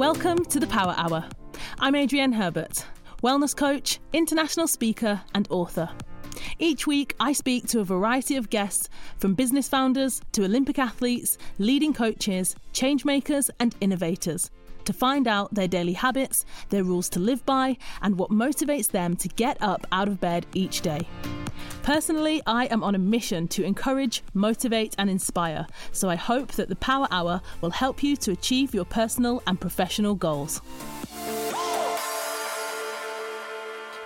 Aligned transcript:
Welcome 0.00 0.46
to 0.46 0.58
the 0.58 0.66
Power 0.66 0.94
Hour. 0.96 1.28
I'm 1.78 1.94
Adrienne 1.94 2.32
Herbert, 2.32 2.86
wellness 3.22 3.54
coach, 3.54 3.98
international 4.14 4.66
speaker, 4.66 5.20
and 5.34 5.46
author. 5.50 5.90
Each 6.58 6.86
week, 6.86 7.14
I 7.20 7.34
speak 7.34 7.66
to 7.66 7.80
a 7.80 7.84
variety 7.84 8.36
of 8.36 8.48
guests 8.48 8.88
from 9.18 9.34
business 9.34 9.68
founders 9.68 10.22
to 10.32 10.46
Olympic 10.46 10.78
athletes, 10.78 11.36
leading 11.58 11.92
coaches, 11.92 12.56
changemakers, 12.72 13.50
and 13.60 13.76
innovators 13.82 14.50
to 14.86 14.94
find 14.94 15.28
out 15.28 15.52
their 15.52 15.68
daily 15.68 15.92
habits, 15.92 16.46
their 16.70 16.82
rules 16.82 17.10
to 17.10 17.20
live 17.20 17.44
by, 17.44 17.76
and 18.00 18.18
what 18.18 18.30
motivates 18.30 18.90
them 18.90 19.16
to 19.16 19.28
get 19.28 19.58
up 19.60 19.86
out 19.92 20.08
of 20.08 20.18
bed 20.18 20.46
each 20.54 20.80
day. 20.80 21.06
Personally, 21.82 22.42
I 22.46 22.66
am 22.66 22.84
on 22.84 22.94
a 22.94 22.98
mission 22.98 23.48
to 23.48 23.64
encourage, 23.64 24.22
motivate, 24.34 24.94
and 24.98 25.08
inspire, 25.08 25.66
so 25.92 26.10
I 26.10 26.14
hope 26.14 26.52
that 26.52 26.68
the 26.68 26.76
Power 26.76 27.08
Hour 27.10 27.40
will 27.62 27.70
help 27.70 28.02
you 28.02 28.16
to 28.18 28.32
achieve 28.32 28.74
your 28.74 28.84
personal 28.84 29.42
and 29.46 29.58
professional 29.58 30.14
goals. 30.14 30.60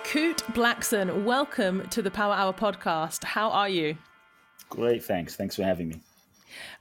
Kute 0.05 0.41
Blackson, 0.53 1.25
welcome 1.25 1.87
to 1.89 2.01
the 2.01 2.09
Power 2.09 2.33
Hour 2.33 2.53
podcast. 2.53 3.25
How 3.25 3.49
are 3.49 3.69
you? 3.69 3.97
Great, 4.69 5.03
thanks. 5.03 5.35
Thanks 5.35 5.57
for 5.57 5.63
having 5.63 5.89
me. 5.89 5.99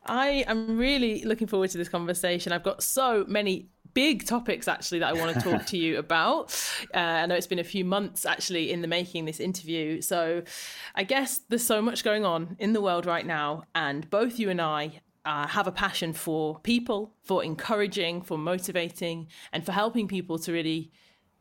I 0.06 0.44
am 0.46 0.78
really 0.78 1.24
looking 1.24 1.48
forward 1.48 1.70
to 1.70 1.78
this 1.78 1.88
conversation. 1.88 2.52
I've 2.52 2.62
got 2.62 2.82
so 2.82 3.24
many 3.26 3.68
big 3.94 4.26
topics 4.26 4.68
actually 4.68 4.98
that 4.98 5.08
I 5.08 5.12
want 5.18 5.34
to 5.34 5.40
talk 5.40 5.66
to 5.66 5.78
you 5.78 5.98
about. 6.04 6.54
Uh, 6.94 6.98
I 6.98 7.26
know 7.26 7.34
it's 7.34 7.46
been 7.46 7.58
a 7.58 7.64
few 7.64 7.84
months 7.84 8.26
actually 8.26 8.72
in 8.72 8.82
the 8.82 8.88
making 8.88 9.24
this 9.24 9.40
interview. 9.40 10.00
So 10.02 10.42
I 10.94 11.04
guess 11.04 11.40
there's 11.48 11.66
so 11.66 11.80
much 11.80 12.04
going 12.04 12.24
on 12.24 12.56
in 12.58 12.72
the 12.72 12.80
world 12.80 13.06
right 13.06 13.26
now, 13.26 13.64
and 13.74 14.08
both 14.10 14.38
you 14.38 14.50
and 14.50 14.60
I 14.60 15.00
uh, 15.24 15.46
have 15.46 15.66
a 15.66 15.72
passion 15.72 16.12
for 16.12 16.58
people, 16.60 17.14
for 17.22 17.42
encouraging, 17.42 18.22
for 18.22 18.36
motivating, 18.36 19.28
and 19.52 19.64
for 19.64 19.72
helping 19.72 20.06
people 20.06 20.38
to 20.40 20.52
really 20.52 20.90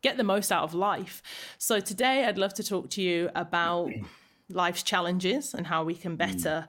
get 0.02 0.18
the 0.18 0.24
most 0.24 0.52
out 0.52 0.64
of 0.64 0.74
life. 0.74 1.22
So 1.58 1.80
today 1.80 2.26
I'd 2.26 2.38
love 2.38 2.54
to 2.56 2.64
talk 2.64 2.90
to 2.92 3.02
you 3.02 3.30
about 3.36 3.92
life's 4.50 4.84
challenges 4.84 5.54
and 5.54 5.68
how 5.68 5.84
we 5.84 5.96
can 5.96 6.16
better 6.16 6.68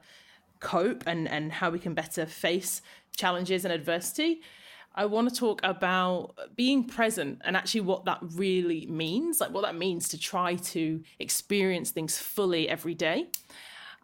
cope 0.59 1.03
and, 1.05 1.27
and 1.27 1.51
how 1.51 1.69
we 1.69 1.79
can 1.79 1.93
better 1.93 2.25
face 2.25 2.81
challenges 3.15 3.65
and 3.65 3.73
adversity. 3.73 4.41
I 4.97 5.05
want 5.05 5.27
to 5.29 5.35
talk 5.35 5.59
about 5.63 6.35
being 6.55 6.85
present 6.85 7.41
and 7.43 7.57
actually 7.57 7.81
what 7.81 8.05
that 8.05 8.19
really 8.21 8.85
means, 8.85 9.41
like 9.41 9.51
what 9.51 9.63
that 9.63 9.75
means 9.75 10.07
to 10.09 10.17
try 10.17 10.55
to 10.55 11.03
experience 11.19 11.91
things 11.91 12.17
fully 12.17 12.69
every 12.69 12.95
day. 12.95 13.27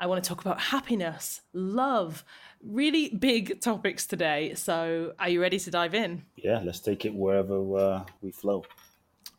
I 0.02 0.08
want 0.08 0.22
to 0.22 0.28
talk 0.28 0.42
about 0.42 0.60
happiness, 0.60 1.42
love, 1.54 2.26
really 2.62 3.08
big 3.10 3.62
topics 3.62 4.06
today. 4.06 4.54
So, 4.56 5.14
are 5.18 5.30
you 5.30 5.40
ready 5.42 5.60
to 5.60 5.72
dive 5.72 5.94
in? 5.94 6.26
Yeah, 6.36 6.60
let's 6.62 6.80
take 6.80 7.06
it 7.06 7.14
wherever 7.14 7.78
uh, 7.78 8.04
we 8.22 8.32
flow. 8.32 8.66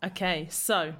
Okay, 0.02 0.48
so 0.50 0.94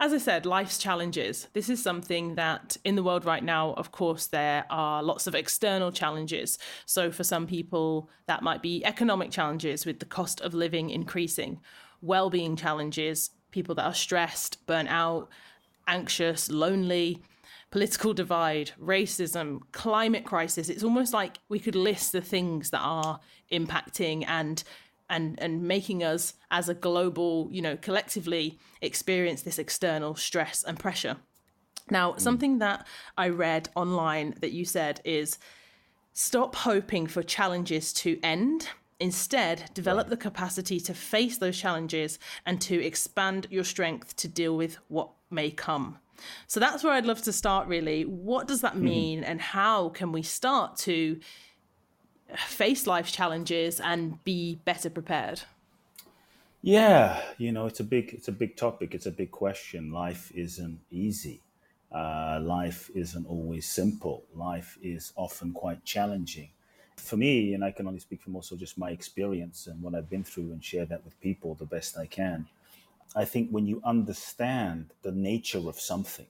as 0.00 0.12
I 0.12 0.18
said, 0.18 0.44
life's 0.44 0.78
challenges. 0.78 1.48
This 1.52 1.70
is 1.70 1.82
something 1.82 2.34
that 2.34 2.76
in 2.84 2.96
the 2.96 3.02
world 3.02 3.24
right 3.24 3.44
now, 3.44 3.74
of 3.74 3.92
course, 3.92 4.26
there 4.26 4.64
are 4.68 5.02
lots 5.02 5.26
of 5.26 5.34
external 5.34 5.92
challenges. 5.92 6.58
So, 6.84 7.12
for 7.12 7.22
some 7.22 7.46
people, 7.46 8.10
that 8.26 8.42
might 8.42 8.60
be 8.60 8.84
economic 8.84 9.30
challenges 9.30 9.86
with 9.86 10.00
the 10.00 10.06
cost 10.06 10.40
of 10.40 10.52
living 10.52 10.90
increasing, 10.90 11.60
well 12.02 12.28
being 12.28 12.56
challenges, 12.56 13.30
people 13.52 13.74
that 13.76 13.84
are 13.84 13.94
stressed, 13.94 14.66
burnt 14.66 14.88
out, 14.88 15.28
anxious, 15.86 16.50
lonely, 16.50 17.22
political 17.70 18.12
divide, 18.12 18.72
racism, 18.80 19.60
climate 19.72 20.24
crisis. 20.24 20.68
It's 20.68 20.84
almost 20.84 21.12
like 21.12 21.38
we 21.48 21.60
could 21.60 21.76
list 21.76 22.12
the 22.12 22.20
things 22.20 22.70
that 22.70 22.80
are 22.80 23.20
impacting 23.52 24.24
and 24.26 24.62
and 25.14 25.40
and 25.40 25.62
making 25.62 26.02
us 26.02 26.34
as 26.50 26.68
a 26.68 26.74
global 26.74 27.48
you 27.50 27.62
know 27.62 27.76
collectively 27.76 28.58
experience 28.82 29.42
this 29.42 29.58
external 29.58 30.14
stress 30.14 30.64
and 30.64 30.78
pressure 30.78 31.16
now 31.90 32.12
mm. 32.12 32.20
something 32.20 32.58
that 32.58 32.86
i 33.16 33.28
read 33.28 33.68
online 33.74 34.34
that 34.40 34.52
you 34.52 34.64
said 34.64 35.00
is 35.04 35.38
stop 36.12 36.56
hoping 36.56 37.06
for 37.06 37.22
challenges 37.22 37.92
to 37.92 38.18
end 38.22 38.68
instead 39.00 39.70
develop 39.74 40.08
the 40.08 40.16
capacity 40.16 40.80
to 40.80 40.92
face 40.92 41.38
those 41.38 41.58
challenges 41.58 42.18
and 42.44 42.60
to 42.60 42.84
expand 42.84 43.46
your 43.50 43.64
strength 43.64 44.14
to 44.16 44.28
deal 44.28 44.56
with 44.56 44.78
what 44.88 45.10
may 45.30 45.50
come 45.50 45.98
so 46.46 46.58
that's 46.60 46.82
where 46.82 46.92
i'd 46.92 47.06
love 47.06 47.22
to 47.22 47.32
start 47.32 47.66
really 47.68 48.04
what 48.04 48.46
does 48.46 48.60
that 48.60 48.74
mm-hmm. 48.74 48.84
mean 48.84 49.20
mm-hmm. 49.20 49.30
and 49.30 49.40
how 49.40 49.88
can 49.90 50.12
we 50.12 50.22
start 50.22 50.76
to 50.76 51.18
face 52.36 52.86
life's 52.86 53.12
challenges 53.12 53.80
and 53.80 54.22
be 54.24 54.60
better 54.64 54.90
prepared? 54.90 55.42
Yeah, 56.62 57.20
you 57.36 57.52
know, 57.52 57.66
it's 57.66 57.80
a 57.80 57.84
big 57.84 58.14
it's 58.14 58.28
a 58.28 58.32
big 58.32 58.56
topic. 58.56 58.94
It's 58.94 59.06
a 59.06 59.10
big 59.10 59.30
question. 59.30 59.92
Life 59.92 60.32
isn't 60.34 60.80
easy. 60.90 61.42
Uh, 61.92 62.40
life 62.42 62.90
isn't 62.94 63.26
always 63.26 63.68
simple. 63.68 64.24
Life 64.34 64.78
is 64.82 65.12
often 65.14 65.52
quite 65.52 65.84
challenging. 65.84 66.48
For 66.96 67.16
me, 67.16 67.54
and 67.54 67.62
I 67.62 67.70
can 67.70 67.86
only 67.86 68.00
speak 68.00 68.22
from 68.22 68.34
also 68.34 68.56
just 68.56 68.78
my 68.78 68.90
experience 68.90 69.66
and 69.66 69.82
what 69.82 69.94
I've 69.94 70.08
been 70.08 70.24
through 70.24 70.52
and 70.52 70.64
share 70.64 70.86
that 70.86 71.04
with 71.04 71.20
people 71.20 71.54
the 71.54 71.66
best 71.66 71.98
I 71.98 72.06
can. 72.06 72.46
I 73.14 73.24
think 73.24 73.50
when 73.50 73.66
you 73.66 73.80
understand 73.84 74.90
the 75.02 75.12
nature 75.12 75.58
of 75.68 75.78
something 75.78 76.26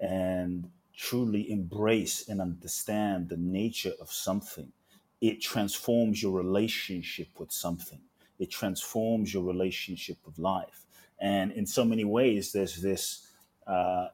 and 0.00 0.70
truly 0.96 1.50
embrace 1.50 2.28
and 2.28 2.40
understand 2.40 3.28
the 3.28 3.36
nature 3.36 3.92
of 4.00 4.10
something, 4.10 4.72
it 5.20 5.40
transforms 5.40 6.22
your 6.22 6.32
relationship 6.32 7.28
with 7.38 7.52
something. 7.52 8.00
It 8.38 8.50
transforms 8.50 9.32
your 9.32 9.44
relationship 9.44 10.18
with 10.26 10.38
life. 10.38 10.84
And 11.18 11.52
in 11.52 11.66
so 11.66 11.84
many 11.84 12.04
ways, 12.04 12.52
there's 12.52 12.82
this 12.82 13.28
uh, 13.66 14.08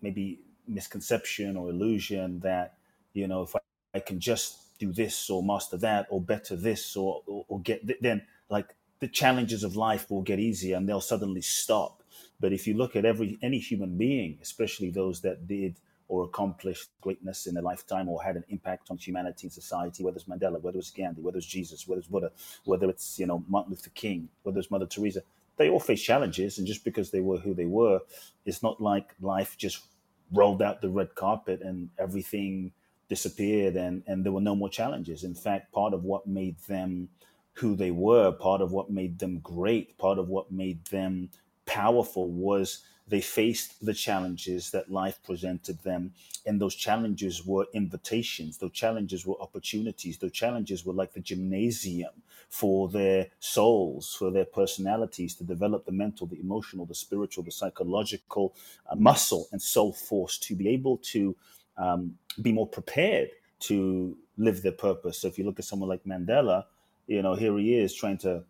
maybe 0.00 0.40
misconception 0.66 1.56
or 1.56 1.70
illusion 1.70 2.40
that, 2.40 2.78
you 3.12 3.28
know, 3.28 3.42
if 3.42 3.54
I, 3.54 3.60
I, 3.94 4.00
can 4.00 4.18
just 4.20 4.78
do 4.78 4.92
this 4.92 5.28
or 5.28 5.42
master 5.42 5.76
that 5.78 6.06
or 6.10 6.20
better 6.20 6.56
this 6.56 6.96
or, 6.96 7.22
or, 7.26 7.44
or 7.48 7.60
get, 7.60 7.86
th- 7.86 7.98
then 8.00 8.22
like 8.48 8.74
the 9.00 9.08
challenges 9.08 9.64
of 9.64 9.76
life 9.76 10.10
will 10.10 10.22
get 10.22 10.38
easier 10.38 10.76
and 10.76 10.88
they'll 10.88 11.00
suddenly 11.00 11.42
stop. 11.42 12.02
But 12.40 12.52
if 12.52 12.66
you 12.66 12.74
look 12.74 12.96
at 12.96 13.04
every 13.04 13.38
any 13.42 13.58
human 13.58 13.96
being, 13.96 14.38
especially 14.42 14.90
those 14.90 15.20
that 15.22 15.46
did 15.46 15.76
or 16.08 16.24
accomplished 16.24 16.88
greatness 17.00 17.46
in 17.46 17.56
a 17.56 17.62
lifetime 17.62 18.08
or 18.08 18.22
had 18.22 18.36
an 18.36 18.44
impact 18.48 18.90
on 18.90 18.96
humanity 18.96 19.46
and 19.46 19.52
society, 19.52 20.02
whether 20.02 20.16
it's 20.16 20.28
Mandela, 20.28 20.60
whether 20.60 20.78
it's 20.78 20.90
Gandhi, 20.90 21.20
whether 21.20 21.38
it's 21.38 21.46
Jesus, 21.46 21.86
whether 21.86 21.98
it's 21.98 22.08
Buddha, 22.08 22.30
whether 22.64 22.88
it's, 22.88 23.18
you 23.18 23.26
know, 23.26 23.44
Martin 23.48 23.70
Luther 23.70 23.90
King, 23.90 24.28
whether 24.42 24.58
it's 24.58 24.70
Mother 24.70 24.86
Teresa, 24.86 25.22
they 25.58 25.68
all 25.68 25.80
face 25.80 26.02
challenges. 26.02 26.58
And 26.58 26.66
just 26.66 26.82
because 26.84 27.10
they 27.10 27.20
were 27.20 27.38
who 27.38 27.52
they 27.54 27.66
were, 27.66 28.00
it's 28.46 28.62
not 28.62 28.80
like 28.80 29.14
life 29.20 29.56
just 29.58 29.84
rolled 30.32 30.62
out 30.62 30.80
the 30.80 30.88
red 30.88 31.14
carpet 31.14 31.60
and 31.62 31.90
everything 31.98 32.72
disappeared 33.08 33.76
and, 33.76 34.02
and 34.06 34.24
there 34.24 34.32
were 34.32 34.40
no 34.40 34.54
more 34.54 34.68
challenges. 34.68 35.24
In 35.24 35.34
fact, 35.34 35.72
part 35.72 35.94
of 35.94 36.04
what 36.04 36.26
made 36.26 36.58
them 36.68 37.08
who 37.54 37.74
they 37.74 37.90
were, 37.90 38.30
part 38.32 38.60
of 38.60 38.72
what 38.72 38.90
made 38.90 39.18
them 39.18 39.40
great, 39.40 39.98
part 39.98 40.18
of 40.18 40.28
what 40.28 40.52
made 40.52 40.84
them 40.86 41.28
powerful 41.66 42.30
was 42.30 42.84
they 43.08 43.20
faced 43.20 43.84
the 43.84 43.94
challenges 43.94 44.70
that 44.70 44.90
life 44.90 45.18
presented 45.24 45.82
them. 45.82 46.12
And 46.46 46.60
those 46.60 46.74
challenges 46.74 47.44
were 47.46 47.66
invitations, 47.72 48.58
those 48.58 48.72
challenges 48.72 49.26
were 49.26 49.40
opportunities, 49.40 50.18
those 50.18 50.32
challenges 50.32 50.84
were 50.84 50.92
like 50.92 51.12
the 51.12 51.20
gymnasium 51.20 52.12
for 52.48 52.88
their 52.88 53.28
souls, 53.40 54.14
for 54.18 54.30
their 54.30 54.44
personalities 54.44 55.34
to 55.36 55.44
develop 55.44 55.84
the 55.84 55.92
mental, 55.92 56.26
the 56.26 56.40
emotional, 56.40 56.86
the 56.86 56.94
spiritual, 56.94 57.44
the 57.44 57.50
psychological 57.50 58.54
uh, 58.88 58.94
muscle 58.96 59.48
and 59.52 59.60
soul 59.60 59.92
force 59.92 60.38
to 60.38 60.54
be 60.54 60.68
able 60.68 60.98
to 60.98 61.34
um, 61.76 62.14
be 62.42 62.52
more 62.52 62.66
prepared 62.66 63.30
to 63.60 64.16
live 64.36 64.62
their 64.62 64.72
purpose. 64.72 65.18
So 65.18 65.28
if 65.28 65.38
you 65.38 65.44
look 65.44 65.58
at 65.58 65.64
someone 65.64 65.88
like 65.88 66.04
Mandela, 66.04 66.64
you 67.06 67.22
know, 67.22 67.34
here 67.34 67.56
he 67.58 67.74
is 67.74 67.94
trying 67.94 68.18
to 68.18 68.44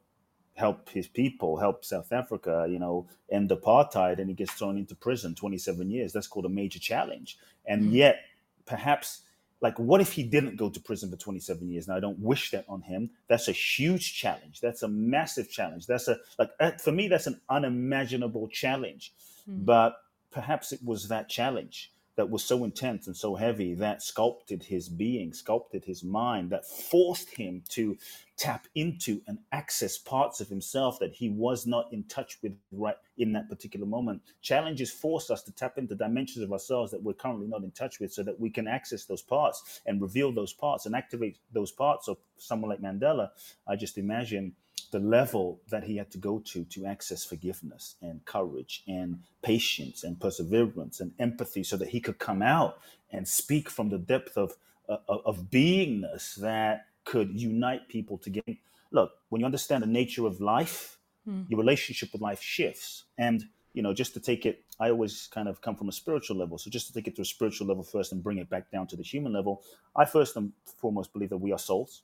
help 0.59 0.89
his 0.89 1.07
people, 1.07 1.57
help 1.57 1.85
South 1.85 2.13
Africa, 2.13 2.67
you 2.69 2.81
know, 2.81 3.07
end 3.31 3.51
apartheid, 3.51 4.19
and 4.19 4.29
he 4.29 4.35
gets 4.35 4.53
thrown 4.53 4.77
into 4.77 4.95
prison 4.97 5.35
27 5.35 5.89
years. 5.89 6.13
That's 6.13 6.27
called 6.27 6.47
a 6.47 6.51
major 6.51 6.81
challenge. 6.81 7.39
And 7.65 7.85
mm-hmm. 7.85 7.95
yet, 7.95 8.21
perhaps, 8.67 9.23
like, 9.61 9.79
what 9.79 10.01
if 10.01 10.13
he 10.13 10.25
didn't 10.25 10.57
go 10.57 10.69
to 10.69 10.81
prison 10.81 11.11
for 11.11 11.17
27 11.17 11.69
years? 11.69 11.87
Now, 11.87 11.97
I 11.97 12.01
don't 12.01 12.19
wish 12.19 12.51
that 12.51 12.65
on 12.69 12.83
him. 12.83 13.11
That's 13.29 13.47
a 13.47 13.53
huge 13.53 14.15
challenge. 14.15 14.61
That's 14.61 14.83
a 14.83 14.89
massive 14.89 15.49
challenge. 15.49 15.87
That's 15.87 16.09
a, 16.09 16.19
like, 16.41 16.51
uh, 16.59 16.73
for 16.73 16.91
me, 16.91 17.07
that's 17.07 17.29
an 17.29 17.41
unimaginable 17.49 18.49
challenge. 18.49 19.13
Mm-hmm. 19.49 19.65
But 19.65 19.95
perhaps 20.33 20.73
it 20.73 20.81
was 20.85 21.07
that 21.07 21.29
challenge 21.29 21.93
that 22.19 22.29
was 22.29 22.45
so 22.45 22.65
intense 22.65 23.07
and 23.07 23.17
so 23.17 23.37
heavy 23.37 23.75
that 23.75 24.03
sculpted 24.03 24.65
his 24.65 24.89
being, 24.89 25.33
sculpted 25.33 25.85
his 25.85 26.03
mind, 26.03 26.51
that 26.51 26.67
forced 26.67 27.31
him 27.31 27.63
to 27.69 27.97
tap 28.37 28.67
into 28.75 29.23
and 29.29 29.39
access 29.53 29.97
parts 29.97 30.41
of 30.41 30.49
himself 30.49 30.99
that 30.99 31.15
he 31.15 31.29
was 31.29 31.65
not 31.65 31.87
in 31.93 32.03
touch 32.09 32.37
with 32.43 32.57
right 32.73 32.97
in 33.19 33.33
that 33.33 33.49
particular 33.49 33.87
moment. 33.87 34.21
Challenges 34.43 34.91
force 34.91 35.31
us 35.31 35.45
to 35.45 35.53
tap 35.53 35.79
into 35.79 35.95
dimensions 35.95 36.43
of 36.43 36.53
ourselves 36.53 36.91
that 36.91 37.01
we're 37.01 37.13
currently 37.13 37.47
not 37.47 37.63
in 37.63 37.71
touch 37.71 38.01
with 38.01 38.13
so 38.13 38.25
that 38.25 38.41
we 38.41 38.51
can 38.51 38.67
access 38.67 39.05
those 39.05 39.23
parts 39.23 39.81
and 39.87 40.03
reveal 40.03 40.33
those 40.33 40.53
parts 40.53 40.87
and 40.87 40.97
activate 40.97 41.39
those 41.53 41.71
parts. 41.71 42.09
of 42.09 42.17
someone 42.37 42.69
like 42.69 42.83
Mandela, 42.83 43.29
I 43.69 43.77
just 43.77 43.97
imagine 43.97 44.57
the 44.91 44.99
level 44.99 45.61
that 45.69 45.85
he 45.85 45.97
had 45.97 46.11
to 46.11 46.19
go 46.19 46.39
to 46.39 46.65
to 46.65 46.87
access 46.87 47.25
forgiveness 47.25 47.97
and 48.01 48.25
courage 48.25 48.83
and 48.87 49.21
patience 49.43 50.05
and 50.05 50.21
perseverance 50.21 51.01
and 51.01 51.13
empathy 51.19 51.63
so 51.63 51.77
that 51.77 51.89
he 51.89 52.01
could 52.01 52.19
come 52.19 52.43
out 52.43 52.79
and 53.13 53.27
speak 53.27 53.69
from 53.69 53.91
the 53.91 53.99
depth 53.99 54.37
of 54.37 54.57
uh, 54.89 54.97
of 55.07 55.51
beingness 55.51 56.37
that 56.37 56.87
could 57.05 57.39
unite 57.39 57.89
people 57.89 58.17
together 58.19 58.57
look 58.91 59.13
when 59.29 59.41
you 59.41 59.47
understand 59.47 59.83
the 59.83 59.87
nature 59.87 60.27
of 60.27 60.41
life 60.41 60.99
mm. 61.29 61.45
your 61.49 61.59
relationship 61.59 62.13
with 62.13 62.23
life 62.23 62.41
shifts 62.41 63.05
and 63.19 63.45
you 63.75 63.83
know 63.83 63.93
just 63.93 64.15
to 64.15 64.21
take 64.21 64.47
it 64.47 64.65
i 64.81 64.89
always 64.89 65.29
kind 65.31 65.49
of 65.49 65.61
come 65.61 65.77
from 65.77 65.89
a 65.89 65.93
spiritual 65.93 66.37
level 66.37 66.57
so 66.57 66.71
just 66.71 66.87
to 66.87 66.93
take 66.93 67.07
it 67.07 67.15
to 67.15 67.23
a 67.23 67.25
spiritual 67.25 67.67
level 67.67 67.83
first 67.83 68.13
and 68.13 68.23
bring 68.23 68.39
it 68.39 68.49
back 68.49 68.71
down 68.71 68.87
to 68.87 68.97
the 68.97 69.03
human 69.03 69.33
level 69.33 69.63
i 69.95 70.05
first 70.05 70.37
and 70.37 70.53
foremost 70.65 71.13
believe 71.13 71.29
that 71.29 71.37
we 71.37 71.53
are 71.53 71.59
souls 71.59 72.03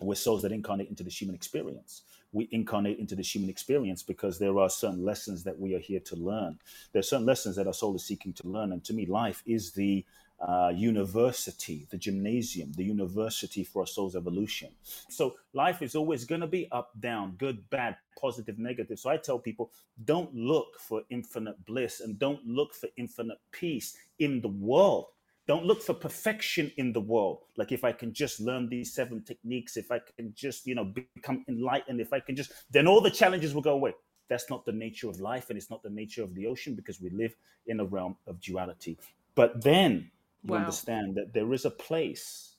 we're 0.00 0.14
souls 0.14 0.42
that 0.42 0.52
incarnate 0.52 0.88
into 0.88 1.02
the 1.02 1.10
human 1.10 1.34
experience. 1.34 2.02
We 2.32 2.48
incarnate 2.50 2.98
into 2.98 3.14
this 3.14 3.34
human 3.34 3.50
experience 3.50 4.02
because 4.02 4.38
there 4.38 4.58
are 4.58 4.68
certain 4.68 5.04
lessons 5.04 5.44
that 5.44 5.58
we 5.58 5.74
are 5.74 5.80
here 5.80 6.00
to 6.00 6.16
learn. 6.16 6.58
There 6.92 7.00
are 7.00 7.02
certain 7.02 7.26
lessons 7.26 7.56
that 7.56 7.66
our 7.66 7.72
soul 7.72 7.96
is 7.96 8.04
seeking 8.04 8.32
to 8.34 8.48
learn. 8.48 8.72
And 8.72 8.84
to 8.84 8.92
me, 8.92 9.06
life 9.06 9.42
is 9.46 9.72
the 9.72 10.04
uh, 10.40 10.72
university, 10.74 11.86
the 11.90 11.96
gymnasium, 11.96 12.72
the 12.72 12.84
university 12.84 13.64
for 13.64 13.82
our 13.82 13.86
soul's 13.86 14.14
evolution. 14.14 14.70
So 15.08 15.34
life 15.52 15.82
is 15.82 15.96
always 15.96 16.24
going 16.24 16.42
to 16.42 16.46
be 16.46 16.68
up, 16.70 16.92
down, 17.00 17.34
good, 17.38 17.68
bad, 17.70 17.96
positive, 18.20 18.58
negative. 18.58 18.98
So 18.98 19.10
I 19.10 19.16
tell 19.16 19.38
people 19.38 19.72
don't 20.04 20.32
look 20.34 20.78
for 20.78 21.02
infinite 21.10 21.64
bliss 21.66 22.00
and 22.00 22.18
don't 22.18 22.44
look 22.46 22.74
for 22.74 22.88
infinite 22.96 23.38
peace 23.50 23.96
in 24.18 24.40
the 24.40 24.48
world 24.48 25.06
don't 25.48 25.64
look 25.64 25.82
for 25.82 25.94
perfection 25.94 26.70
in 26.76 26.92
the 26.92 27.00
world. 27.00 27.38
Like 27.56 27.72
if 27.72 27.82
I 27.82 27.90
can 27.90 28.12
just 28.12 28.38
learn 28.38 28.68
these 28.68 28.92
seven 28.92 29.22
techniques, 29.22 29.78
if 29.78 29.90
I 29.90 29.98
can 29.98 30.34
just, 30.36 30.66
you 30.66 30.74
know, 30.74 30.92
become 31.14 31.42
enlightened, 31.48 32.02
if 32.02 32.12
I 32.12 32.20
can 32.20 32.36
just, 32.36 32.52
then 32.70 32.86
all 32.86 33.00
the 33.00 33.10
challenges 33.10 33.54
will 33.54 33.62
go 33.62 33.72
away. 33.72 33.94
That's 34.28 34.50
not 34.50 34.66
the 34.66 34.72
nature 34.72 35.08
of 35.08 35.20
life 35.20 35.48
and 35.48 35.56
it's 35.56 35.70
not 35.70 35.82
the 35.82 35.88
nature 35.88 36.22
of 36.22 36.34
the 36.34 36.46
ocean 36.46 36.74
because 36.74 37.00
we 37.00 37.08
live 37.08 37.34
in 37.66 37.80
a 37.80 37.84
realm 37.84 38.16
of 38.26 38.42
duality. 38.42 38.98
But 39.34 39.64
then 39.64 40.10
you 40.44 40.52
wow. 40.52 40.58
understand 40.58 41.14
that 41.14 41.32
there 41.32 41.50
is 41.54 41.64
a 41.64 41.70
place 41.70 42.56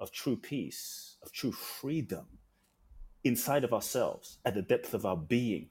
of 0.00 0.10
true 0.10 0.36
peace, 0.36 1.18
of 1.22 1.30
true 1.30 1.52
freedom 1.52 2.26
inside 3.22 3.62
of 3.62 3.72
ourselves 3.72 4.38
at 4.44 4.54
the 4.54 4.62
depth 4.62 4.92
of 4.92 5.06
our 5.06 5.16
being 5.16 5.68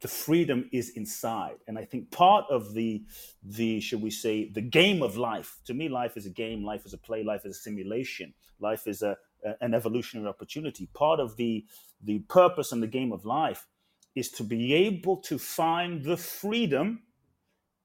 the 0.00 0.08
freedom 0.08 0.68
is 0.72 0.90
inside. 0.90 1.56
And 1.66 1.78
i 1.78 1.84
think 1.84 2.10
part 2.10 2.44
of 2.50 2.74
the 2.74 3.02
the 3.42 3.80
should 3.80 4.02
we 4.02 4.10
say 4.10 4.50
the 4.50 4.60
game 4.60 5.02
of 5.02 5.16
life 5.16 5.58
to 5.66 5.74
me 5.74 5.88
life 5.88 6.16
is 6.16 6.26
a 6.26 6.30
game 6.30 6.64
life 6.64 6.84
is 6.86 6.92
a 6.92 6.98
play 6.98 7.22
life 7.22 7.44
is 7.44 7.56
a 7.56 7.60
simulation 7.60 8.34
life 8.60 8.86
is 8.86 9.02
a, 9.02 9.16
a, 9.44 9.54
an 9.60 9.74
evolutionary 9.74 10.28
opportunity. 10.28 10.88
Part 10.94 11.20
of 11.20 11.36
the 11.36 11.64
the 12.02 12.20
purpose 12.20 12.72
and 12.72 12.82
the 12.82 12.86
game 12.86 13.12
of 13.12 13.24
life 13.24 13.66
is 14.14 14.30
to 14.30 14.42
be 14.42 14.72
able 14.74 15.18
to 15.18 15.38
find 15.38 16.04
the 16.04 16.16
freedom 16.16 17.02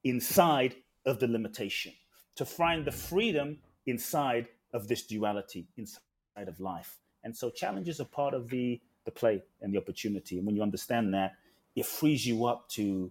inside 0.04 0.74
of 1.04 1.18
the 1.18 1.26
limitation 1.26 1.92
to 2.36 2.44
find 2.44 2.84
the 2.84 2.92
freedom 2.92 3.58
inside 3.86 4.48
of 4.72 4.88
this 4.88 5.02
duality 5.02 5.68
inside 5.76 6.48
of 6.48 6.58
life. 6.60 6.98
And 7.24 7.36
so 7.36 7.50
challenges 7.50 8.00
are 8.00 8.06
part 8.06 8.34
of 8.34 8.48
the 8.48 8.80
the 9.04 9.10
play 9.10 9.42
and 9.60 9.74
the 9.74 9.78
opportunity. 9.78 10.38
And 10.38 10.46
when 10.46 10.54
you 10.54 10.62
understand 10.62 11.12
that 11.14 11.32
it 11.76 11.86
frees 11.86 12.26
you 12.26 12.46
up 12.46 12.68
to 12.70 13.10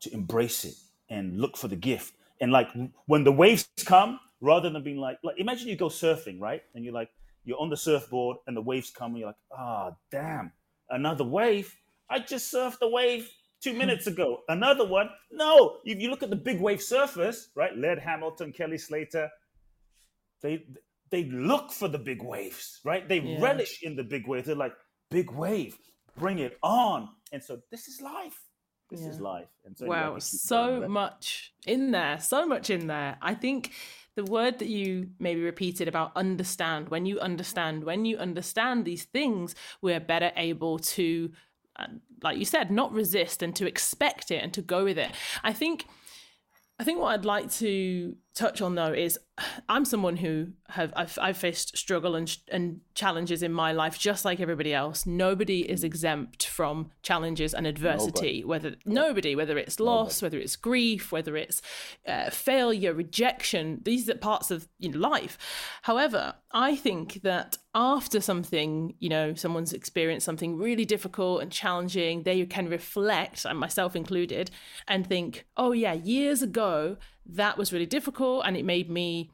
to 0.00 0.12
embrace 0.12 0.64
it 0.64 0.74
and 1.08 1.40
look 1.40 1.56
for 1.56 1.68
the 1.68 1.76
gift. 1.76 2.14
And 2.40 2.50
like 2.50 2.68
when 3.06 3.24
the 3.24 3.32
waves 3.32 3.68
come, 3.84 4.18
rather 4.40 4.68
than 4.68 4.82
being 4.82 4.98
like, 4.98 5.18
like 5.22 5.36
imagine 5.38 5.68
you 5.68 5.76
go 5.76 5.88
surfing, 5.88 6.40
right? 6.40 6.62
And 6.74 6.84
you're 6.84 6.94
like, 6.94 7.10
you're 7.44 7.60
on 7.60 7.70
the 7.70 7.76
surfboard 7.76 8.38
and 8.46 8.56
the 8.56 8.60
waves 8.60 8.90
come 8.90 9.12
and 9.12 9.18
you're 9.18 9.28
like, 9.28 9.36
ah, 9.56 9.90
oh, 9.90 9.96
damn, 10.10 10.52
another 10.90 11.24
wave. 11.24 11.74
I 12.10 12.18
just 12.18 12.52
surfed 12.52 12.78
the 12.78 12.88
wave 12.88 13.30
two 13.60 13.72
minutes 13.72 14.06
ago. 14.06 14.42
Another 14.48 14.86
one. 14.86 15.08
No, 15.30 15.78
if 15.84 16.00
you 16.00 16.10
look 16.10 16.22
at 16.22 16.30
the 16.30 16.36
big 16.36 16.60
wave 16.60 16.80
surfers, 16.80 17.46
right? 17.54 17.76
Laird 17.76 17.98
Hamilton, 17.98 18.52
Kelly 18.52 18.78
Slater, 18.78 19.30
they 20.42 20.66
they 21.10 21.24
look 21.24 21.70
for 21.70 21.88
the 21.88 21.98
big 21.98 22.22
waves, 22.22 22.80
right? 22.84 23.08
They 23.08 23.20
yeah. 23.20 23.40
relish 23.40 23.82
in 23.82 23.96
the 23.96 24.02
big 24.02 24.26
waves. 24.26 24.46
They're 24.46 24.56
like, 24.56 24.74
big 25.10 25.30
wave, 25.30 25.76
bring 26.16 26.38
it 26.38 26.58
on. 26.62 27.08
And 27.32 27.42
so 27.42 27.58
this 27.70 27.88
is 27.88 28.00
life. 28.00 28.38
This 28.90 29.00
yeah. 29.00 29.08
is 29.08 29.20
life. 29.20 29.48
And 29.64 29.76
so 29.76 29.86
wow, 29.86 30.18
so 30.18 30.86
much 30.86 31.54
in 31.66 31.90
there, 31.92 32.20
so 32.20 32.46
much 32.46 32.68
in 32.68 32.86
there. 32.86 33.16
I 33.22 33.34
think 33.34 33.72
the 34.16 34.24
word 34.24 34.58
that 34.58 34.68
you 34.68 35.08
maybe 35.18 35.40
repeated 35.40 35.88
about 35.88 36.12
understand, 36.14 36.90
when 36.90 37.06
you 37.06 37.18
understand, 37.18 37.84
when 37.84 38.04
you 38.04 38.18
understand 38.18 38.84
these 38.84 39.04
things, 39.04 39.54
we're 39.80 40.00
better 40.00 40.30
able 40.36 40.78
to, 40.78 41.32
uh, 41.76 41.86
like 42.22 42.36
you 42.36 42.44
said, 42.44 42.70
not 42.70 42.92
resist 42.92 43.42
and 43.42 43.56
to 43.56 43.66
expect 43.66 44.30
it 44.30 44.42
and 44.42 44.52
to 44.52 44.60
go 44.62 44.84
with 44.84 44.98
it. 44.98 45.10
I 45.42 45.52
think. 45.52 45.86
I 46.78 46.84
think 46.84 46.98
what 46.98 47.12
I'd 47.12 47.24
like 47.24 47.48
to 47.52 48.16
touch 48.34 48.62
on 48.62 48.74
though 48.74 48.92
is 48.92 49.18
I'm 49.68 49.84
someone 49.84 50.16
who 50.16 50.48
have 50.68 50.92
I've, 50.96 51.18
I've 51.20 51.36
faced 51.36 51.76
struggle 51.76 52.14
and 52.14 52.34
and 52.48 52.80
challenges 52.94 53.42
in 53.42 53.52
my 53.52 53.72
life 53.72 53.98
just 53.98 54.24
like 54.24 54.40
everybody 54.40 54.72
else. 54.72 55.06
Nobody 55.06 55.68
is 55.68 55.84
exempt 55.84 56.46
from 56.46 56.90
challenges 57.02 57.54
and 57.54 57.66
adversity. 57.66 58.42
Nobody. 58.42 58.44
Whether 58.44 58.76
nobody, 58.84 59.36
whether 59.36 59.58
it's 59.58 59.80
loss, 59.80 60.22
nobody. 60.22 60.36
whether 60.36 60.44
it's 60.44 60.56
grief, 60.56 61.12
whether 61.12 61.36
it's 61.36 61.62
uh, 62.06 62.30
failure, 62.30 62.94
rejection, 62.94 63.80
these 63.84 64.08
are 64.08 64.14
parts 64.14 64.50
of 64.50 64.68
you 64.78 64.90
know, 64.90 64.98
life. 64.98 65.38
However, 65.82 66.34
I 66.52 66.76
think 66.76 67.22
that 67.22 67.58
after 67.74 68.20
something, 68.20 68.94
you 68.98 69.08
know, 69.08 69.34
someone's 69.34 69.72
experienced 69.72 70.26
something 70.26 70.58
really 70.58 70.84
difficult 70.84 71.42
and 71.42 71.50
challenging, 71.50 72.22
they 72.22 72.44
can 72.44 72.68
reflect, 72.68 73.44
and 73.46 73.58
myself 73.58 73.96
included, 73.96 74.50
and 74.86 75.06
think, 75.06 75.46
oh 75.56 75.72
yeah, 75.72 75.94
years 75.94 76.42
ago 76.42 76.98
that 77.26 77.56
was 77.56 77.72
really 77.72 77.86
difficult 77.86 78.42
and 78.44 78.56
it 78.56 78.64
made 78.64 78.90
me 78.90 79.30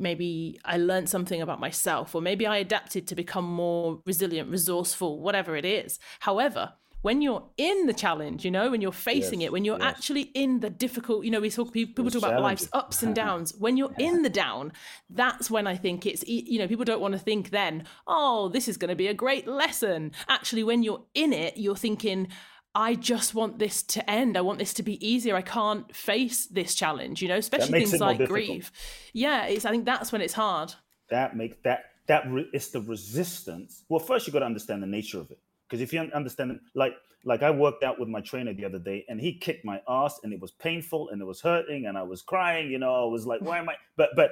maybe 0.00 0.58
I 0.64 0.76
learned 0.76 1.08
something 1.08 1.42
about 1.42 1.60
myself, 1.60 2.14
or 2.14 2.22
maybe 2.22 2.46
I 2.46 2.58
adapted 2.58 3.08
to 3.08 3.14
become 3.14 3.44
more 3.44 4.00
resilient, 4.06 4.48
resourceful, 4.50 5.20
whatever 5.20 5.56
it 5.56 5.64
is. 5.64 5.98
However, 6.20 6.74
when 7.02 7.22
you're 7.22 7.44
in 7.56 7.86
the 7.86 7.92
challenge, 7.92 8.44
you 8.44 8.50
know, 8.50 8.70
when 8.70 8.80
you're 8.80 8.90
facing 8.90 9.40
yes, 9.40 9.48
it, 9.48 9.52
when 9.52 9.64
you're 9.64 9.78
yes. 9.78 9.86
actually 9.86 10.22
in 10.34 10.60
the 10.60 10.68
difficult, 10.68 11.24
you 11.24 11.30
know, 11.30 11.40
we 11.40 11.48
talk 11.48 11.72
people, 11.72 12.10
talk 12.10 12.22
about 12.22 12.42
life's 12.42 12.68
ups 12.72 13.02
and 13.02 13.14
downs. 13.24 13.54
When 13.56 13.76
you're 13.76 13.92
yeah. 13.98 14.08
in 14.08 14.22
the 14.22 14.30
down, 14.30 14.72
that's 15.08 15.50
when 15.50 15.68
I 15.68 15.76
think 15.76 16.06
it's, 16.06 16.26
you 16.26 16.58
know, 16.58 16.66
people 16.66 16.84
don't 16.84 17.00
want 17.00 17.12
to 17.12 17.20
think 17.20 17.50
then, 17.50 17.84
oh, 18.06 18.48
this 18.48 18.66
is 18.66 18.76
going 18.76 18.88
to 18.88 18.96
be 18.96 19.06
a 19.06 19.14
great 19.14 19.46
lesson. 19.46 20.10
Actually, 20.28 20.64
when 20.64 20.82
you're 20.82 21.04
in 21.14 21.32
it, 21.32 21.56
you're 21.56 21.76
thinking, 21.76 22.28
I 22.78 22.94
just 22.94 23.34
want 23.34 23.58
this 23.58 23.82
to 23.82 24.08
end. 24.08 24.38
I 24.38 24.40
want 24.40 24.60
this 24.60 24.72
to 24.74 24.84
be 24.84 25.04
easier. 25.04 25.34
I 25.34 25.42
can't 25.42 25.92
face 25.92 26.46
this 26.46 26.76
challenge, 26.76 27.20
you 27.20 27.26
know, 27.26 27.36
especially 27.36 27.80
things 27.80 27.98
like 27.98 28.24
grief. 28.28 28.70
Yeah, 29.12 29.46
it's 29.46 29.64
I 29.64 29.72
think 29.72 29.84
that's 29.84 30.12
when 30.12 30.20
it's 30.20 30.32
hard. 30.32 30.74
That 31.10 31.36
makes 31.36 31.56
that 31.64 31.86
that 32.06 32.30
re- 32.30 32.48
it's 32.52 32.68
the 32.68 32.80
resistance. 32.80 33.82
Well, 33.88 33.98
first 33.98 34.28
you 34.28 34.32
got 34.32 34.38
to 34.40 34.46
understand 34.46 34.80
the 34.84 34.86
nature 34.86 35.18
of 35.18 35.28
it. 35.32 35.40
Because 35.68 35.82
if 35.82 35.92
you 35.92 35.98
understand 36.14 36.60
like 36.76 36.94
like 37.24 37.42
I 37.42 37.50
worked 37.50 37.82
out 37.82 37.98
with 37.98 38.08
my 38.08 38.20
trainer 38.20 38.54
the 38.54 38.64
other 38.64 38.78
day 38.78 39.04
and 39.08 39.20
he 39.20 39.36
kicked 39.36 39.64
my 39.64 39.82
ass 39.88 40.20
and 40.22 40.32
it 40.32 40.40
was 40.40 40.52
painful 40.52 41.08
and 41.08 41.20
it 41.20 41.24
was 41.24 41.40
hurting 41.40 41.86
and 41.86 41.98
I 41.98 42.04
was 42.04 42.22
crying, 42.22 42.70
you 42.70 42.78
know, 42.78 42.94
I 42.94 43.10
was 43.10 43.26
like, 43.26 43.40
why 43.40 43.58
am 43.58 43.68
I 43.68 43.74
but 43.96 44.10
but 44.14 44.30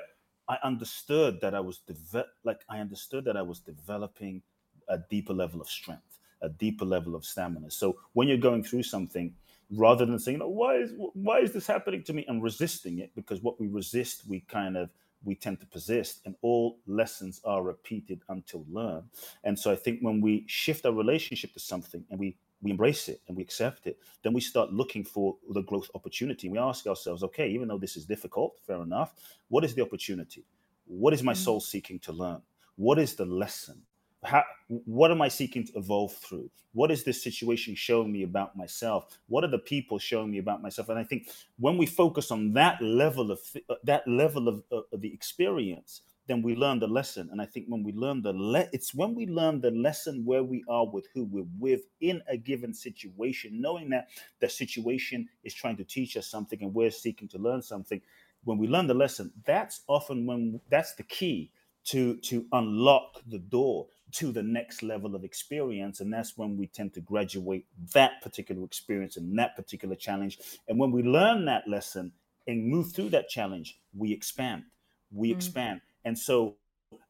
I 0.49 0.57
understood 0.63 1.41
that 1.41 1.53
I 1.53 1.59
was 1.59 1.81
deve- 1.81 2.31
like 2.45 2.61
I 2.71 2.79
understood 2.79 3.25
that 3.25 3.37
I 3.37 3.43
was 3.43 3.59
developing 3.59 4.43
a 4.89 4.99
deeper 5.11 5.33
level 5.33 5.61
of 5.61 5.69
strength 5.69 6.16
a 6.47 6.51
deeper 6.51 6.85
level 6.85 7.15
of 7.15 7.25
stamina. 7.25 7.71
So 7.71 7.99
when 8.15 8.29
you're 8.29 8.47
going 8.51 8.63
through 8.65 8.85
something, 8.85 9.35
rather 9.71 10.07
than 10.07 10.19
saying, 10.19 10.41
oh, 10.43 10.49
"Why 10.49 10.77
is 10.77 10.93
why 11.29 11.39
is 11.41 11.53
this 11.53 11.67
happening 11.67 12.03
to 12.05 12.13
me?" 12.13 12.25
and 12.29 12.43
resisting 12.43 12.99
it, 13.01 13.11
because 13.15 13.43
what 13.43 13.61
we 13.61 13.67
resist, 13.69 14.23
we 14.29 14.41
kind 14.41 14.77
of 14.77 14.91
we 15.25 15.35
tend 15.35 15.61
to 15.61 15.67
persist, 15.67 16.21
and 16.25 16.35
all 16.43 16.79
lessons 16.87 17.41
are 17.45 17.63
repeated 17.63 18.21
until 18.29 18.65
learned. 18.71 19.09
And 19.45 19.59
so 19.59 19.73
I 19.73 19.77
think 19.77 20.01
when 20.01 20.21
we 20.21 20.45
shift 20.47 20.87
our 20.87 20.93
relationship 20.93 21.53
to 21.55 21.61
something 21.61 22.05
and 22.11 22.19
we 22.19 22.37
we 22.63 22.71
embrace 22.71 23.09
it 23.09 23.21
and 23.29 23.37
we 23.37 23.43
accept 23.43 23.87
it, 23.87 23.99
then 24.23 24.33
we 24.33 24.41
start 24.41 24.73
looking 24.73 25.05
for 25.05 25.37
the 25.51 25.63
growth 25.63 25.91
opportunity. 25.95 26.49
We 26.49 26.59
ask 26.59 26.87
ourselves, 26.87 27.23
okay, 27.25 27.49
even 27.49 27.69
though 27.69 27.79
this 27.79 27.97
is 27.97 28.07
difficult, 28.07 28.59
fair 28.67 28.81
enough, 28.83 29.15
what 29.49 29.65
is 29.65 29.75
the 29.75 29.83
opportunity? 29.83 30.43
What 30.87 31.13
is 31.13 31.23
my 31.23 31.35
mm. 31.35 31.37
soul 31.37 31.61
seeking 31.61 31.99
to 32.01 32.13
learn? 32.13 32.41
What 32.77 32.99
is 32.99 33.15
the 33.15 33.27
lesson? 33.27 33.83
How, 34.27 34.45
what 34.69 35.11
am 35.11 35.23
I 35.23 35.29
seeking 35.29 35.65
to 35.67 35.73
evolve 35.77 36.15
through? 36.17 36.51
What 36.73 36.91
is 36.91 37.05
this 37.05 37.23
situation 37.23 37.75
showing 37.75 38.13
me 38.13 38.25
about 38.25 38.57
myself? 38.57 39.19
What 39.29 39.45
are 39.45 39.51
the 39.51 39.59
people 39.59 39.99
showing 39.99 40.31
me 40.31 40.39
about 40.39 40.63
myself? 40.63 40.89
And 40.89 40.99
I 40.99 41.05
think 41.05 41.29
when 41.59 41.79
we 41.79 41.87
focus 41.87 42.31
on 42.31 42.53
that 42.55 42.83
level 42.83 43.31
of 43.31 43.39
uh, 43.71 43.75
that 43.85 44.07
level 44.07 44.49
of, 44.49 44.63
uh, 44.71 44.81
of 44.93 45.01
the 45.01 45.13
experience, 45.13 46.03
then 46.27 46.43
we 46.43 46.55
learn 46.57 46.81
the 46.81 46.89
lesson. 46.89 47.29
And 47.33 47.41
I 47.41 47.47
think 47.47 47.67
when 47.69 47.83
we 47.83 47.93
learn 47.93 48.21
the 48.21 48.33
le- 48.33 48.69
it's 48.73 48.95
when 48.95 49.15
we 49.15 49.27
learn 49.27 49.61
the 49.61 49.71
lesson 49.71 50.25
where 50.25 50.43
we 50.43 50.65
are 50.69 50.87
with 50.87 51.07
who 51.15 51.25
we're 51.25 51.47
with 51.59 51.83
in 52.01 52.21
a 52.29 52.37
given 52.37 52.75
situation, 52.75 53.61
knowing 53.61 53.89
that 53.91 54.09
the 54.41 54.49
situation 54.49 55.29
is 55.45 55.55
trying 55.55 55.77
to 55.77 55.85
teach 55.85 56.17
us 56.17 56.27
something 56.27 56.61
and 56.61 56.75
we're 56.75 56.91
seeking 56.91 57.29
to 57.29 57.39
learn 57.39 57.63
something. 57.63 58.01
When 58.45 58.59
we 58.59 58.69
learn 58.69 58.87
the 58.87 58.95
lesson, 58.95 59.33
that's 59.45 59.83
often 59.89 60.27
when 60.27 60.61
that's 60.69 60.95
the 60.95 61.05
key 61.05 61.53
to 61.85 62.17
to 62.17 62.45
unlock 62.53 63.23
the 63.29 63.39
door 63.39 63.87
to 64.13 64.33
the 64.33 64.43
next 64.43 64.83
level 64.83 65.15
of 65.15 65.25
experience 65.25 66.01
and 66.01 66.13
that's 66.13 66.37
when 66.37 66.57
we 66.57 66.67
tend 66.67 66.95
to 66.95 67.01
graduate 67.01 67.67
that 67.93 68.23
particular 68.23 68.65
experience 68.65 69.17
and 69.17 69.39
that 69.39 69.57
particular 69.57 69.97
challenge 69.97 70.39
and 70.69 70.79
when 70.79 70.93
we 70.93 71.03
learn 71.03 71.45
that 71.45 71.67
lesson 71.67 72.13
and 72.47 72.67
move 72.67 72.93
through 72.93 73.09
that 73.09 73.29
challenge 73.29 73.81
we 73.97 74.13
expand 74.13 74.63
we 75.11 75.31
mm. 75.31 75.37
expand 75.37 75.81
and 76.05 76.17
so 76.17 76.57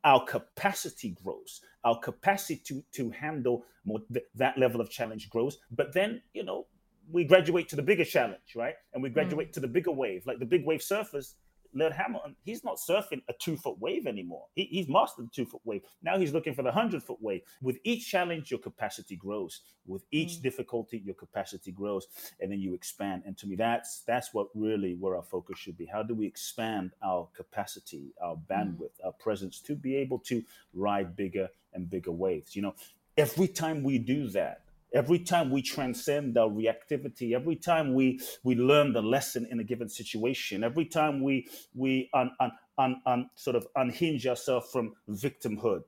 our 0.04 0.24
capacity 0.24 1.14
grows 1.22 1.60
our 1.84 1.98
capacity 1.98 2.56
to 2.64 2.82
to 2.92 3.10
handle 3.10 3.64
more 3.84 4.00
th- 4.12 4.24
that 4.34 4.56
level 4.56 4.80
of 4.80 4.90
challenge 4.90 5.28
grows 5.28 5.58
but 5.70 5.92
then 5.92 6.22
you 6.32 6.42
know 6.42 6.66
we 7.12 7.24
graduate 7.24 7.68
to 7.68 7.76
the 7.76 7.82
bigger 7.82 8.04
challenge 8.04 8.54
right 8.56 8.74
and 8.94 9.02
we 9.02 9.10
mm. 9.10 9.14
graduate 9.14 9.50
mm. 9.50 9.52
to 9.52 9.60
the 9.60 9.68
bigger 9.68 9.92
wave 9.92 10.26
like 10.26 10.38
the 10.38 10.46
big 10.46 10.64
wave 10.64 10.80
surfers 10.80 11.34
Laird 11.74 11.92
Hamilton, 11.92 12.36
he's 12.44 12.64
not 12.64 12.76
surfing 12.76 13.22
a 13.28 13.32
two 13.38 13.56
foot 13.56 13.78
wave 13.78 14.06
anymore. 14.06 14.46
He, 14.54 14.64
he's 14.64 14.88
mastered 14.88 15.26
the 15.26 15.30
two 15.30 15.46
foot 15.46 15.60
wave. 15.64 15.82
Now 16.02 16.18
he's 16.18 16.32
looking 16.32 16.54
for 16.54 16.62
the 16.62 16.72
hundred 16.72 17.02
foot 17.02 17.20
wave. 17.20 17.42
With 17.62 17.78
each 17.84 18.10
challenge, 18.10 18.50
your 18.50 18.60
capacity 18.60 19.16
grows. 19.16 19.60
With 19.86 20.04
each 20.10 20.38
mm. 20.38 20.42
difficulty, 20.42 21.02
your 21.04 21.14
capacity 21.14 21.72
grows, 21.72 22.08
and 22.40 22.50
then 22.50 22.60
you 22.60 22.74
expand. 22.74 23.22
And 23.26 23.36
to 23.38 23.46
me, 23.46 23.56
that's 23.56 24.02
that's 24.06 24.34
what 24.34 24.48
really 24.54 24.94
where 24.94 25.16
our 25.16 25.22
focus 25.22 25.58
should 25.58 25.76
be. 25.76 25.86
How 25.86 26.02
do 26.02 26.14
we 26.14 26.26
expand 26.26 26.92
our 27.02 27.28
capacity, 27.34 28.12
our 28.22 28.36
mm. 28.36 28.46
bandwidth, 28.50 29.00
mm. 29.00 29.06
our 29.06 29.12
presence 29.12 29.60
to 29.62 29.74
be 29.74 29.96
able 29.96 30.18
to 30.20 30.42
ride 30.74 31.16
bigger 31.16 31.48
and 31.72 31.88
bigger 31.88 32.12
waves? 32.12 32.56
You 32.56 32.62
know, 32.62 32.74
every 33.16 33.48
time 33.48 33.82
we 33.82 33.98
do 33.98 34.28
that, 34.28 34.62
Every 34.96 35.18
time 35.18 35.50
we 35.50 35.60
transcend 35.60 36.38
our 36.38 36.48
reactivity, 36.48 37.34
every 37.34 37.56
time 37.56 37.92
we 37.92 38.18
we 38.42 38.54
learn 38.54 38.94
the 38.94 39.02
lesson 39.02 39.46
in 39.50 39.60
a 39.60 39.64
given 39.64 39.90
situation, 39.90 40.64
every 40.64 40.86
time 40.86 41.22
we 41.22 41.46
we 41.74 42.08
un, 42.14 42.30
un, 42.40 42.52
un, 42.78 43.02
un 43.04 43.30
sort 43.34 43.56
of 43.56 43.66
unhinge 43.76 44.26
ourselves 44.26 44.70
from 44.72 44.94
victimhood, 45.06 45.82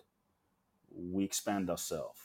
we 0.91 1.25
expand 1.25 1.71
ourselves. 1.71 2.21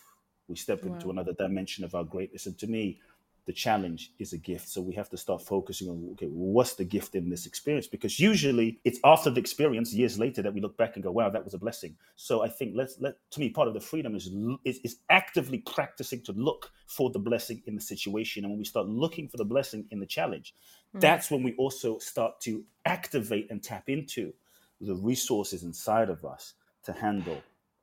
We 0.50 0.58
step 0.58 0.84
wow. 0.84 0.94
into 0.94 1.10
another 1.10 1.32
dimension 1.32 1.86
of 1.86 1.96
our 1.96 2.04
greatness. 2.04 2.48
And 2.48 2.58
to 2.60 2.68
me, 2.68 3.00
the 3.46 3.54
challenge 3.54 4.14
is 4.20 4.32
a 4.34 4.38
gift. 4.38 4.70
So 4.70 4.82
we 4.82 4.94
have 4.94 5.10
to 5.10 5.18
start 5.18 5.42
focusing 5.42 5.90
on 5.90 6.10
okay, 6.14 6.28
what's 6.28 6.76
the 6.76 6.86
gift 6.86 7.16
in 7.16 7.30
this 7.30 7.46
experience? 7.46 7.88
Because 7.88 8.20
usually 8.20 8.80
it's 8.86 9.00
after 9.04 9.30
the 9.30 9.40
experience, 9.40 9.94
years 9.94 10.18
later, 10.18 10.42
that 10.42 10.54
we 10.54 10.62
look 10.62 10.78
back 10.78 10.96
and 10.96 11.04
go, 11.04 11.12
wow, 11.12 11.30
that 11.30 11.44
was 11.44 11.54
a 11.54 11.58
blessing. 11.58 11.96
So 12.16 12.42
I 12.42 12.48
think 12.48 12.74
let's 12.76 12.96
let 13.00 13.16
to 13.32 13.40
me 13.40 13.50
part 13.50 13.68
of 13.68 13.74
the 13.74 13.82
freedom 13.82 14.16
is 14.16 14.30
is, 14.64 14.80
is 14.84 14.98
actively 15.10 15.60
practicing 15.60 16.22
to 16.24 16.32
look 16.34 16.72
for 16.88 17.10
the 17.10 17.20
blessing 17.20 17.62
in 17.66 17.76
the 17.76 17.82
situation. 17.82 18.46
And 18.46 18.52
when 18.52 18.60
we 18.60 18.66
start 18.66 18.88
looking 18.88 19.28
for 19.28 19.38
the 19.38 19.46
blessing 19.46 19.86
in 19.92 20.00
the 20.00 20.06
challenge, 20.06 20.56
mm. 20.96 21.02
that's 21.02 21.30
when 21.30 21.44
we 21.44 21.54
also 21.56 21.98
start 22.00 22.40
to 22.42 22.64
activate 22.86 23.52
and 23.52 23.62
tap 23.62 23.90
into 23.90 24.34
the 24.80 24.96
resources 24.96 25.64
inside 25.64 26.10
of 26.10 26.24
us 26.24 26.54
to 26.84 26.94
handle 26.94 27.42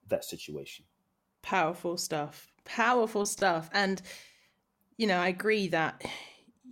that 0.09 0.25
situation. 0.25 0.85
Powerful 1.43 1.97
stuff. 1.97 2.51
Powerful 2.65 3.25
stuff. 3.27 3.71
And 3.73 4.03
you 5.01 5.07
know, 5.07 5.17
I 5.19 5.29
agree 5.29 5.69
that 5.69 6.05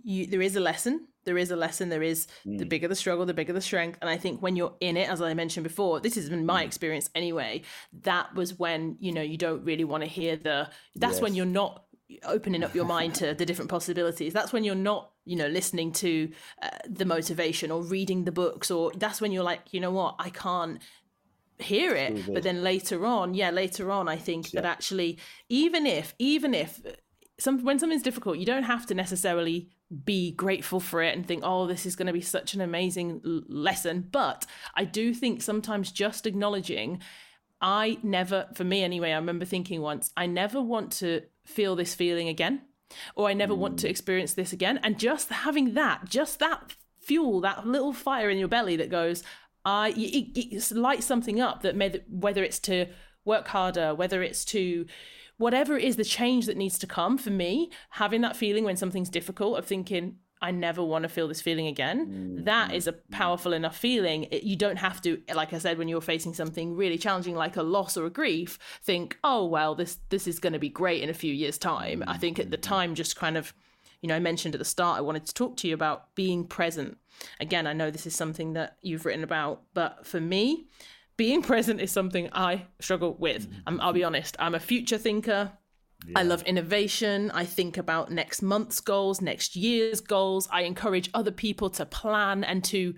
you 0.03 0.27
there 0.27 0.41
is 0.41 0.55
a 0.55 0.59
lesson. 0.59 1.07
There 1.25 1.37
is 1.37 1.49
a 1.49 1.55
lesson. 1.55 1.89
There 1.89 2.03
is 2.03 2.27
mm. 2.45 2.59
the 2.59 2.65
bigger 2.65 2.87
the 2.87 2.95
struggle, 2.95 3.25
the 3.25 3.33
bigger 3.33 3.53
the 3.53 3.61
strength. 3.61 3.97
And 4.01 4.09
I 4.09 4.17
think 4.17 4.41
when 4.41 4.55
you're 4.55 4.75
in 4.79 4.97
it, 4.97 5.09
as 5.09 5.19
I 5.21 5.33
mentioned 5.33 5.63
before, 5.63 5.99
this 5.99 6.15
has 6.15 6.29
been 6.29 6.45
my 6.45 6.63
mm. 6.63 6.67
experience 6.67 7.09
anyway. 7.15 7.63
That 8.03 8.35
was 8.35 8.57
when 8.57 8.97
you 8.99 9.11
know 9.11 9.23
you 9.23 9.37
don't 9.37 9.63
really 9.65 9.83
want 9.83 10.03
to 10.03 10.09
hear 10.09 10.35
the. 10.35 10.69
That's 10.95 11.15
yes. 11.15 11.21
when 11.21 11.33
you're 11.33 11.45
not 11.47 11.85
opening 12.23 12.63
up 12.63 12.75
your 12.75 12.85
mind 12.85 13.15
to 13.15 13.35
the 13.35 13.45
different 13.45 13.69
possibilities 13.69 14.33
that's 14.33 14.51
when 14.51 14.63
you're 14.63 14.73
not 14.73 15.11
you 15.25 15.35
know 15.35 15.45
listening 15.45 15.91
to 15.91 16.27
uh, 16.63 16.67
the 16.89 17.05
motivation 17.05 17.69
or 17.69 17.83
reading 17.83 18.23
the 18.23 18.31
books 18.31 18.71
or 18.71 18.91
that's 18.95 19.21
when 19.21 19.31
you're 19.31 19.43
like 19.43 19.61
you 19.69 19.79
know 19.79 19.91
what 19.91 20.15
i 20.17 20.27
can't 20.31 20.81
hear 21.59 21.93
it 21.93 22.25
but 22.33 22.41
then 22.41 22.63
later 22.63 23.05
on 23.05 23.35
yeah 23.35 23.51
later 23.51 23.91
on 23.91 24.09
i 24.09 24.15
think 24.15 24.51
yeah. 24.51 24.59
that 24.59 24.67
actually 24.67 25.19
even 25.49 25.85
if 25.85 26.15
even 26.17 26.55
if 26.55 26.81
some 27.39 27.63
when 27.63 27.79
something's 27.79 28.03
difficult, 28.03 28.37
you 28.37 28.45
don't 28.45 28.63
have 28.63 28.85
to 28.87 28.93
necessarily 28.93 29.69
be 30.05 30.31
grateful 30.31 30.79
for 30.79 31.01
it 31.01 31.15
and 31.15 31.25
think, 31.25 31.41
oh, 31.43 31.65
this 31.65 31.85
is 31.85 31.95
going 31.95 32.07
to 32.07 32.13
be 32.13 32.21
such 32.21 32.53
an 32.53 32.61
amazing 32.61 33.21
l- 33.25 33.41
lesson. 33.47 34.07
But 34.11 34.45
I 34.75 34.85
do 34.85 35.13
think 35.13 35.41
sometimes 35.41 35.91
just 35.91 36.27
acknowledging, 36.27 37.01
I 37.61 37.97
never, 38.03 38.47
for 38.53 38.63
me 38.63 38.83
anyway, 38.83 39.11
I 39.11 39.15
remember 39.15 39.45
thinking 39.45 39.81
once, 39.81 40.11
I 40.15 40.27
never 40.27 40.61
want 40.61 40.91
to 40.93 41.21
feel 41.43 41.75
this 41.75 41.95
feeling 41.95 42.27
again, 42.27 42.61
or 43.15 43.27
I 43.27 43.33
never 43.33 43.53
mm. 43.53 43.57
want 43.57 43.79
to 43.79 43.87
mm. 43.87 43.89
experience 43.89 44.33
this 44.33 44.53
again. 44.53 44.79
And 44.83 44.99
just 44.99 45.29
having 45.29 45.73
that, 45.73 46.05
just 46.05 46.39
that 46.39 46.75
fuel, 47.01 47.41
that 47.41 47.65
little 47.65 47.93
fire 47.93 48.29
in 48.29 48.37
your 48.37 48.47
belly 48.47 48.75
that 48.75 48.91
goes, 48.91 49.23
I, 49.65 49.89
it, 49.97 50.37
it 50.37 50.71
lights 50.71 51.05
something 51.05 51.41
up 51.41 51.63
that 51.63 51.75
may, 51.75 52.01
whether 52.07 52.43
it's 52.43 52.59
to 52.59 52.87
work 53.25 53.47
harder, 53.47 53.95
whether 53.95 54.21
it's 54.21 54.45
to 54.45 54.85
whatever 55.39 55.75
it 55.75 55.83
is 55.83 55.95
the 55.95 56.03
change 56.03 56.45
that 56.45 56.57
needs 56.57 56.77
to 56.77 56.85
come 56.85 57.17
for 57.17 57.31
me 57.31 57.71
having 57.91 58.21
that 58.21 58.35
feeling 58.35 58.63
when 58.63 58.77
something's 58.77 59.09
difficult 59.09 59.57
of 59.57 59.65
thinking 59.65 60.17
I 60.41 60.51
never 60.51 60.83
want 60.83 61.03
to 61.03 61.09
feel 61.09 61.27
this 61.27 61.41
feeling 61.41 61.67
again. 61.67 62.07
Mm-hmm. 62.07 62.43
That 62.45 62.73
is 62.73 62.87
a 62.87 62.93
powerful 62.93 63.51
enough 63.51 63.75
feeling. 63.75 64.23
It, 64.31 64.43
you 64.43 64.55
don't 64.55 64.77
have 64.77 65.01
to, 65.01 65.21
like 65.35 65.51
I 65.51 65.57
said, 65.57 65.77
when 65.77 65.89
you're 65.89 66.01
facing 66.01 66.33
something 66.33 66.75
really 66.75 66.97
challenging 66.97 67.35
like 67.35 67.57
a 67.57 67.63
loss 67.63 67.97
or 67.97 68.05
a 68.05 68.09
grief, 68.09 68.57
think, 68.81 69.17
oh 69.23 69.45
well, 69.45 69.75
this 69.75 69.97
this 70.09 70.27
is 70.27 70.39
going 70.39 70.53
to 70.53 70.59
be 70.59 70.69
great 70.69 71.03
in 71.03 71.09
a 71.09 71.13
few 71.13 71.33
years' 71.33 71.57
time. 71.57 72.03
I 72.07 72.17
think 72.17 72.39
at 72.39 72.51
the 72.51 72.57
mm-hmm. 72.57 72.73
time, 72.73 72.95
just 72.95 73.17
kind 73.17 73.35
of, 73.35 73.53
you 74.01 74.07
know, 74.07 74.15
I 74.15 74.19
mentioned 74.19 74.55
at 74.55 74.59
the 74.59 74.65
start, 74.65 74.97
I 74.97 75.01
wanted 75.01 75.25
to 75.25 75.33
talk 75.33 75.57
to 75.57 75.67
you 75.67 75.73
about 75.73 76.15
being 76.15 76.45
present. 76.45 76.97
Again, 77.41 77.67
I 77.67 77.73
know 77.73 77.91
this 77.91 78.07
is 78.07 78.15
something 78.15 78.53
that 78.53 78.77
you've 78.81 79.05
written 79.05 79.25
about, 79.25 79.63
but 79.73 80.07
for 80.07 80.21
me, 80.21 80.67
being 81.19 81.41
present 81.41 81.81
is 81.81 81.91
something 81.91 82.29
I 82.31 82.65
struggle 82.79 83.13
with. 83.19 83.49
Mm-hmm. 83.49 83.81
i 83.81 83.85
will 83.85 83.93
be 83.93 84.05
honest. 84.05 84.37
I'm 84.39 84.55
a 84.55 84.59
future 84.59 84.97
thinker. 84.97 85.51
Yeah. 86.07 86.19
I 86.19 86.23
love 86.23 86.43
innovation. 86.43 87.29
I 87.31 87.43
think 87.43 87.75
about 87.77 88.09
next 88.09 88.41
month's 88.41 88.79
goals, 88.79 89.19
next 89.19 89.57
year's 89.57 89.99
goals. 89.99 90.47
I 90.49 90.61
encourage 90.61 91.09
other 91.13 91.31
people 91.31 91.69
to 91.71 91.85
plan 91.85 92.45
and 92.45 92.63
to, 92.63 92.95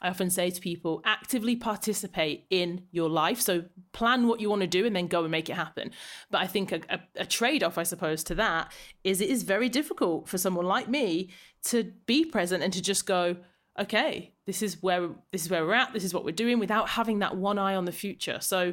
I 0.00 0.08
often 0.10 0.30
say 0.30 0.50
to 0.50 0.60
people, 0.60 1.02
actively 1.04 1.56
participate 1.56 2.46
in 2.48 2.84
your 2.92 3.10
life. 3.10 3.40
So 3.40 3.64
plan 3.90 4.28
what 4.28 4.40
you 4.40 4.48
want 4.48 4.62
to 4.62 4.68
do 4.68 4.86
and 4.86 4.94
then 4.94 5.08
go 5.08 5.22
and 5.22 5.32
make 5.32 5.50
it 5.50 5.54
happen. 5.54 5.90
But 6.30 6.42
I 6.42 6.46
think 6.46 6.70
a, 6.70 6.80
a, 6.88 7.00
a 7.16 7.26
trade 7.26 7.64
off, 7.64 7.76
I 7.76 7.82
suppose, 7.82 8.22
to 8.24 8.36
that 8.36 8.72
is 9.02 9.20
it 9.20 9.30
is 9.30 9.42
very 9.42 9.68
difficult 9.68 10.28
for 10.28 10.38
someone 10.38 10.66
like 10.66 10.88
me 10.88 11.30
to 11.64 11.92
be 12.06 12.24
present 12.24 12.62
and 12.62 12.72
to 12.72 12.80
just 12.80 13.04
go, 13.04 13.34
okay, 13.78 14.32
this 14.46 14.62
is 14.62 14.82
where 14.82 15.08
this 15.30 15.44
is 15.44 15.50
where 15.50 15.64
we're 15.64 15.74
at 15.74 15.92
this 15.92 16.04
is 16.04 16.14
what 16.14 16.24
we're 16.24 16.32
doing 16.32 16.58
without 16.58 16.88
having 16.88 17.20
that 17.20 17.36
one 17.36 17.58
eye 17.58 17.74
on 17.74 17.84
the 17.84 17.92
future. 17.92 18.38
So 18.40 18.72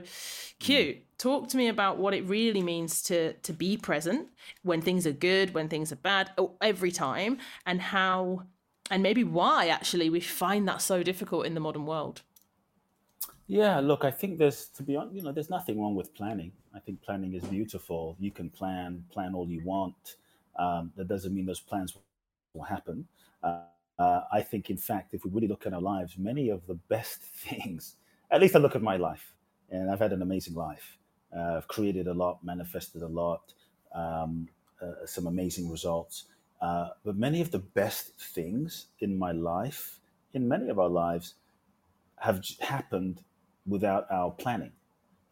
Kute 0.59 0.97
mm. 0.97 1.01
talk 1.17 1.49
to 1.49 1.57
me 1.57 1.67
about 1.67 1.97
what 1.97 2.13
it 2.13 2.25
really 2.25 2.61
means 2.61 3.01
to 3.03 3.33
to 3.33 3.53
be 3.53 3.77
present 3.77 4.27
when 4.63 4.81
things 4.81 5.07
are 5.07 5.11
good 5.11 5.53
when 5.53 5.69
things 5.69 5.91
are 5.91 5.97
bad 5.97 6.31
oh, 6.37 6.55
every 6.61 6.91
time 6.91 7.37
and 7.65 7.81
how 7.81 8.43
and 8.89 9.01
maybe 9.01 9.23
why 9.23 9.67
actually 9.67 10.09
we 10.09 10.19
find 10.19 10.67
that 10.67 10.81
so 10.81 11.03
difficult 11.03 11.45
in 11.45 11.53
the 11.53 11.61
modern 11.61 11.85
world. 11.85 12.21
Yeah 13.47 13.79
look 13.79 14.05
i 14.05 14.11
think 14.11 14.37
there's 14.37 14.67
to 14.67 14.83
be 14.83 14.95
honest 14.95 15.15
you 15.15 15.23
know 15.23 15.31
there's 15.31 15.49
nothing 15.49 15.81
wrong 15.81 15.95
with 15.95 16.13
planning. 16.13 16.51
I 16.73 16.79
think 16.79 17.01
planning 17.01 17.33
is 17.33 17.43
beautiful. 17.43 18.15
You 18.19 18.31
can 18.31 18.49
plan 18.49 19.03
plan 19.11 19.33
all 19.35 19.47
you 19.49 19.61
want. 19.63 20.15
Um, 20.57 20.91
that 20.95 21.07
doesn't 21.07 21.33
mean 21.33 21.45
those 21.45 21.59
plans 21.59 21.97
will 22.53 22.63
happen. 22.63 23.07
Uh, 23.43 23.61
uh, 24.01 24.23
I 24.31 24.41
think, 24.41 24.69
in 24.69 24.77
fact, 24.77 25.13
if 25.13 25.23
we 25.23 25.31
really 25.31 25.47
look 25.47 25.67
at 25.67 25.73
our 25.73 25.81
lives, 25.81 26.17
many 26.17 26.49
of 26.49 26.65
the 26.65 26.73
best 26.73 27.21
things, 27.45 27.95
at 28.31 28.41
least 28.41 28.55
I 28.55 28.59
look 28.59 28.75
at 28.75 28.81
my 28.81 28.97
life, 28.97 29.33
and 29.69 29.91
I've 29.91 29.99
had 29.99 30.13
an 30.13 30.21
amazing 30.21 30.55
life. 30.55 30.97
Uh, 31.35 31.57
I've 31.57 31.67
created 31.67 32.07
a 32.07 32.13
lot, 32.13 32.43
manifested 32.43 33.03
a 33.03 33.07
lot, 33.07 33.53
um, 33.93 34.47
uh, 34.81 35.05
some 35.05 35.27
amazing 35.27 35.69
results. 35.69 36.25
Uh, 36.61 36.89
but 37.05 37.15
many 37.15 37.41
of 37.41 37.51
the 37.51 37.59
best 37.59 38.19
things 38.19 38.87
in 38.99 39.17
my 39.17 39.31
life, 39.31 39.99
in 40.33 40.47
many 40.47 40.69
of 40.69 40.79
our 40.79 40.89
lives, 40.89 41.35
have 42.17 42.43
happened 42.59 43.21
without 43.65 44.05
our 44.11 44.31
planning. 44.31 44.71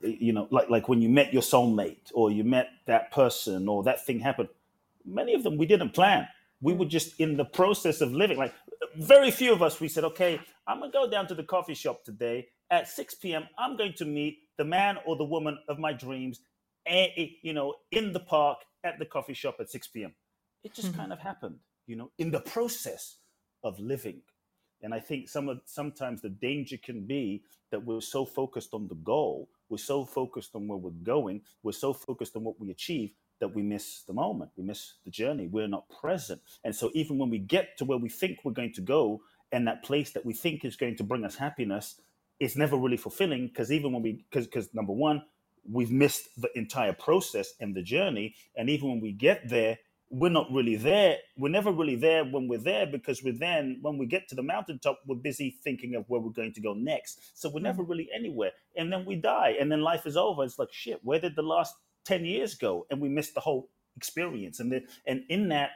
You 0.02 0.34
know, 0.34 0.48
like 0.50 0.70
like 0.70 0.88
when 0.88 1.02
you 1.02 1.10
met 1.10 1.34
your 1.34 1.42
soulmate, 1.42 2.12
or 2.14 2.32
you 2.32 2.44
met 2.44 2.70
that 2.86 3.12
person, 3.12 3.68
or 3.68 3.84
that 3.84 4.06
thing 4.06 4.20
happened. 4.20 4.50
Many 5.06 5.34
of 5.34 5.44
them 5.44 5.58
we 5.58 5.66
didn't 5.66 5.92
plan 5.92 6.28
we 6.62 6.74
were 6.74 6.86
just 6.86 7.20
in 7.20 7.38
the 7.38 7.46
process 7.46 8.02
of 8.02 8.12
living. 8.12 8.38
Like 8.38 8.54
very 8.98 9.32
few 9.32 9.54
of 9.54 9.62
us, 9.62 9.80
we 9.80 9.88
said, 9.88 10.04
okay, 10.04 10.40
I'm 10.68 10.80
gonna 10.80 10.92
go 10.92 11.10
down 11.10 11.28
to 11.28 11.36
the 11.36 11.44
coffee 11.44 11.74
shop 11.74 12.04
today 12.04 12.48
at 12.70 12.88
6 12.88 13.16
p.m. 13.16 13.48
I'm 13.58 13.78
going 13.78 13.94
to 13.94 14.06
meet 14.06 14.40
the 14.58 14.66
man 14.66 14.98
or 15.06 15.16
the 15.16 15.24
woman 15.24 15.58
of 15.68 15.80
my 15.80 15.94
dreams, 15.94 16.40
you 16.86 17.54
know, 17.54 17.76
in 17.92 18.14
the 18.14 18.20
park 18.20 18.60
at 18.84 19.00
the 19.00 19.06
coffee 19.06 19.34
shop 19.34 19.58
at 19.60 19.70
6 19.70 19.88
p.m. 19.88 20.14
It 20.64 20.74
just 20.74 20.90
mm-hmm. 20.90 21.00
kind 21.00 21.14
of 21.14 21.20
happened, 21.20 21.60
you 21.88 21.96
know, 21.96 22.12
in 22.18 22.32
the 22.32 22.42
process 22.42 23.18
of 23.64 23.80
living. 23.80 24.22
And 24.82 24.94
I 24.94 25.00
think 25.00 25.28
some 25.28 25.50
of 25.50 25.60
sometimes 25.66 26.22
the 26.22 26.30
danger 26.30 26.78
can 26.78 27.06
be 27.06 27.44
that 27.72 27.86
we're 27.86 28.02
so 28.02 28.26
focused 28.26 28.74
on 28.74 28.88
the 28.88 28.96
goal, 28.96 29.50
we're 29.70 29.78
so 29.78 30.06
focused 30.06 30.56
on 30.56 30.68
where 30.68 30.78
we're 30.78 30.92
going, 31.04 31.42
we're 31.64 31.72
so 31.72 31.94
focused 31.94 32.36
on 32.36 32.44
what 32.44 32.60
we 32.60 32.72
achieve 32.72 33.12
that 33.40 33.56
we 33.56 33.62
miss 33.62 34.02
the 34.02 34.14
moment, 34.14 34.52
we 34.58 34.64
miss 34.64 34.94
the 35.06 35.12
journey, 35.12 35.48
we're 35.48 35.68
not 35.68 35.90
present. 35.90 36.42
And 36.64 36.76
so, 36.76 36.92
even 36.94 37.18
when 37.18 37.30
we 37.30 37.40
get 37.40 37.78
to 37.78 37.86
where 37.86 37.98
we 37.98 38.10
think 38.10 38.40
we're 38.44 38.52
going 38.52 38.74
to 38.74 38.82
go 38.82 39.22
and 39.52 39.68
that 39.68 39.84
place 39.84 40.12
that 40.12 40.26
we 40.26 40.34
think 40.34 40.66
is 40.66 40.76
going 40.76 40.96
to 40.98 41.04
bring 41.04 41.26
us 41.26 41.36
happiness, 41.36 42.00
it's 42.40 42.56
never 42.56 42.78
really 42.78 42.98
fulfilling 42.98 43.48
because 43.48 43.72
even 43.72 43.92
when 43.92 44.02
we 44.02 44.26
because 44.30 44.46
because 44.46 44.74
number 44.74 44.94
one 44.94 45.24
we've 45.70 45.92
missed 45.92 46.30
the 46.38 46.50
entire 46.58 46.94
process 46.94 47.54
and 47.60 47.76
the 47.76 47.84
journey. 47.84 48.34
And 48.56 48.70
even 48.70 48.90
when 48.90 49.02
we 49.02 49.12
get 49.12 49.48
there 49.50 49.78
we're 50.12 50.30
not 50.30 50.52
really 50.52 50.76
there. 50.76 51.18
We're 51.38 51.50
never 51.50 51.72
really 51.72 51.96
there 51.96 52.26
when 52.26 52.48
we're 52.48 52.58
there 52.58 52.88
because 52.88 53.24
we're 53.24 53.38
then 53.38 53.78
when 53.82 53.98
we 53.98 54.08
get 54.08 54.28
to 54.30 54.36
the 54.36 54.42
mountaintop 54.42 55.00
we're 55.06 55.16
busy 55.16 55.56
thinking 55.64 55.96
of 55.96 56.06
where 56.08 56.20
we're 56.20 56.32
going 56.32 56.54
to 56.54 56.62
go 56.62 56.74
next. 56.74 57.40
So 57.40 57.50
we're 57.50 57.60
hmm. 57.60 57.66
never 57.66 57.84
really 57.84 58.10
anywhere. 58.14 58.52
And 58.76 58.92
then 58.92 59.06
we 59.06 59.16
die. 59.16 59.56
And 59.60 59.72
then 59.72 59.82
life 59.82 60.08
is 60.08 60.18
over. 60.18 60.44
It's 60.44 60.58
like 60.58 60.70
shit 60.72 61.00
where 61.04 61.20
did 61.20 61.36
the 61.36 61.44
last 61.44 61.76
10 62.06 62.26
years 62.26 62.54
ago 62.54 62.86
and 62.90 63.00
we 63.00 63.10
missed 63.10 63.34
the 63.34 63.42
whole 63.42 63.70
experience. 63.96 64.60
And 64.60 64.72
then 64.72 64.88
and 65.06 65.24
in 65.30 65.50
that 65.50 65.72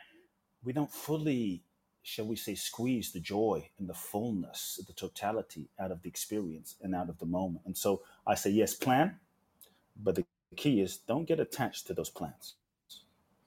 we 0.64 0.74
don't 0.74 0.92
fully 0.92 1.64
shall 2.04 2.26
we 2.26 2.36
say 2.36 2.56
squeeze 2.56 3.12
the 3.12 3.20
joy 3.20 3.70
and 3.80 3.88
the 3.88 3.94
fullness 3.94 4.80
the 4.88 4.94
totality 4.94 5.70
out 5.80 5.92
of 5.92 6.02
the 6.02 6.10
experience 6.10 6.76
and 6.82 6.94
out 6.94 7.10
of 7.10 7.18
the 7.20 7.26
moment. 7.26 7.66
And 7.66 7.78
so 7.78 8.02
i 8.28 8.36
say 8.36 8.50
yes 8.50 8.74
plan 8.74 9.20
but 10.02 10.16
the 10.16 10.26
key 10.56 10.82
is 10.82 10.98
don't 10.98 11.28
get 11.28 11.40
attached 11.40 11.88
to 11.88 11.94
those 11.94 12.10
plans. 12.10 12.56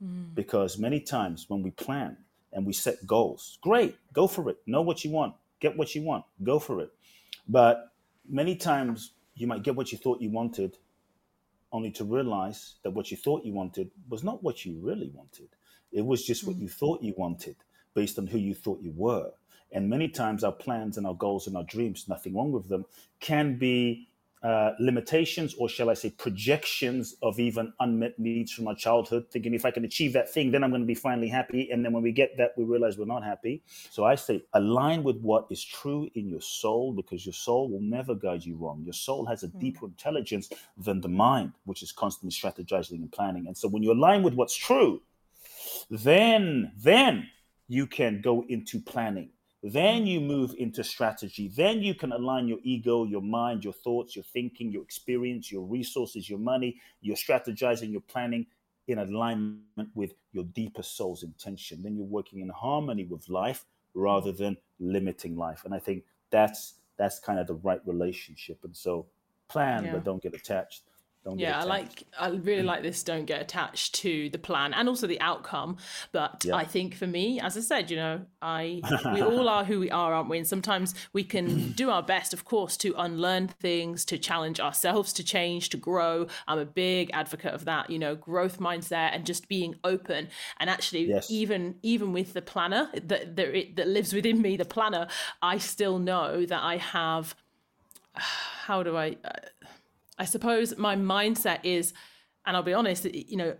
Mm. 0.02 0.34
because 0.34 0.76
many 0.76 1.00
times 1.00 1.46
when 1.48 1.62
we 1.62 1.70
plan 1.70 2.18
and 2.52 2.66
we 2.66 2.74
set 2.74 3.06
goals 3.06 3.56
great 3.62 3.96
go 4.12 4.26
for 4.26 4.50
it. 4.50 4.58
Know 4.66 4.82
what 4.82 5.04
you 5.04 5.10
want. 5.10 5.34
Get 5.58 5.74
what 5.76 5.94
you 5.94 6.02
want. 6.02 6.24
Go 6.42 6.58
for 6.58 6.82
it. 6.82 6.90
But 7.48 7.92
many 8.28 8.56
times 8.56 9.12
you 9.34 9.46
might 9.46 9.62
get 9.62 9.74
what 9.74 9.92
you 9.92 9.98
thought 9.98 10.20
you 10.20 10.30
wanted 10.30 10.76
only 11.72 11.90
to 11.92 12.04
realize 12.04 12.76
that 12.82 12.92
what 12.92 13.10
you 13.10 13.16
thought 13.16 13.44
you 13.44 13.52
wanted 13.52 13.90
was 14.08 14.24
not 14.24 14.42
what 14.42 14.64
you 14.64 14.78
really 14.80 15.10
wanted. 15.12 15.48
It 15.92 16.04
was 16.04 16.24
just 16.24 16.46
what 16.46 16.56
mm. 16.56 16.62
you 16.62 16.68
thought 16.68 17.02
you 17.02 17.14
wanted 17.16 17.56
based 17.94 18.18
on 18.18 18.26
who 18.26 18.38
you 18.38 18.54
thought 18.54 18.82
you 18.82 18.92
were. 18.94 19.30
And 19.72 19.90
many 19.90 20.08
times 20.08 20.44
our 20.44 20.52
plans 20.52 20.96
and 20.96 21.06
our 21.06 21.14
goals 21.14 21.46
and 21.46 21.56
our 21.56 21.64
dreams, 21.64 22.06
nothing 22.08 22.34
wrong 22.34 22.52
with 22.52 22.68
them, 22.68 22.84
can 23.20 23.58
be 23.58 24.08
uh, 24.42 24.72
limitations, 24.78 25.54
or 25.58 25.68
shall 25.68 25.90
I 25.90 25.94
say, 25.94 26.10
projections 26.10 27.16
of 27.22 27.40
even 27.40 27.72
unmet 27.80 28.18
needs 28.18 28.52
from 28.52 28.68
our 28.68 28.74
childhood, 28.74 29.26
thinking 29.30 29.54
if 29.54 29.64
I 29.64 29.70
can 29.70 29.84
achieve 29.84 30.12
that 30.12 30.32
thing, 30.32 30.50
then 30.50 30.62
I'm 30.62 30.70
going 30.70 30.82
to 30.82 30.86
be 30.86 30.94
finally 30.94 31.28
happy. 31.28 31.70
And 31.70 31.84
then 31.84 31.92
when 31.92 32.02
we 32.02 32.12
get 32.12 32.36
that, 32.36 32.52
we 32.56 32.64
realize 32.64 32.98
we're 32.98 33.06
not 33.06 33.24
happy. 33.24 33.62
So 33.90 34.04
I 34.04 34.14
say, 34.14 34.44
align 34.52 35.02
with 35.02 35.18
what 35.20 35.46
is 35.50 35.64
true 35.64 36.08
in 36.14 36.28
your 36.28 36.40
soul, 36.40 36.92
because 36.92 37.24
your 37.24 37.32
soul 37.32 37.70
will 37.70 37.80
never 37.80 38.14
guide 38.14 38.44
you 38.44 38.56
wrong. 38.56 38.82
Your 38.84 38.92
soul 38.92 39.26
has 39.26 39.42
a 39.42 39.48
mm. 39.48 39.58
deeper 39.58 39.86
intelligence 39.86 40.50
than 40.76 41.00
the 41.00 41.08
mind, 41.08 41.52
which 41.64 41.82
is 41.82 41.90
constantly 41.92 42.30
strategizing 42.30 43.00
and 43.02 43.10
planning. 43.10 43.46
And 43.46 43.56
so 43.56 43.68
when 43.68 43.82
you 43.82 43.92
align 43.92 44.22
with 44.22 44.34
what's 44.34 44.54
true, 44.54 45.02
then, 45.90 46.72
then 46.76 47.28
you 47.68 47.86
can 47.86 48.20
go 48.20 48.44
into 48.48 48.80
planning 48.80 49.30
then 49.72 50.06
you 50.06 50.20
move 50.20 50.54
into 50.58 50.84
strategy. 50.84 51.48
Then 51.48 51.80
you 51.82 51.94
can 51.94 52.12
align 52.12 52.46
your 52.46 52.58
ego, 52.62 53.04
your 53.04 53.22
mind, 53.22 53.64
your 53.64 53.72
thoughts, 53.72 54.14
your 54.14 54.24
thinking, 54.24 54.70
your 54.70 54.82
experience, 54.82 55.50
your 55.50 55.64
resources, 55.64 56.28
your 56.28 56.38
money, 56.38 56.80
your 57.00 57.16
strategizing, 57.16 57.90
your 57.90 58.02
planning 58.02 58.46
in 58.88 58.98
alignment 58.98 59.88
with 59.94 60.14
your 60.32 60.44
deeper 60.44 60.82
soul's 60.82 61.22
intention. 61.22 61.82
Then 61.82 61.96
you're 61.96 62.04
working 62.04 62.40
in 62.40 62.48
harmony 62.48 63.04
with 63.04 63.28
life 63.28 63.64
rather 63.94 64.32
than 64.32 64.56
limiting 64.78 65.36
life. 65.36 65.62
And 65.64 65.74
I 65.74 65.78
think 65.78 66.04
that's 66.30 66.74
that's 66.96 67.18
kind 67.18 67.38
of 67.38 67.46
the 67.46 67.54
right 67.54 67.80
relationship. 67.86 68.58
And 68.62 68.76
so 68.76 69.06
plan, 69.48 69.84
yeah. 69.84 69.92
but 69.92 70.04
don't 70.04 70.22
get 70.22 70.34
attached. 70.34 70.82
Don't 71.26 71.40
yeah, 71.40 71.58
I 71.58 71.64
like. 71.64 72.04
I 72.16 72.28
really 72.28 72.62
like 72.62 72.84
this. 72.84 73.02
Don't 73.02 73.24
get 73.24 73.42
attached 73.42 73.96
to 73.96 74.30
the 74.30 74.38
plan 74.38 74.72
and 74.72 74.88
also 74.88 75.08
the 75.08 75.20
outcome. 75.20 75.76
But 76.12 76.44
yeah. 76.44 76.54
I 76.54 76.64
think 76.64 76.94
for 76.94 77.08
me, 77.08 77.40
as 77.40 77.56
I 77.56 77.62
said, 77.62 77.90
you 77.90 77.96
know, 77.96 78.20
I 78.40 78.80
we 79.12 79.22
all 79.22 79.48
are 79.48 79.64
who 79.64 79.80
we 79.80 79.90
are, 79.90 80.14
aren't 80.14 80.28
we? 80.28 80.38
And 80.38 80.46
sometimes 80.46 80.94
we 81.12 81.24
can 81.24 81.72
do 81.72 81.90
our 81.90 82.02
best, 82.02 82.32
of 82.32 82.44
course, 82.44 82.76
to 82.76 82.94
unlearn 82.96 83.48
things, 83.48 84.04
to 84.04 84.18
challenge 84.18 84.60
ourselves, 84.60 85.12
to 85.14 85.24
change, 85.24 85.68
to 85.70 85.76
grow. 85.76 86.28
I'm 86.46 86.60
a 86.60 86.64
big 86.64 87.10
advocate 87.12 87.54
of 87.54 87.64
that. 87.64 87.90
You 87.90 87.98
know, 87.98 88.14
growth 88.14 88.60
mindset 88.60 89.10
and 89.12 89.26
just 89.26 89.48
being 89.48 89.74
open. 89.82 90.28
And 90.60 90.70
actually, 90.70 91.06
yes. 91.06 91.28
even 91.28 91.74
even 91.82 92.12
with 92.12 92.34
the 92.34 92.42
planner 92.42 92.88
that 92.94 93.34
that, 93.34 93.74
that 93.74 93.88
lives 93.88 94.12
within 94.12 94.40
me, 94.40 94.56
the 94.56 94.64
planner, 94.64 95.08
I 95.42 95.58
still 95.58 95.98
know 95.98 96.46
that 96.46 96.62
I 96.62 96.76
have. 96.76 97.34
How 98.14 98.84
do 98.84 98.96
I? 98.96 99.16
Uh, 99.24 99.32
I 100.18 100.24
suppose 100.24 100.76
my 100.78 100.96
mindset 100.96 101.60
is, 101.64 101.92
and 102.44 102.56
I'll 102.56 102.62
be 102.62 102.74
honest, 102.74 103.04
you 103.04 103.36
know, 103.36 103.56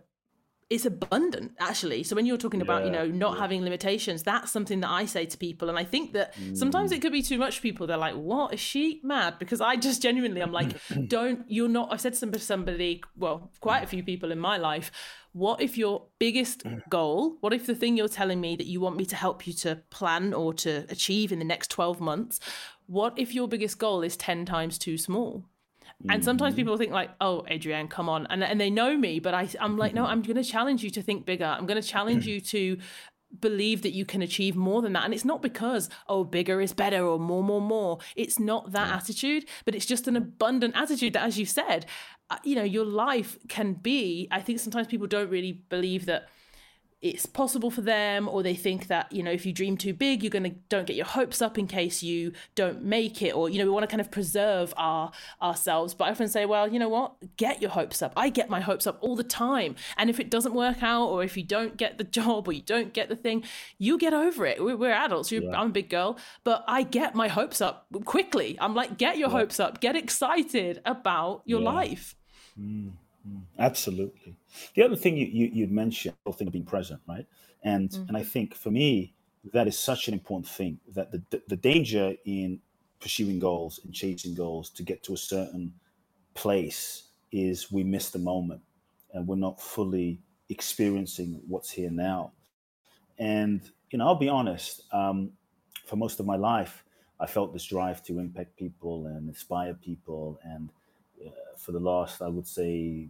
it's 0.69 0.85
abundant 0.85 1.53
actually. 1.61 2.03
So 2.03 2.17
when 2.17 2.27
you're 2.27 2.37
talking 2.37 2.61
about, 2.61 2.81
yeah, 2.81 2.87
you 2.87 2.93
know, 2.93 3.07
not 3.07 3.35
yeah. 3.35 3.41
having 3.41 3.63
limitations, 3.63 4.25
that's 4.25 4.51
something 4.51 4.81
that 4.81 4.91
I 4.91 5.05
say 5.07 5.25
to 5.27 5.39
people. 5.39 5.69
And 5.69 5.79
I 5.79 5.85
think 5.85 6.13
that 6.15 6.35
mm. 6.35 6.57
sometimes 6.57 6.91
it 6.91 7.01
could 7.01 7.13
be 7.13 7.23
too 7.23 7.39
much 7.39 7.57
for 7.57 7.63
people. 7.63 7.87
They're 7.87 7.97
like, 7.97 8.15
what 8.15 8.53
is 8.53 8.59
she 8.59 9.01
mad? 9.05 9.39
Because 9.39 9.61
I 9.61 9.77
just 9.77 10.03
genuinely, 10.03 10.43
I'm 10.43 10.53
like, 10.53 10.77
don't, 11.07 11.45
you're 11.47 11.69
not, 11.69 11.93
I've 11.93 12.01
said 12.01 12.15
to 12.15 12.39
somebody, 12.41 13.01
well, 13.17 13.53
quite 13.61 13.85
a 13.85 13.87
few 13.87 14.03
people 14.03 14.33
in 14.33 14.41
my 14.41 14.57
life, 14.57 14.91
what 15.33 15.61
if 15.61 15.79
your 15.79 16.07
biggest 16.19 16.65
goal, 16.89 17.37
what 17.41 17.53
if 17.53 17.67
the 17.67 17.75
thing 17.75 17.97
you're 17.97 18.09
telling 18.09 18.41
me 18.41 18.57
that 18.57 18.67
you 18.67 18.81
want 18.81 18.97
me 18.97 19.05
to 19.07 19.15
help 19.15 19.47
you 19.47 19.53
to 19.53 19.77
plan 19.91 20.33
or 20.35 20.53
to 20.55 20.85
achieve 20.89 21.31
in 21.31 21.39
the 21.39 21.45
next 21.45 21.71
12 21.71 22.01
months, 22.01 22.41
what 22.87 23.17
if 23.17 23.35
your 23.35 23.47
biggest 23.47 23.79
goal 23.79 24.03
is 24.03 24.17
10 24.17 24.47
times 24.47 24.79
too 24.79 24.99
small? 24.99 25.45
And 26.09 26.25
sometimes 26.25 26.53
mm-hmm. 26.53 26.61
people 26.61 26.77
think 26.77 26.93
like, 26.93 27.11
"Oh, 27.21 27.45
Adrienne, 27.51 27.89
come 27.89 28.09
on," 28.09 28.27
and 28.27 28.45
and 28.45 28.61
they 28.61 28.71
know 28.71 28.97
me, 28.97 29.19
but 29.19 29.35
I 29.35 29.49
I'm 29.61 29.77
like, 29.79 29.95
no, 29.95 30.05
I'm 30.05 30.23
going 30.23 30.37
to 30.37 30.45
challenge 30.45 30.85
you 30.85 30.91
to 30.91 31.03
think 31.03 31.25
bigger. 31.25 31.47
I'm 31.47 31.67
going 31.67 31.81
to 31.81 31.89
challenge 31.89 32.27
you 32.27 32.41
to 32.43 32.79
believe 33.41 33.83
that 33.83 33.93
you 33.93 34.05
can 34.05 34.23
achieve 34.23 34.57
more 34.57 34.83
than 34.83 34.93
that. 34.93 35.05
And 35.05 35.13
it's 35.13 35.25
not 35.25 35.43
because 35.43 35.89
oh 36.09 36.23
bigger 36.23 36.61
is 36.61 36.73
better 36.73 37.05
or 37.05 37.19
more 37.19 37.43
more 37.43 37.61
more. 37.61 37.99
It's 38.15 38.39
not 38.39 38.73
that 38.73 38.95
attitude 38.95 39.47
but 39.65 39.75
it's 39.75 39.87
just 39.87 40.07
an 40.07 40.17
abundant 40.17 40.77
attitude 40.77 41.15
that 41.15 41.25
as 41.25 41.39
you 41.39 41.47
said 41.47 41.87
uh, 42.31 42.39
you 42.45 42.55
know 42.55 42.63
your 42.63 42.85
life 42.85 43.39
can 43.49 43.73
be 43.75 44.27
i 44.31 44.41
think 44.41 44.59
sometimes 44.59 44.87
people 44.87 45.07
don't 45.07 45.31
really 45.31 45.53
believe 45.69 46.07
that 46.07 46.29
it's 47.11 47.27
possible 47.27 47.71
for 47.71 47.81
them 47.81 48.29
or 48.29 48.43
they 48.43 48.55
think 48.55 48.89
that 48.89 49.11
you 49.13 49.23
know 49.23 49.31
if 49.31 49.47
you 49.47 49.53
dream 49.53 49.77
too 49.77 49.95
big 49.95 50.23
you're 50.23 50.31
going 50.31 50.43
to 50.43 50.55
don't 50.69 50.87
get 50.87 50.97
your 50.97 51.07
hopes 51.07 51.41
up 51.41 51.59
in 51.59 51.67
case 51.67 52.03
you 52.03 52.33
don't 52.55 52.83
make 52.83 53.23
it 53.23 53.35
or 53.35 53.49
you 53.49 53.59
know 53.59 53.65
we 53.65 53.71
want 53.71 53.83
to 53.83 53.87
kind 53.87 54.01
of 54.01 54.11
preserve 54.11 54.75
our 54.77 55.11
ourselves. 55.41 55.95
But 55.95 56.07
i 56.07 56.11
often 56.11 56.29
say 56.29 56.47
well 56.47 56.69
you 56.69 56.79
know 56.79 56.89
what? 56.89 57.37
Get 57.37 57.61
your 57.63 57.71
hopes 57.71 58.03
up. 58.03 58.13
I 58.17 58.29
get 58.29 58.51
my 58.51 58.61
hopes 58.61 58.87
up 58.87 58.99
all 59.01 59.17
the 59.17 59.25
time. 59.25 59.77
And 59.97 60.11
if 60.11 60.19
it 60.21 60.31
doesn't 60.31 60.55
work 60.55 60.83
out 60.83 61.07
or 61.07 61.23
if 61.23 61.37
you 61.37 61.43
don't 61.43 61.77
get 61.77 61.99
the 61.99 62.05
job 62.19 62.49
or 62.49 62.53
you 62.53 62.63
don't 62.63 62.93
get 62.93 63.09
the 63.09 63.17
thing 63.17 63.45
you 63.79 63.99
get 63.99 64.15
over 64.15 64.47
it. 64.47 64.63
We're, 64.63 64.77
we're 64.77 64.93
adults. 64.93 65.31
Yeah. 65.31 65.51
i'm 65.55 65.69
a 65.69 65.71
big 65.71 65.91
girl. 65.91 66.19
But 66.45 66.65
i 66.67 66.83
get 66.83 67.15
my 67.15 67.29
hopes 67.29 67.61
up 67.61 67.87
quickly. 68.05 68.57
I'm 68.61 68.75
like 68.75 68.99
get 68.99 69.17
your 69.19 69.29
yeah. 69.29 69.39
hopes 69.39 69.61
up. 69.61 69.81
Get 69.81 69.97
excited 69.97 70.81
about 70.85 71.43
your 71.45 71.61
yeah. 71.61 71.71
life. 71.71 72.17
Mm. 72.59 72.93
Absolutely. 73.59 74.37
The 74.75 74.83
other 74.83 74.97
thing 74.97 75.17
you, 75.17 75.27
you 75.27 75.51
you'd 75.53 75.73
mentioned, 75.73 76.15
the 76.25 76.33
thing 76.33 76.47
of 76.47 76.53
being 76.53 76.65
present, 76.65 77.01
right? 77.09 77.27
And 77.63 77.91
mm-hmm. 77.91 78.09
and 78.09 78.17
I 78.17 78.23
think 78.23 78.55
for 78.55 78.71
me 78.71 79.15
that 79.53 79.69
is 79.69 79.79
such 79.79 80.09
an 80.09 80.15
important 80.15 80.49
thing 80.49 80.79
that 80.95 81.11
the, 81.13 81.23
the 81.31 81.43
the 81.49 81.57
danger 81.57 82.15
in 82.25 82.61
pursuing 83.01 83.39
goals 83.39 83.81
and 83.85 83.93
chasing 83.93 84.35
goals 84.35 84.71
to 84.71 84.83
get 84.83 85.03
to 85.05 85.15
a 85.15 85.17
certain 85.17 85.73
place 86.35 87.05
is 87.33 87.71
we 87.71 87.85
miss 87.85 88.11
the 88.11 88.19
moment 88.19 88.61
and 89.13 89.27
we're 89.27 89.37
not 89.37 89.61
fully 89.61 90.21
experiencing 90.49 91.41
what's 91.47 91.71
here 91.71 91.91
now. 91.91 92.33
And 93.19 93.61
you 93.91 93.99
know, 93.99 94.07
I'll 94.07 94.15
be 94.15 94.29
honest. 94.29 94.83
Um, 94.93 95.33
for 95.87 95.97
most 95.97 96.19
of 96.21 96.27
my 96.27 96.37
life, 96.37 96.85
I 97.21 97.27
felt 97.27 97.53
this 97.53 97.65
drive 97.65 98.03
to 98.05 98.19
impact 98.19 98.57
people 98.57 99.07
and 99.07 99.29
inspire 99.29 99.75
people 99.75 100.39
and 100.43 100.69
uh, 101.25 101.31
for 101.57 101.73
the 101.73 101.81
last, 101.81 102.21
I 102.23 102.29
would 102.29 102.47
say, 102.47 103.09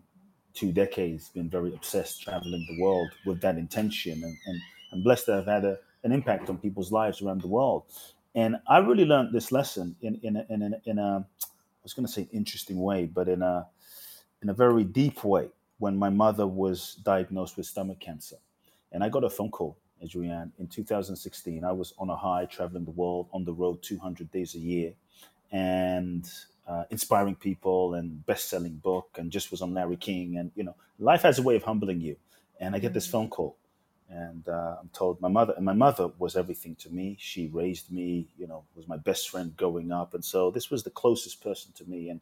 two 0.56 0.72
decades, 0.72 1.28
been 1.28 1.50
very 1.50 1.72
obsessed 1.74 2.22
traveling 2.22 2.66
the 2.68 2.82
world 2.82 3.10
with 3.26 3.40
that 3.42 3.58
intention, 3.58 4.14
and, 4.24 4.36
and 4.46 4.60
I'm 4.92 5.02
blessed 5.02 5.26
to 5.26 5.34
have 5.34 5.46
had 5.46 5.64
a, 5.64 5.78
an 6.02 6.12
impact 6.12 6.48
on 6.48 6.58
people's 6.58 6.90
lives 6.90 7.20
around 7.22 7.42
the 7.42 7.48
world. 7.48 7.84
And 8.34 8.56
I 8.66 8.78
really 8.78 9.04
learned 9.04 9.32
this 9.32 9.52
lesson 9.52 9.94
in 10.02 10.18
in 10.22 10.36
a, 10.36 10.46
in 10.48 10.62
a, 10.62 10.90
in 10.90 10.98
a 10.98 11.18
I 11.18 11.82
was 11.82 11.92
going 11.92 12.06
to 12.06 12.12
say 12.12 12.28
interesting 12.32 12.80
way, 12.80 13.04
but 13.06 13.28
in 13.28 13.42
a 13.42 13.66
in 14.42 14.48
a 14.48 14.54
very 14.54 14.84
deep 14.84 15.24
way 15.24 15.48
when 15.78 15.96
my 15.96 16.10
mother 16.10 16.46
was 16.46 16.96
diagnosed 17.04 17.56
with 17.56 17.66
stomach 17.66 18.00
cancer, 18.00 18.36
and 18.92 19.04
I 19.04 19.08
got 19.08 19.24
a 19.24 19.30
phone 19.30 19.50
call, 19.50 19.76
Adrienne, 20.02 20.52
in 20.58 20.66
2016. 20.68 21.64
I 21.64 21.72
was 21.72 21.92
on 21.98 22.10
a 22.10 22.16
high, 22.16 22.46
traveling 22.46 22.84
the 22.84 22.90
world 22.92 23.28
on 23.32 23.44
the 23.44 23.52
road 23.52 23.82
200 23.82 24.30
days 24.32 24.54
a 24.54 24.58
year, 24.58 24.92
and 25.52 26.28
uh, 26.66 26.84
inspiring 26.90 27.34
people 27.34 27.94
and 27.94 28.24
best-selling 28.26 28.76
book 28.76 29.08
and 29.18 29.30
just 29.30 29.50
was 29.50 29.62
on 29.62 29.74
Larry 29.74 29.96
King 29.96 30.36
and 30.36 30.50
you 30.54 30.64
know 30.64 30.74
life 30.98 31.22
has 31.22 31.38
a 31.38 31.42
way 31.42 31.56
of 31.56 31.62
humbling 31.62 32.00
you. 32.00 32.16
And 32.58 32.74
I 32.74 32.78
get 32.78 32.94
this 32.94 33.06
phone 33.06 33.28
call 33.28 33.56
and 34.08 34.48
uh, 34.48 34.76
I'm 34.80 34.88
told 34.92 35.20
my 35.20 35.28
mother 35.28 35.54
and 35.56 35.64
my 35.64 35.72
mother 35.72 36.10
was 36.18 36.36
everything 36.36 36.74
to 36.76 36.90
me. 36.90 37.16
She 37.20 37.48
raised 37.48 37.92
me 37.92 38.28
you 38.38 38.46
know 38.46 38.64
was 38.74 38.88
my 38.88 38.96
best 38.96 39.30
friend 39.30 39.56
growing 39.56 39.92
up. 39.92 40.14
And 40.14 40.24
so 40.24 40.50
this 40.50 40.70
was 40.70 40.82
the 40.82 40.90
closest 40.90 41.42
person 41.42 41.72
to 41.76 41.84
me. 41.84 42.08
And 42.08 42.20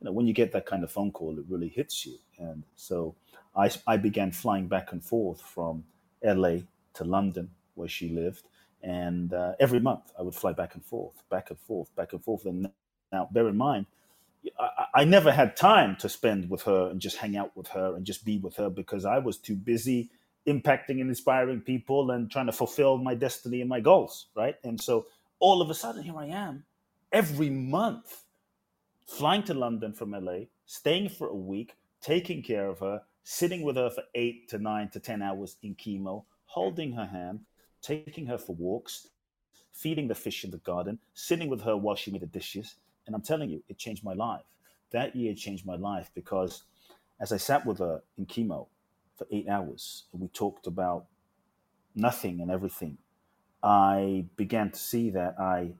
you 0.00 0.06
know 0.06 0.12
when 0.12 0.26
you 0.26 0.32
get 0.32 0.52
that 0.52 0.66
kind 0.66 0.82
of 0.82 0.90
phone 0.90 1.12
call 1.12 1.38
it 1.38 1.44
really 1.48 1.68
hits 1.68 2.04
you. 2.04 2.18
And 2.38 2.64
so 2.76 3.14
I, 3.56 3.70
I 3.86 3.96
began 3.96 4.32
flying 4.32 4.66
back 4.66 4.92
and 4.92 5.04
forth 5.04 5.40
from 5.40 5.84
LA 6.24 6.58
to 6.94 7.04
London 7.04 7.50
where 7.74 7.88
she 7.88 8.08
lived. 8.08 8.42
And 8.82 9.32
uh, 9.32 9.52
every 9.60 9.80
month 9.80 10.12
I 10.18 10.22
would 10.22 10.34
fly 10.34 10.52
back 10.52 10.74
and 10.74 10.84
forth 10.84 11.22
back 11.30 11.50
and 11.50 11.58
forth 11.58 11.94
back 11.94 12.12
and 12.12 12.22
forth. 12.22 12.44
And 12.44 12.68
Now, 13.14 13.28
bear 13.30 13.48
in 13.48 13.56
mind, 13.56 13.86
I, 14.58 14.86
I 15.00 15.04
never 15.04 15.30
had 15.30 15.56
time 15.56 15.94
to 16.00 16.08
spend 16.08 16.50
with 16.50 16.62
her 16.62 16.90
and 16.90 17.00
just 17.00 17.16
hang 17.16 17.36
out 17.36 17.56
with 17.56 17.68
her 17.68 17.94
and 17.94 18.04
just 18.04 18.24
be 18.24 18.38
with 18.38 18.56
her 18.56 18.68
because 18.68 19.04
I 19.04 19.18
was 19.18 19.36
too 19.38 19.54
busy 19.54 20.10
impacting 20.48 21.00
and 21.00 21.08
inspiring 21.08 21.60
people 21.60 22.10
and 22.10 22.28
trying 22.28 22.46
to 22.46 22.52
fulfill 22.52 22.98
my 22.98 23.14
destiny 23.14 23.60
and 23.60 23.70
my 23.70 23.80
goals, 23.80 24.26
right? 24.34 24.56
And 24.64 24.80
so 24.80 25.06
all 25.38 25.62
of 25.62 25.70
a 25.70 25.74
sudden, 25.74 26.02
here 26.02 26.18
I 26.18 26.26
am 26.26 26.64
every 27.12 27.50
month 27.50 28.24
flying 29.06 29.44
to 29.44 29.54
London 29.54 29.92
from 29.92 30.10
LA, 30.10 30.38
staying 30.66 31.10
for 31.10 31.28
a 31.28 31.34
week, 31.52 31.76
taking 32.00 32.42
care 32.42 32.68
of 32.68 32.80
her, 32.80 33.02
sitting 33.22 33.62
with 33.62 33.76
her 33.76 33.90
for 33.90 34.02
eight 34.16 34.48
to 34.48 34.58
nine 34.58 34.88
to 34.90 34.98
10 34.98 35.22
hours 35.22 35.56
in 35.62 35.76
chemo, 35.76 36.24
holding 36.46 36.92
her 36.92 37.06
hand, 37.06 37.40
taking 37.80 38.26
her 38.26 38.38
for 38.38 38.56
walks, 38.56 39.08
feeding 39.72 40.08
the 40.08 40.14
fish 40.14 40.44
in 40.44 40.50
the 40.50 40.58
garden, 40.58 40.98
sitting 41.14 41.48
with 41.48 41.62
her 41.62 41.76
while 41.76 41.96
she 41.96 42.10
made 42.10 42.22
the 42.22 42.26
dishes. 42.26 42.74
And 43.06 43.14
I'm 43.14 43.22
telling 43.22 43.50
you, 43.50 43.62
it 43.68 43.78
changed 43.78 44.04
my 44.04 44.14
life. 44.14 44.44
That 44.90 45.14
year 45.16 45.34
changed 45.34 45.66
my 45.66 45.76
life 45.76 46.10
because 46.14 46.64
as 47.20 47.32
I 47.32 47.36
sat 47.36 47.66
with 47.66 47.78
her 47.78 48.02
in 48.16 48.26
chemo 48.26 48.68
for 49.16 49.26
eight 49.30 49.48
hours 49.48 50.04
and 50.12 50.20
we 50.20 50.28
talked 50.28 50.66
about 50.66 51.06
nothing 51.94 52.40
and 52.40 52.50
everything, 52.50 52.98
I 53.62 54.26
began 54.36 54.70
to 54.70 54.78
see 54.78 55.10
that 55.10 55.38
I 55.38 55.74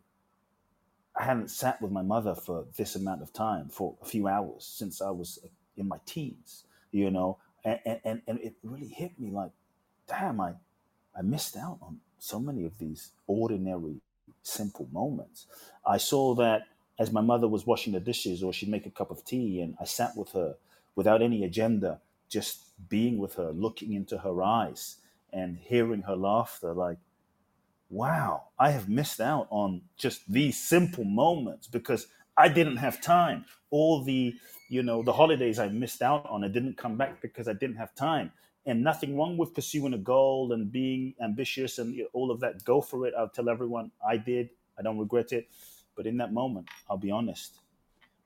I 1.17 1.25
hadn't 1.25 1.51
sat 1.51 1.81
with 1.81 1.93
my 1.93 2.03
mother 2.03 2.35
for 2.35 2.67
this 2.77 2.97
amount 2.97 3.23
of 3.23 3.33
time, 3.33 3.69
for 3.69 3.95
a 4.03 4.05
few 4.05 4.27
hours 4.27 4.65
since 4.65 5.01
I 5.01 5.11
was 5.11 5.39
uh, 5.45 5.49
in 5.77 5.87
my 5.87 5.99
teens, 6.07 6.65
you 6.91 7.11
know, 7.11 7.39
and, 7.65 7.79
and, 8.05 8.23
and 8.27 8.39
it 8.41 8.55
really 8.63 8.89
hit 8.89 9.19
me 9.19 9.31
like, 9.31 9.51
damn, 10.09 10.41
I, 10.41 10.55
I 11.17 11.23
missed 11.23 11.57
out 11.57 11.79
on 11.83 12.01
so 12.19 12.41
many 12.41 12.65
of 12.65 12.79
these 12.79 13.11
ordinary, 13.27 14.01
simple 14.43 14.89
moments. 14.93 15.47
I 15.87 15.99
saw 15.99 16.35
that 16.35 16.63
as 16.99 17.13
my 17.13 17.21
mother 17.21 17.49
was 17.49 17.67
washing 17.67 17.93
the 17.93 18.01
dishes 18.01 18.43
or 18.43 18.53
she'd 18.53 18.69
make 18.69 18.87
a 18.87 18.91
cup 18.91 19.11
of 19.11 19.25
tea 19.25 19.61
and 19.61 19.77
I 19.81 19.85
sat 19.85 20.17
with 20.17 20.33
her 20.33 20.57
without 20.95 21.23
any 21.23 21.45
agenda, 21.45 22.01
just 22.29 22.71
being 22.89 23.19
with 23.19 23.35
her, 23.35 23.51
looking 23.53 23.93
into 23.93 24.19
her 24.19 24.43
eyes 24.43 24.97
and 25.33 25.59
hearing 25.59 26.03
her 26.03 26.17
laughter, 26.17 26.73
like, 26.73 26.99
wow, 27.91 28.45
I 28.59 28.71
have 28.71 28.89
missed 28.89 29.21
out 29.21 29.47
on 29.51 29.83
just 29.97 30.31
these 30.31 30.61
simple 30.61 31.05
moments 31.05 31.67
because 31.67 32.07
I 32.37 32.49
didn't 32.49 32.77
have 32.77 33.01
time. 33.01 33.45
All 33.71 34.03
the, 34.03 34.35
you 34.69 34.83
know, 34.83 35.03
the 35.03 35.13
holidays 35.13 35.59
I 35.59 35.69
missed 35.69 36.03
out 36.03 36.27
on, 36.29 36.45
I 36.45 36.49
didn't 36.49 36.77
come 36.77 36.97
back 36.97 37.21
because 37.21 37.49
I 37.49 37.53
didn't 37.53 37.77
have 37.77 37.95
time. 37.95 38.33
And 38.67 38.83
nothing 38.83 39.17
wrong 39.17 39.37
with 39.37 39.55
pursuing 39.55 39.93
a 39.95 39.99
goal 39.99 40.53
and 40.53 40.73
being 40.73 41.15
ambitious 41.23 41.79
and 41.79 42.01
all 42.13 42.31
of 42.31 42.41
that. 42.41 42.65
Go 42.65 42.81
for 42.81 43.07
it. 43.07 43.15
I'll 43.17 43.29
tell 43.29 43.49
everyone 43.49 43.91
I 44.07 44.17
did. 44.17 44.51
I 44.79 44.83
don't 44.83 44.99
regret 44.99 45.33
it. 45.33 45.49
But 45.97 46.07
in 46.07 46.17
that 46.19 46.33
moment, 46.33 46.69
I'll 46.89 46.97
be 46.97 47.11
honest. 47.11 47.59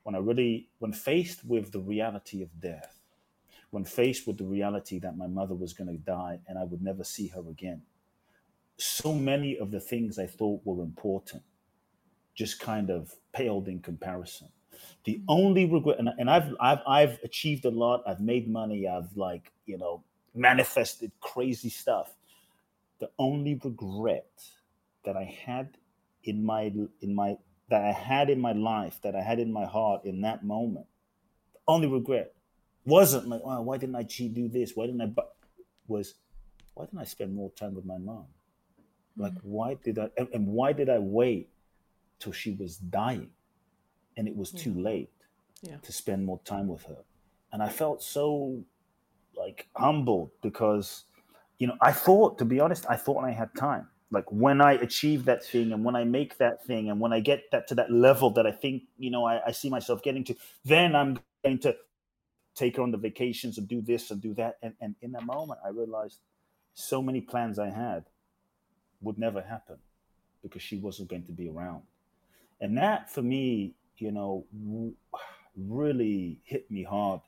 When 0.02 0.14
I 0.14 0.18
really, 0.18 0.68
when 0.78 0.92
faced 0.92 1.44
with 1.44 1.72
the 1.72 1.80
reality 1.80 2.42
of 2.42 2.60
death, 2.60 2.98
when 3.70 3.84
faced 3.84 4.26
with 4.26 4.38
the 4.38 4.44
reality 4.44 4.98
that 5.00 5.16
my 5.16 5.26
mother 5.26 5.54
was 5.54 5.74
going 5.74 5.90
to 5.90 5.98
die 5.98 6.40
and 6.48 6.58
I 6.58 6.64
would 6.64 6.82
never 6.82 7.04
see 7.04 7.28
her 7.28 7.42
again, 7.50 7.82
so 8.78 9.12
many 9.12 9.58
of 9.58 9.70
the 9.70 9.80
things 9.80 10.18
I 10.18 10.26
thought 10.26 10.62
were 10.64 10.82
important 10.82 11.42
just 12.34 12.60
kind 12.60 12.88
of 12.88 13.14
paled 13.32 13.68
in 13.68 13.80
comparison. 13.80 14.48
The 15.04 15.14
mm-hmm. 15.14 15.24
only 15.28 15.66
regret, 15.66 15.98
and, 15.98 16.08
and 16.18 16.30
I've, 16.30 16.54
I've, 16.60 16.78
I've 16.86 17.18
achieved 17.24 17.64
a 17.64 17.70
lot. 17.70 18.02
I've 18.06 18.20
made 18.20 18.48
money. 18.48 18.86
I've 18.86 19.14
like, 19.16 19.52
you 19.66 19.76
know, 19.76 20.04
manifested 20.34 21.10
crazy 21.20 21.68
stuff. 21.68 22.14
The 23.00 23.10
only 23.18 23.60
regret 23.62 24.30
that 25.04 25.16
I 25.16 25.24
had 25.24 25.76
in 26.24 26.44
my, 26.44 26.72
in 27.00 27.14
my, 27.14 27.36
that 27.68 27.84
I 27.84 27.92
had 27.92 28.30
in 28.30 28.40
my 28.40 28.52
life, 28.52 29.00
that 29.02 29.14
I 29.14 29.20
had 29.20 29.38
in 29.38 29.52
my 29.52 29.66
heart 29.66 30.04
in 30.04 30.22
that 30.22 30.44
moment, 30.44 30.86
the 31.52 31.60
only 31.68 31.86
regret 31.86 32.34
wasn't 32.84 33.28
like, 33.28 33.42
oh, 33.44 33.62
why 33.62 33.76
didn't 33.76 33.96
I 33.96 34.02
do 34.02 34.48
this? 34.48 34.74
Why 34.74 34.86
didn't 34.86 35.02
I, 35.02 35.06
but 35.06 35.34
was, 35.86 36.14
why 36.74 36.86
didn't 36.86 37.00
I 37.00 37.04
spend 37.04 37.34
more 37.34 37.50
time 37.52 37.74
with 37.74 37.84
my 37.84 37.98
mom? 37.98 38.24
Like, 39.16 39.32
mm-hmm. 39.32 39.48
why 39.48 39.74
did 39.74 39.98
I, 39.98 40.08
and, 40.16 40.28
and, 40.32 40.46
why 40.46 40.72
did 40.72 40.88
I 40.88 40.98
wait 40.98 41.50
till 42.18 42.32
she 42.32 42.52
was 42.52 42.76
dying 42.76 43.30
and 44.16 44.26
it 44.26 44.34
was 44.34 44.54
yeah. 44.54 44.62
too 44.62 44.74
late 44.74 45.10
yeah. 45.60 45.76
to 45.82 45.92
spend 45.92 46.24
more 46.24 46.40
time 46.44 46.68
with 46.68 46.84
her? 46.84 46.98
And 47.52 47.62
I 47.62 47.68
felt 47.68 48.02
so 48.02 48.62
like 49.36 49.68
humbled 49.76 50.30
because, 50.42 51.04
you 51.58 51.66
know, 51.66 51.76
I 51.80 51.92
thought, 51.92 52.38
to 52.38 52.44
be 52.44 52.60
honest, 52.60 52.86
I 52.88 52.96
thought 52.96 53.24
I 53.24 53.30
had 53.30 53.54
time. 53.54 53.88
Like 54.10 54.24
when 54.30 54.60
I 54.60 54.72
achieve 54.72 55.26
that 55.26 55.44
thing 55.44 55.72
and 55.72 55.84
when 55.84 55.94
I 55.94 56.04
make 56.04 56.38
that 56.38 56.64
thing 56.64 56.88
and 56.88 56.98
when 56.98 57.12
I 57.12 57.20
get 57.20 57.50
that 57.52 57.66
to 57.68 57.74
that 57.74 57.90
level 57.90 58.30
that 58.30 58.46
I 58.46 58.52
think, 58.52 58.84
you 58.96 59.10
know, 59.10 59.26
I, 59.26 59.48
I 59.48 59.52
see 59.52 59.68
myself 59.68 60.02
getting 60.02 60.24
to, 60.24 60.34
then 60.64 60.96
I'm 60.96 61.18
going 61.44 61.58
to 61.60 61.76
take 62.54 62.76
her 62.76 62.82
on 62.82 62.90
the 62.90 62.96
vacations 62.96 63.58
and 63.58 63.68
do 63.68 63.82
this 63.82 64.10
and 64.10 64.20
do 64.20 64.32
that. 64.34 64.56
And, 64.62 64.74
and 64.80 64.94
in 65.02 65.12
that 65.12 65.24
moment, 65.24 65.60
I 65.64 65.68
realized 65.68 66.20
so 66.72 67.02
many 67.02 67.20
plans 67.20 67.58
I 67.58 67.68
had 67.68 68.04
would 69.00 69.18
never 69.18 69.42
happen 69.42 69.76
because 70.42 70.62
she 70.62 70.76
wasn't 70.76 71.10
going 71.10 71.24
to 71.24 71.32
be 71.32 71.48
around. 71.48 71.82
And 72.60 72.78
that 72.78 73.10
for 73.10 73.22
me, 73.22 73.74
you 73.98 74.10
know, 74.10 74.46
really 75.56 76.40
hit 76.44 76.70
me 76.70 76.82
hard 76.82 77.20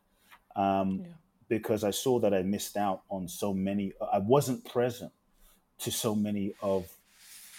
um, 0.57 1.01
yeah. 1.03 1.07
because 1.49 1.85
I 1.85 1.91
saw 1.91 2.19
that 2.21 2.33
I 2.33 2.43
missed 2.43 2.77
out 2.77 3.03
on 3.11 3.29
so 3.29 3.53
many, 3.53 3.93
I 4.13 4.19
wasn't 4.19 4.65
present 4.65 5.13
to 5.81 5.91
so 5.91 6.15
many 6.15 6.55
of 6.63 6.89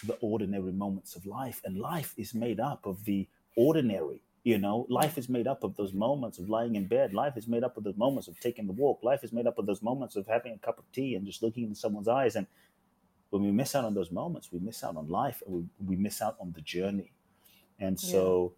the 0.06 0.14
ordinary 0.20 0.72
moments 0.72 1.14
of 1.16 1.26
life. 1.26 1.60
And 1.64 1.78
life 1.78 2.14
is 2.16 2.34
made 2.34 2.60
up 2.60 2.86
of 2.86 3.04
the 3.04 3.28
ordinary. 3.56 4.22
You 4.44 4.58
know, 4.58 4.86
life 4.88 5.18
is 5.18 5.28
made 5.28 5.46
up 5.46 5.62
of 5.62 5.76
those 5.76 5.92
moments 5.92 6.38
of 6.38 6.48
lying 6.48 6.74
in 6.74 6.86
bed. 6.86 7.14
Life 7.14 7.36
is 7.36 7.46
made 7.46 7.62
up 7.62 7.76
of 7.76 7.84
those 7.84 7.96
moments 7.96 8.26
of 8.26 8.40
taking 8.40 8.66
the 8.66 8.72
walk. 8.72 9.00
Life 9.04 9.22
is 9.22 9.32
made 9.32 9.46
up 9.46 9.58
of 9.58 9.66
those 9.66 9.82
moments 9.82 10.16
of 10.16 10.26
having 10.26 10.52
a 10.52 10.58
cup 10.58 10.78
of 10.78 10.84
tea 10.92 11.14
and 11.14 11.24
just 11.24 11.42
looking 11.42 11.64
in 11.64 11.74
someone's 11.74 12.08
eyes 12.08 12.34
and 12.34 12.46
when 13.32 13.42
we 13.42 13.50
miss 13.50 13.74
out 13.74 13.86
on 13.86 13.94
those 13.94 14.10
moments, 14.10 14.52
we 14.52 14.58
miss 14.58 14.84
out 14.84 14.94
on 14.94 15.08
life 15.08 15.42
and 15.46 15.54
we, 15.54 15.64
we 15.86 15.96
miss 15.96 16.20
out 16.20 16.36
on 16.38 16.52
the 16.52 16.60
journey. 16.60 17.12
And 17.80 17.98
so 17.98 18.52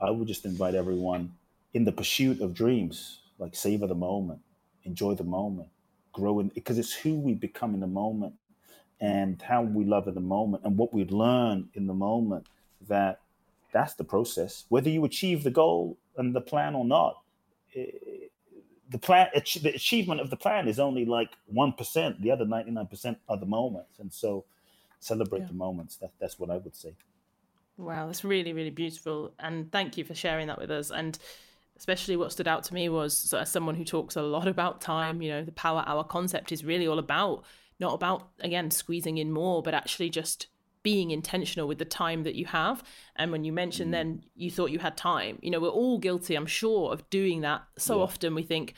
yeah. 0.00 0.08
I 0.08 0.10
would 0.10 0.26
just 0.26 0.46
invite 0.46 0.74
everyone 0.74 1.34
in 1.74 1.84
the 1.84 1.92
pursuit 1.92 2.40
of 2.40 2.54
dreams, 2.54 3.18
like 3.38 3.54
savor 3.54 3.86
the 3.86 3.94
moment, 3.94 4.40
enjoy 4.84 5.14
the 5.14 5.24
moment, 5.24 5.68
grow 6.14 6.40
in 6.40 6.48
because 6.48 6.78
it's 6.78 6.94
who 6.94 7.16
we 7.16 7.34
become 7.34 7.74
in 7.74 7.80
the 7.80 7.86
moment 7.86 8.32
and 9.04 9.42
how 9.42 9.62
we 9.62 9.84
love 9.84 10.08
in 10.08 10.14
the 10.14 10.20
moment 10.20 10.62
and 10.64 10.78
what 10.78 10.94
we 10.94 11.04
learn 11.04 11.68
in 11.74 11.86
the 11.86 11.94
moment 11.94 12.46
that 12.88 13.20
that's 13.72 13.94
the 13.94 14.04
process. 14.04 14.64
Whether 14.70 14.88
you 14.88 15.04
achieve 15.04 15.44
the 15.44 15.50
goal 15.50 15.98
and 16.16 16.34
the 16.34 16.40
plan 16.40 16.74
or 16.74 16.84
not, 16.84 17.16
eh, 17.76 17.86
the 18.90 18.98
plan 18.98 19.28
the 19.34 19.74
achievement 19.74 20.20
of 20.20 20.30
the 20.30 20.36
plan 20.36 20.68
is 20.68 20.78
only 20.78 21.04
like 21.04 21.30
1% 21.54 22.20
the 22.20 22.30
other 22.30 22.44
99% 22.44 23.16
are 23.28 23.36
the 23.36 23.46
moments. 23.46 23.98
And 23.98 24.12
so 24.12 24.44
celebrate 25.00 25.40
yeah. 25.40 25.48
the 25.48 25.54
moments. 25.54 25.96
That, 25.96 26.12
that's 26.20 26.38
what 26.38 26.50
i 26.50 26.56
would 26.56 26.74
say. 26.74 26.94
Wow 27.76 28.06
that's 28.06 28.24
really 28.24 28.52
really 28.52 28.70
beautiful. 28.70 29.34
And 29.38 29.70
thank 29.70 29.98
you 29.98 30.04
for 30.04 30.14
sharing 30.14 30.46
that 30.46 30.58
with 30.58 30.70
us. 30.70 30.90
And 30.90 31.18
especially 31.76 32.16
what 32.16 32.32
stood 32.32 32.48
out 32.48 32.64
to 32.64 32.74
me 32.74 32.88
was 32.88 33.34
as 33.34 33.50
someone 33.50 33.74
who 33.74 33.84
talks 33.84 34.16
a 34.16 34.22
lot 34.22 34.46
about 34.46 34.80
time 34.80 35.20
you 35.20 35.28
know 35.28 35.42
the 35.42 35.52
power 35.52 35.82
hour 35.86 36.04
concept 36.04 36.52
is 36.52 36.64
really 36.64 36.86
all 36.86 37.00
about 37.00 37.44
not 37.80 37.94
about 37.94 38.28
again 38.40 38.70
squeezing 38.70 39.18
in 39.18 39.32
more 39.32 39.62
but 39.62 39.74
actually 39.74 40.10
just 40.10 40.48
being 40.84 41.10
intentional 41.10 41.66
with 41.66 41.78
the 41.78 41.84
time 41.84 42.22
that 42.24 42.34
you 42.36 42.44
have. 42.44 42.84
And 43.16 43.32
when 43.32 43.42
you 43.42 43.52
mentioned 43.52 43.88
mm. 43.88 43.92
then 43.92 44.22
you 44.36 44.50
thought 44.50 44.70
you 44.70 44.78
had 44.78 44.96
time, 44.96 45.38
you 45.40 45.50
know, 45.50 45.58
we're 45.58 45.68
all 45.68 45.98
guilty, 45.98 46.36
I'm 46.36 46.46
sure, 46.46 46.92
of 46.92 47.08
doing 47.08 47.40
that. 47.40 47.62
So 47.78 47.96
yeah. 47.96 48.02
often 48.02 48.34
we 48.34 48.42
think, 48.42 48.74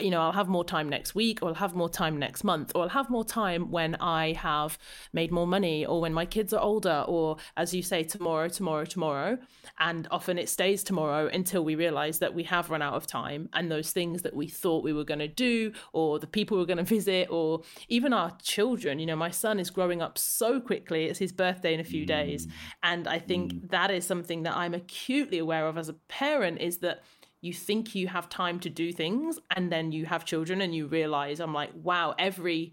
you 0.00 0.10
know, 0.10 0.20
I'll 0.20 0.32
have 0.32 0.48
more 0.48 0.64
time 0.64 0.88
next 0.88 1.14
week, 1.14 1.42
or 1.42 1.48
I'll 1.48 1.54
have 1.54 1.74
more 1.74 1.90
time 1.90 2.18
next 2.18 2.42
month, 2.42 2.72
or 2.74 2.82
I'll 2.82 2.88
have 2.88 3.10
more 3.10 3.24
time 3.24 3.70
when 3.70 3.96
I 3.96 4.32
have 4.32 4.78
made 5.12 5.30
more 5.30 5.46
money, 5.46 5.84
or 5.84 6.00
when 6.00 6.14
my 6.14 6.24
kids 6.24 6.52
are 6.52 6.60
older, 6.60 7.04
or 7.06 7.36
as 7.56 7.74
you 7.74 7.82
say, 7.82 8.02
tomorrow, 8.02 8.48
tomorrow, 8.48 8.84
tomorrow. 8.84 9.38
And 9.78 10.08
often 10.10 10.38
it 10.38 10.48
stays 10.48 10.82
tomorrow 10.82 11.28
until 11.28 11.64
we 11.64 11.74
realize 11.74 12.18
that 12.20 12.34
we 12.34 12.44
have 12.44 12.70
run 12.70 12.80
out 12.80 12.94
of 12.94 13.06
time. 13.06 13.50
And 13.52 13.70
those 13.70 13.90
things 13.90 14.22
that 14.22 14.34
we 14.34 14.48
thought 14.48 14.84
we 14.84 14.92
were 14.92 15.04
going 15.04 15.18
to 15.20 15.28
do, 15.28 15.72
or 15.92 16.18
the 16.18 16.26
people 16.26 16.56
we 16.56 16.62
are 16.62 16.66
going 16.66 16.78
to 16.78 16.84
visit, 16.84 17.28
or 17.30 17.62
even 17.88 18.12
our 18.14 18.32
children, 18.42 18.98
you 18.98 19.06
know, 19.06 19.16
my 19.16 19.30
son 19.30 19.60
is 19.60 19.68
growing 19.68 20.00
up 20.00 20.16
so 20.16 20.60
quickly. 20.60 21.04
It's 21.06 21.18
his 21.18 21.32
birthday 21.32 21.74
in 21.74 21.80
a 21.80 21.84
few 21.84 22.06
days. 22.06 22.46
Mm. 22.46 22.52
And 22.82 23.08
I 23.08 23.18
think 23.18 23.52
mm. 23.52 23.70
that 23.70 23.90
is 23.90 24.06
something 24.06 24.44
that 24.44 24.56
I'm 24.56 24.72
acutely 24.72 25.38
aware 25.38 25.66
of 25.66 25.76
as 25.76 25.90
a 25.90 25.94
parent 25.94 26.60
is 26.60 26.78
that 26.78 27.02
you 27.44 27.52
think 27.52 27.94
you 27.94 28.08
have 28.08 28.28
time 28.30 28.58
to 28.58 28.70
do 28.70 28.90
things 28.90 29.38
and 29.54 29.70
then 29.70 29.92
you 29.92 30.06
have 30.06 30.24
children 30.24 30.62
and 30.62 30.74
you 30.74 30.86
realize 30.86 31.40
i'm 31.40 31.52
like 31.52 31.70
wow 31.74 32.14
every 32.18 32.72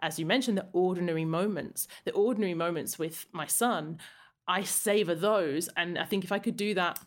as 0.00 0.18
you 0.18 0.24
mentioned 0.24 0.56
the 0.56 0.66
ordinary 0.72 1.24
moments 1.24 1.88
the 2.04 2.12
ordinary 2.12 2.54
moments 2.54 2.98
with 2.98 3.26
my 3.32 3.46
son 3.46 3.98
i 4.46 4.62
savor 4.62 5.14
those 5.14 5.68
and 5.76 5.98
i 5.98 6.04
think 6.04 6.22
if 6.22 6.30
i 6.30 6.38
could 6.38 6.56
do 6.56 6.72
that 6.72 7.00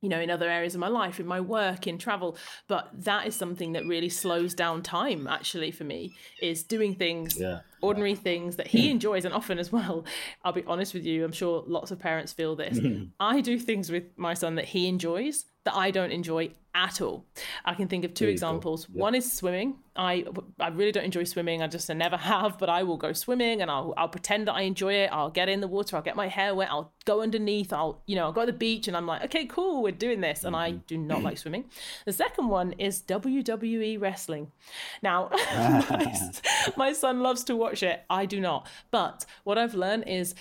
you 0.00 0.08
know 0.08 0.20
in 0.20 0.30
other 0.30 0.48
areas 0.48 0.74
of 0.74 0.80
my 0.80 0.88
life 0.88 1.20
in 1.20 1.26
my 1.26 1.40
work 1.40 1.86
in 1.86 1.98
travel 1.98 2.36
but 2.66 2.88
that 2.94 3.26
is 3.26 3.34
something 3.34 3.72
that 3.72 3.84
really 3.84 4.08
slows 4.08 4.54
down 4.54 4.80
time 4.82 5.26
actually 5.26 5.70
for 5.70 5.84
me 5.84 6.14
is 6.40 6.62
doing 6.62 6.94
things 6.94 7.38
yeah. 7.38 7.60
Ordinary 7.80 8.14
things 8.14 8.56
that 8.56 8.66
he 8.66 8.90
enjoys 8.90 9.24
and 9.24 9.34
often 9.34 9.58
as 9.58 9.72
well 9.72 10.04
i'll 10.44 10.52
be 10.52 10.64
honest 10.66 10.94
with 10.94 11.04
you 11.04 11.24
i'm 11.24 11.32
sure 11.32 11.62
lots 11.66 11.90
of 11.90 11.98
parents 11.98 12.32
feel 12.32 12.56
this 12.56 12.78
i 13.20 13.40
do 13.40 13.58
things 13.58 13.90
with 13.90 14.04
my 14.16 14.34
son 14.34 14.54
that 14.54 14.66
he 14.66 14.88
enjoys 14.88 15.44
that 15.68 15.76
I 15.76 15.90
don't 15.90 16.10
enjoy 16.10 16.50
at 16.74 17.00
all. 17.00 17.26
I 17.64 17.74
can 17.74 17.88
think 17.88 18.04
of 18.04 18.14
two 18.14 18.28
examples. 18.28 18.88
One 18.88 19.14
is 19.14 19.30
swimming. 19.30 19.76
I 19.96 20.24
I 20.60 20.68
really 20.68 20.92
don't 20.92 21.04
enjoy 21.04 21.24
swimming. 21.24 21.60
I 21.60 21.66
just 21.66 21.90
I 21.90 21.94
never 21.94 22.16
have, 22.16 22.56
but 22.56 22.70
I 22.70 22.84
will 22.84 22.96
go 22.96 23.12
swimming 23.12 23.60
and 23.60 23.70
I'll 23.70 23.92
I'll 23.96 24.08
pretend 24.08 24.46
that 24.46 24.54
I 24.54 24.62
enjoy 24.62 24.94
it. 24.94 25.10
I'll 25.12 25.30
get 25.30 25.48
in 25.48 25.60
the 25.60 25.66
water. 25.66 25.96
I'll 25.96 26.02
get 26.02 26.14
my 26.14 26.28
hair 26.28 26.54
wet. 26.54 26.68
I'll 26.70 26.92
go 27.04 27.20
underneath. 27.20 27.72
I'll 27.72 28.00
you 28.06 28.16
know 28.16 28.24
I'll 28.24 28.32
go 28.32 28.46
to 28.46 28.52
the 28.52 28.56
beach 28.56 28.86
and 28.86 28.96
I'm 28.96 29.06
like, 29.06 29.24
okay, 29.24 29.44
cool, 29.46 29.82
we're 29.82 29.92
doing 29.92 30.20
this. 30.20 30.44
And 30.44 30.54
I 30.54 30.70
mm-hmm. 30.70 30.86
do 30.86 30.96
not 30.96 31.22
like 31.22 31.36
swimming. 31.36 31.64
The 32.06 32.12
second 32.12 32.48
one 32.48 32.72
is 32.72 33.02
WWE 33.02 34.00
wrestling. 34.00 34.52
Now, 35.02 35.30
my, 35.90 36.28
my 36.76 36.92
son 36.92 37.20
loves 37.20 37.44
to 37.44 37.56
watch 37.56 37.67
it. 37.82 38.04
I 38.08 38.26
do 38.26 38.40
not. 38.40 38.66
But 38.90 39.24
what 39.44 39.58
I've 39.58 39.74
learned 39.74 40.04
is 40.06 40.34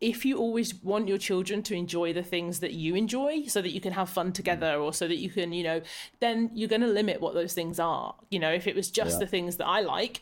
if 0.00 0.24
you 0.24 0.38
always 0.38 0.74
want 0.82 1.08
your 1.08 1.18
children 1.18 1.62
to 1.62 1.74
enjoy 1.74 2.12
the 2.12 2.22
things 2.22 2.60
that 2.60 2.72
you 2.72 2.94
enjoy 2.94 3.44
so 3.46 3.60
that 3.60 3.70
you 3.70 3.80
can 3.80 3.92
have 3.92 4.08
fun 4.08 4.32
together 4.32 4.76
or 4.76 4.92
so 4.92 5.06
that 5.06 5.18
you 5.18 5.28
can 5.28 5.52
you 5.52 5.62
know 5.62 5.82
then 6.20 6.50
you're 6.54 6.68
going 6.68 6.80
to 6.80 6.86
limit 6.86 7.20
what 7.20 7.34
those 7.34 7.52
things 7.52 7.78
are 7.78 8.14
you 8.30 8.38
know 8.38 8.50
if 8.50 8.66
it 8.66 8.74
was 8.74 8.90
just 8.90 9.14
yeah. 9.14 9.18
the 9.18 9.26
things 9.26 9.56
that 9.56 9.66
i 9.66 9.80
like 9.80 10.20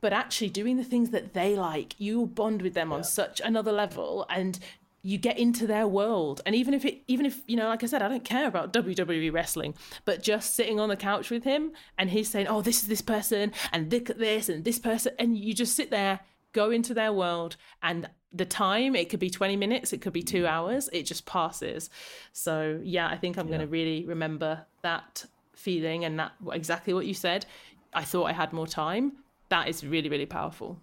but 0.00 0.12
actually 0.12 0.48
doing 0.48 0.76
the 0.76 0.84
things 0.84 1.10
that 1.10 1.34
they 1.34 1.54
like 1.54 1.94
you 1.98 2.26
bond 2.26 2.62
with 2.62 2.74
them 2.74 2.90
yeah. 2.90 2.96
on 2.96 3.04
such 3.04 3.40
another 3.44 3.72
level 3.72 4.24
and 4.30 4.58
you 5.02 5.16
get 5.16 5.38
into 5.38 5.66
their 5.66 5.86
world. 5.86 6.40
And 6.44 6.54
even 6.54 6.74
if 6.74 6.84
it 6.84 7.02
even 7.06 7.26
if 7.26 7.40
you 7.46 7.56
know 7.56 7.68
like 7.68 7.82
i 7.82 7.86
said 7.86 8.02
i 8.02 8.08
don't 8.08 8.24
care 8.24 8.46
about 8.46 8.72
wwe 8.72 9.32
wrestling 9.32 9.74
but 10.04 10.22
just 10.22 10.54
sitting 10.54 10.80
on 10.80 10.88
the 10.88 10.96
couch 10.96 11.30
with 11.30 11.44
him 11.44 11.72
and 11.96 12.10
he's 12.10 12.28
saying 12.28 12.46
oh 12.48 12.60
this 12.60 12.82
is 12.82 12.88
this 12.88 13.00
person 13.00 13.52
and 13.72 13.90
look 13.92 14.10
at 14.10 14.18
this 14.18 14.48
and 14.48 14.64
this 14.64 14.78
person 14.78 15.12
and 15.18 15.36
you 15.36 15.54
just 15.54 15.74
sit 15.74 15.90
there 15.90 16.20
go 16.52 16.70
into 16.70 16.94
their 16.94 17.12
world 17.12 17.56
and 17.82 18.08
the 18.32 18.44
time 18.44 18.94
it 18.94 19.08
could 19.08 19.20
be 19.20 19.30
20 19.30 19.56
minutes 19.56 19.92
it 19.92 20.00
could 20.00 20.12
be 20.12 20.22
two 20.22 20.42
mm. 20.42 20.48
hours 20.48 20.88
it 20.92 21.04
just 21.04 21.26
passes. 21.26 21.90
So 22.32 22.80
yeah 22.82 23.08
i 23.08 23.16
think 23.16 23.38
i'm 23.38 23.46
yeah. 23.46 23.56
going 23.56 23.66
to 23.66 23.72
really 23.72 24.04
remember 24.04 24.66
that 24.82 25.24
feeling 25.54 26.04
and 26.04 26.18
that 26.18 26.32
exactly 26.52 26.94
what 26.94 27.06
you 27.06 27.14
said. 27.14 27.46
I 27.94 28.04
thought 28.04 28.24
i 28.24 28.32
had 28.32 28.52
more 28.52 28.66
time. 28.66 29.12
That 29.48 29.68
is 29.68 29.84
really 29.84 30.08
really 30.08 30.26
powerful. 30.26 30.80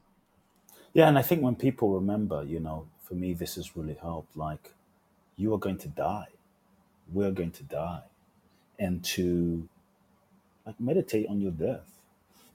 Yeah 0.94 1.08
and 1.08 1.18
i 1.18 1.22
think 1.22 1.44
when 1.44 1.56
people 1.56 1.92
remember 1.92 2.44
you 2.44 2.60
know 2.60 2.88
for 3.08 3.16
me 3.16 3.34
this 3.34 3.56
has 3.56 3.76
really 3.76 3.98
helped 4.02 4.36
like 4.36 4.74
you 5.38 5.54
are 5.54 5.58
going 5.60 5.78
to 5.80 5.88
die. 5.88 6.28
We're 7.12 7.32
going 7.32 7.52
to 7.52 7.64
die. 7.64 8.04
And 8.80 9.04
to 9.06 9.68
like 10.66 10.80
meditate 10.80 11.28
on 11.30 11.40
your 11.42 11.52
death. 11.52 11.88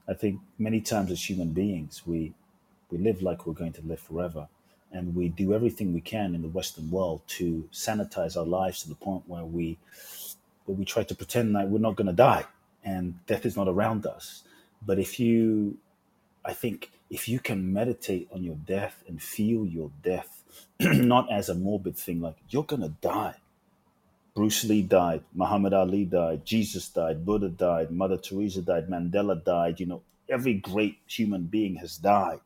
I 0.09 0.15
think 0.15 0.41
many 0.59 0.81
times 0.81 1.11
as 1.11 1.29
human 1.29 1.53
beings 1.53 2.03
we 2.07 2.35
we 2.91 2.99
live 2.99 3.23
like 3.23 3.47
we're 3.47 3.53
going 3.55 3.73
to 3.75 3.83
live 3.83 4.01
forever. 4.01 4.49
And 4.93 5.15
we 5.15 5.29
do 5.29 5.55
everything 5.55 5.93
we 5.93 6.01
can 6.01 6.35
in 6.35 6.43
the 6.43 6.49
Western 6.49 6.91
world 6.91 7.23
to 7.39 7.69
sanitize 7.73 8.37
our 8.37 8.45
lives 8.45 8.83
to 8.83 8.89
the 8.89 8.97
point 8.97 9.23
where 9.29 9.45
we 9.45 9.79
where 10.65 10.77
we 10.77 10.85
try 10.85 11.05
to 11.05 11.15
pretend 11.15 11.55
that 11.55 11.69
we're 11.69 11.79
not 11.79 11.97
going 11.97 12.09
to 12.09 12.13
die 12.13 12.47
and 12.85 13.25
death 13.27 13.45
is 13.47 13.57
not 13.57 13.69
around 13.69 14.07
us. 14.07 14.43
But 14.85 14.99
if 14.99 15.21
you, 15.21 15.79
I 16.45 16.53
think, 16.53 16.91
if 17.11 17.29
you 17.29 17.41
can 17.41 17.73
meditate 17.73 18.29
on 18.33 18.43
your 18.43 18.55
death 18.55 19.03
and 19.07 19.21
feel 19.21 19.67
your 19.67 19.91
death, 20.03 20.40
not 20.81 21.31
as 21.31 21.49
a 21.49 21.55
morbid 21.55 21.97
thing, 21.97 22.21
like 22.21 22.37
you're 22.49 22.65
to 22.65 22.93
die. 23.01 23.35
Bruce 24.35 24.65
Lee 24.65 24.83
died, 24.83 25.23
Muhammad 25.35 25.75
Ali 25.75 26.05
died, 26.05 26.47
Jesus 26.47 26.89
died, 26.89 27.27
Buddha 27.27 27.49
died, 27.49 27.91
Mother 27.91 28.17
Teresa 28.17 28.63
died, 28.63 28.89
Mandela 28.89 29.43
died. 29.45 29.81
You 29.81 29.87
know, 29.87 30.03
every 30.29 30.55
great 30.55 30.99
human 31.07 31.45
being 31.45 31.77
has 31.77 31.97
died. 31.97 32.41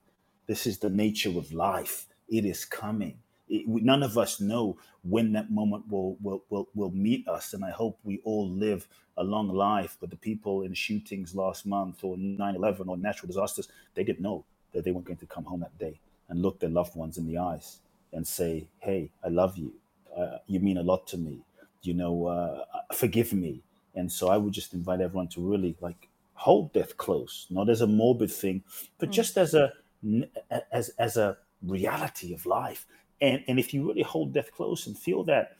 This 0.46 0.66
is 0.66 0.78
the 0.78 0.90
nature 0.90 1.30
of 1.30 1.52
life 1.52 2.06
it 2.28 2.44
is 2.44 2.64
coming. 2.64 3.18
It, 3.48 3.68
none 3.68 4.02
of 4.02 4.16
us 4.16 4.40
know 4.40 4.78
when 5.02 5.32
that 5.32 5.50
moment 5.50 5.84
will, 5.90 6.16
will, 6.22 6.42
will, 6.48 6.68
will 6.74 6.90
meet 6.90 7.28
us. 7.28 7.52
And 7.52 7.64
I 7.64 7.70
hope 7.70 7.98
we 8.02 8.20
all 8.24 8.48
live 8.48 8.88
a 9.18 9.22
long 9.22 9.48
life. 9.48 9.98
But 10.00 10.10
the 10.10 10.16
people 10.16 10.62
in 10.62 10.72
shootings 10.72 11.34
last 11.34 11.66
month 11.66 12.02
or 12.02 12.16
9 12.16 12.56
11 12.56 12.88
or 12.88 12.96
natural 12.96 13.28
disasters, 13.28 13.68
they 13.94 14.04
didn't 14.04 14.20
know 14.20 14.44
that 14.72 14.84
they 14.84 14.90
weren't 14.90 15.06
going 15.06 15.18
to 15.18 15.26
come 15.26 15.44
home 15.44 15.60
that 15.60 15.78
day 15.78 16.00
and 16.28 16.40
look 16.40 16.58
their 16.58 16.70
loved 16.70 16.96
ones 16.96 17.18
in 17.18 17.26
the 17.26 17.38
eyes 17.38 17.78
and 18.14 18.26
say, 18.26 18.68
Hey, 18.78 19.10
I 19.24 19.28
love 19.28 19.58
you. 19.58 19.74
Uh, 20.16 20.38
you 20.46 20.60
mean 20.60 20.78
a 20.78 20.82
lot 20.82 21.06
to 21.08 21.18
me. 21.18 21.44
You 21.82 21.94
know, 21.94 22.26
uh, 22.26 22.64
forgive 22.94 23.32
me. 23.32 23.62
And 23.94 24.10
so 24.10 24.28
I 24.28 24.36
would 24.36 24.52
just 24.52 24.72
invite 24.72 25.00
everyone 25.00 25.28
to 25.28 25.40
really 25.40 25.76
like 25.80 26.08
hold 26.34 26.72
death 26.72 26.96
close, 26.96 27.46
not 27.50 27.68
as 27.68 27.80
a 27.80 27.86
morbid 27.86 28.30
thing, 28.30 28.62
but 28.98 29.10
mm. 29.10 29.12
just 29.12 29.36
as 29.36 29.54
a 29.54 29.72
as 30.72 30.88
as 30.98 31.16
a 31.16 31.36
reality 31.62 32.32
of 32.32 32.46
life. 32.46 32.86
And, 33.20 33.44
and 33.48 33.58
if 33.58 33.72
you 33.72 33.86
really 33.86 34.02
hold 34.02 34.32
death 34.32 34.50
close 34.52 34.86
and 34.86 34.98
feel 34.98 35.24
that, 35.24 35.56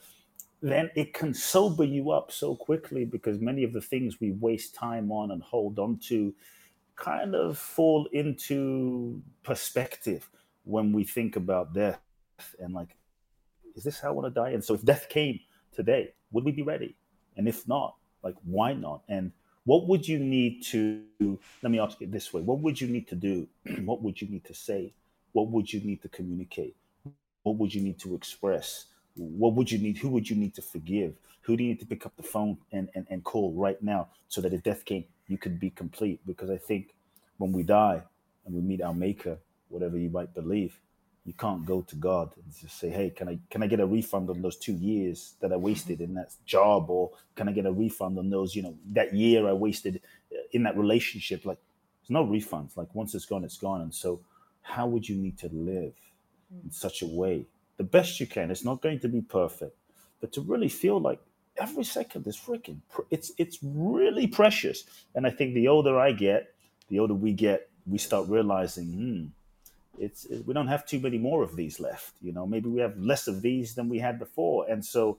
then 0.60 0.90
it 0.94 1.14
can 1.14 1.32
sober 1.32 1.84
you 1.84 2.10
up 2.10 2.32
so 2.32 2.54
quickly 2.54 3.04
because 3.04 3.38
many 3.38 3.64
of 3.64 3.72
the 3.72 3.80
things 3.80 4.20
we 4.20 4.32
waste 4.32 4.74
time 4.74 5.12
on 5.12 5.30
and 5.30 5.42
hold 5.42 5.78
on 5.78 5.98
to 5.98 6.34
kind 6.96 7.34
of 7.34 7.58
fall 7.58 8.06
into 8.12 9.20
perspective 9.42 10.28
when 10.64 10.92
we 10.92 11.04
think 11.04 11.36
about 11.36 11.74
death 11.74 12.00
and 12.58 12.74
like, 12.74 12.96
is 13.74 13.84
this 13.84 14.00
how 14.00 14.08
I 14.08 14.12
want 14.12 14.32
to 14.32 14.40
die? 14.40 14.50
And 14.50 14.64
so 14.64 14.74
if 14.74 14.84
death 14.84 15.08
came 15.08 15.40
today, 15.72 16.14
would 16.32 16.44
we 16.44 16.52
be 16.52 16.62
ready? 16.62 16.96
And 17.36 17.48
if 17.48 17.66
not, 17.66 17.96
like, 18.22 18.36
why 18.44 18.72
not? 18.72 19.02
And 19.08 19.32
what 19.64 19.88
would 19.88 20.06
you 20.06 20.18
need 20.18 20.62
to, 20.66 21.02
let 21.62 21.70
me 21.70 21.78
ask 21.78 22.00
it 22.00 22.12
this 22.12 22.32
way 22.32 22.42
what 22.42 22.60
would 22.60 22.80
you 22.80 22.86
need 22.88 23.08
to 23.08 23.14
do? 23.14 23.48
what 23.84 24.02
would 24.02 24.20
you 24.20 24.28
need 24.28 24.44
to 24.44 24.54
say 24.54 24.92
what 25.34 25.48
would 25.50 25.70
you 25.70 25.80
need 25.80 26.00
to 26.02 26.08
communicate? 26.08 26.76
What 27.42 27.56
would 27.56 27.74
you 27.74 27.82
need 27.82 27.98
to 27.98 28.14
express? 28.14 28.86
What 29.16 29.54
would 29.54 29.70
you 29.70 29.78
need? 29.78 29.98
Who 29.98 30.08
would 30.10 30.30
you 30.30 30.36
need 30.36 30.54
to 30.54 30.62
forgive? 30.62 31.14
Who 31.42 31.56
do 31.56 31.64
you 31.64 31.70
need 31.70 31.80
to 31.80 31.86
pick 31.86 32.06
up 32.06 32.16
the 32.16 32.22
phone 32.22 32.56
and, 32.72 32.88
and, 32.94 33.04
and 33.10 33.22
call 33.22 33.52
right 33.52 33.80
now 33.82 34.08
so 34.28 34.40
that 34.40 34.54
if 34.54 34.62
death 34.62 34.84
came, 34.84 35.04
you 35.26 35.36
could 35.36 35.58
be 35.58 35.70
complete? 35.70 36.20
Because 36.24 36.50
I 36.50 36.56
think 36.56 36.94
when 37.38 37.52
we 37.52 37.64
die 37.64 38.02
and 38.46 38.54
we 38.54 38.60
meet 38.62 38.80
our 38.80 38.94
maker, 38.94 39.36
whatever 39.68 39.98
you 39.98 40.08
might 40.08 40.32
believe, 40.34 40.78
you 41.26 41.32
can't 41.32 41.64
go 41.64 41.80
to 41.82 41.96
God 41.96 42.32
and 42.36 42.44
just 42.60 42.78
say, 42.78 42.90
"Hey, 42.90 43.10
can 43.10 43.28
I 43.28 43.38
can 43.50 43.62
I 43.62 43.66
get 43.66 43.80
a 43.80 43.86
refund 43.86 44.30
on 44.30 44.42
those 44.42 44.56
two 44.56 44.74
years 44.74 45.34
that 45.40 45.52
I 45.52 45.54
mm-hmm. 45.54 45.64
wasted 45.64 46.00
in 46.00 46.14
that 46.14 46.34
job, 46.44 46.90
or 46.90 47.10
can 47.34 47.48
I 47.48 47.52
get 47.52 47.66
a 47.66 47.72
refund 47.72 48.18
on 48.18 48.30
those, 48.30 48.54
you 48.54 48.62
know, 48.62 48.74
that 48.92 49.14
year 49.14 49.48
I 49.48 49.52
wasted 49.52 50.00
uh, 50.32 50.38
in 50.52 50.64
that 50.64 50.76
relationship?" 50.76 51.44
Like, 51.44 51.58
there's 52.02 52.10
no 52.10 52.26
refunds. 52.26 52.76
Like 52.76 52.94
once 52.94 53.14
it's 53.14 53.26
gone, 53.26 53.44
it's 53.44 53.56
gone. 53.56 53.80
And 53.80 53.94
so 53.94 54.20
how 54.64 54.86
would 54.86 55.08
you 55.08 55.16
need 55.16 55.38
to 55.38 55.48
live 55.48 55.94
in 56.50 56.70
mm. 56.70 56.74
such 56.74 57.02
a 57.02 57.06
way 57.06 57.46
the 57.76 57.84
best 57.84 58.18
you 58.18 58.26
can 58.26 58.50
it's 58.50 58.64
not 58.64 58.80
going 58.80 58.98
to 58.98 59.08
be 59.08 59.20
perfect 59.20 59.76
but 60.20 60.32
to 60.32 60.40
really 60.40 60.68
feel 60.68 60.98
like 61.00 61.20
every 61.58 61.84
second 61.84 62.26
is 62.26 62.36
freaking 62.36 62.78
it's 63.10 63.32
it's 63.38 63.58
really 63.62 64.26
precious 64.26 64.84
and 65.14 65.26
i 65.26 65.30
think 65.30 65.54
the 65.54 65.68
older 65.68 65.98
i 65.98 66.10
get 66.10 66.54
the 66.88 66.98
older 66.98 67.14
we 67.14 67.32
get 67.32 67.68
we 67.86 67.98
start 67.98 68.28
realizing 68.28 68.86
hmm 68.86 69.24
it's 69.98 70.24
it, 70.26 70.46
we 70.46 70.54
don't 70.54 70.68
have 70.68 70.86
too 70.86 71.00
many 71.00 71.18
more 71.18 71.42
of 71.42 71.56
these 71.56 71.80
left 71.80 72.14
you 72.20 72.32
know 72.32 72.46
maybe 72.46 72.68
we 72.68 72.80
have 72.80 72.96
less 72.98 73.26
of 73.26 73.42
these 73.42 73.74
than 73.74 73.88
we 73.88 73.98
had 73.98 74.18
before 74.18 74.66
and 74.68 74.84
so 74.84 75.18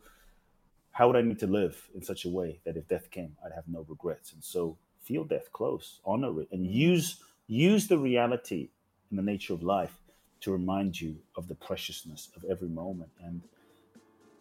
how 0.91 1.07
would 1.07 1.15
i 1.15 1.21
need 1.21 1.39
to 1.39 1.47
live 1.47 1.89
in 1.93 2.01
such 2.01 2.25
a 2.25 2.29
way 2.29 2.59
that 2.65 2.77
if 2.77 2.87
death 2.87 3.09
came 3.11 3.35
i'd 3.45 3.53
have 3.53 3.67
no 3.67 3.85
regrets 3.87 4.33
and 4.33 4.43
so 4.43 4.77
feel 5.01 5.23
death 5.23 5.51
close 5.53 5.99
honor 6.05 6.41
it 6.41 6.47
and 6.51 6.65
use 6.65 7.23
use 7.47 7.87
the 7.87 7.97
reality 7.97 8.69
in 9.11 9.17
the 9.17 9.23
nature 9.23 9.53
of 9.53 9.63
life 9.63 9.97
to 10.41 10.51
remind 10.51 10.99
you 10.99 11.15
of 11.37 11.47
the 11.47 11.55
preciousness 11.55 12.29
of 12.35 12.45
every 12.49 12.69
moment 12.69 13.09
and 13.23 13.41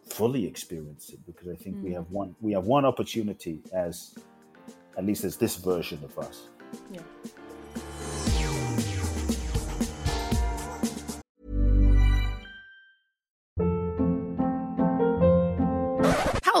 fully 0.05 0.45
experience 0.45 1.09
it 1.09 1.19
because 1.25 1.47
I 1.47 1.55
think 1.55 1.77
mm. 1.77 1.83
we 1.83 1.93
have 1.93 2.09
one 2.11 2.35
we 2.41 2.53
have 2.53 2.65
one 2.65 2.85
opportunity 2.85 3.61
as 3.73 4.15
at 4.97 5.05
least 5.05 5.23
as 5.23 5.37
this 5.37 5.55
version 5.55 5.99
of 6.03 6.17
us. 6.19 6.47
Yeah. 6.91 7.01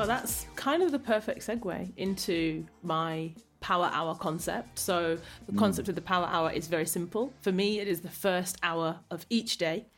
Well, 0.00 0.08
that's 0.08 0.46
kind 0.56 0.82
of 0.82 0.92
the 0.92 0.98
perfect 0.98 1.46
segue 1.46 1.92
into 1.98 2.64
my 2.82 3.34
power 3.60 3.90
hour 3.92 4.14
concept. 4.14 4.78
So, 4.78 5.18
the 5.44 5.52
hmm. 5.52 5.58
concept 5.58 5.90
of 5.90 5.94
the 5.94 6.00
power 6.00 6.24
hour 6.24 6.50
is 6.50 6.68
very 6.68 6.86
simple. 6.86 7.34
For 7.42 7.52
me, 7.52 7.80
it 7.80 7.86
is 7.86 8.00
the 8.00 8.08
first 8.08 8.56
hour 8.62 8.98
of 9.10 9.26
each 9.28 9.58
day. 9.58 9.88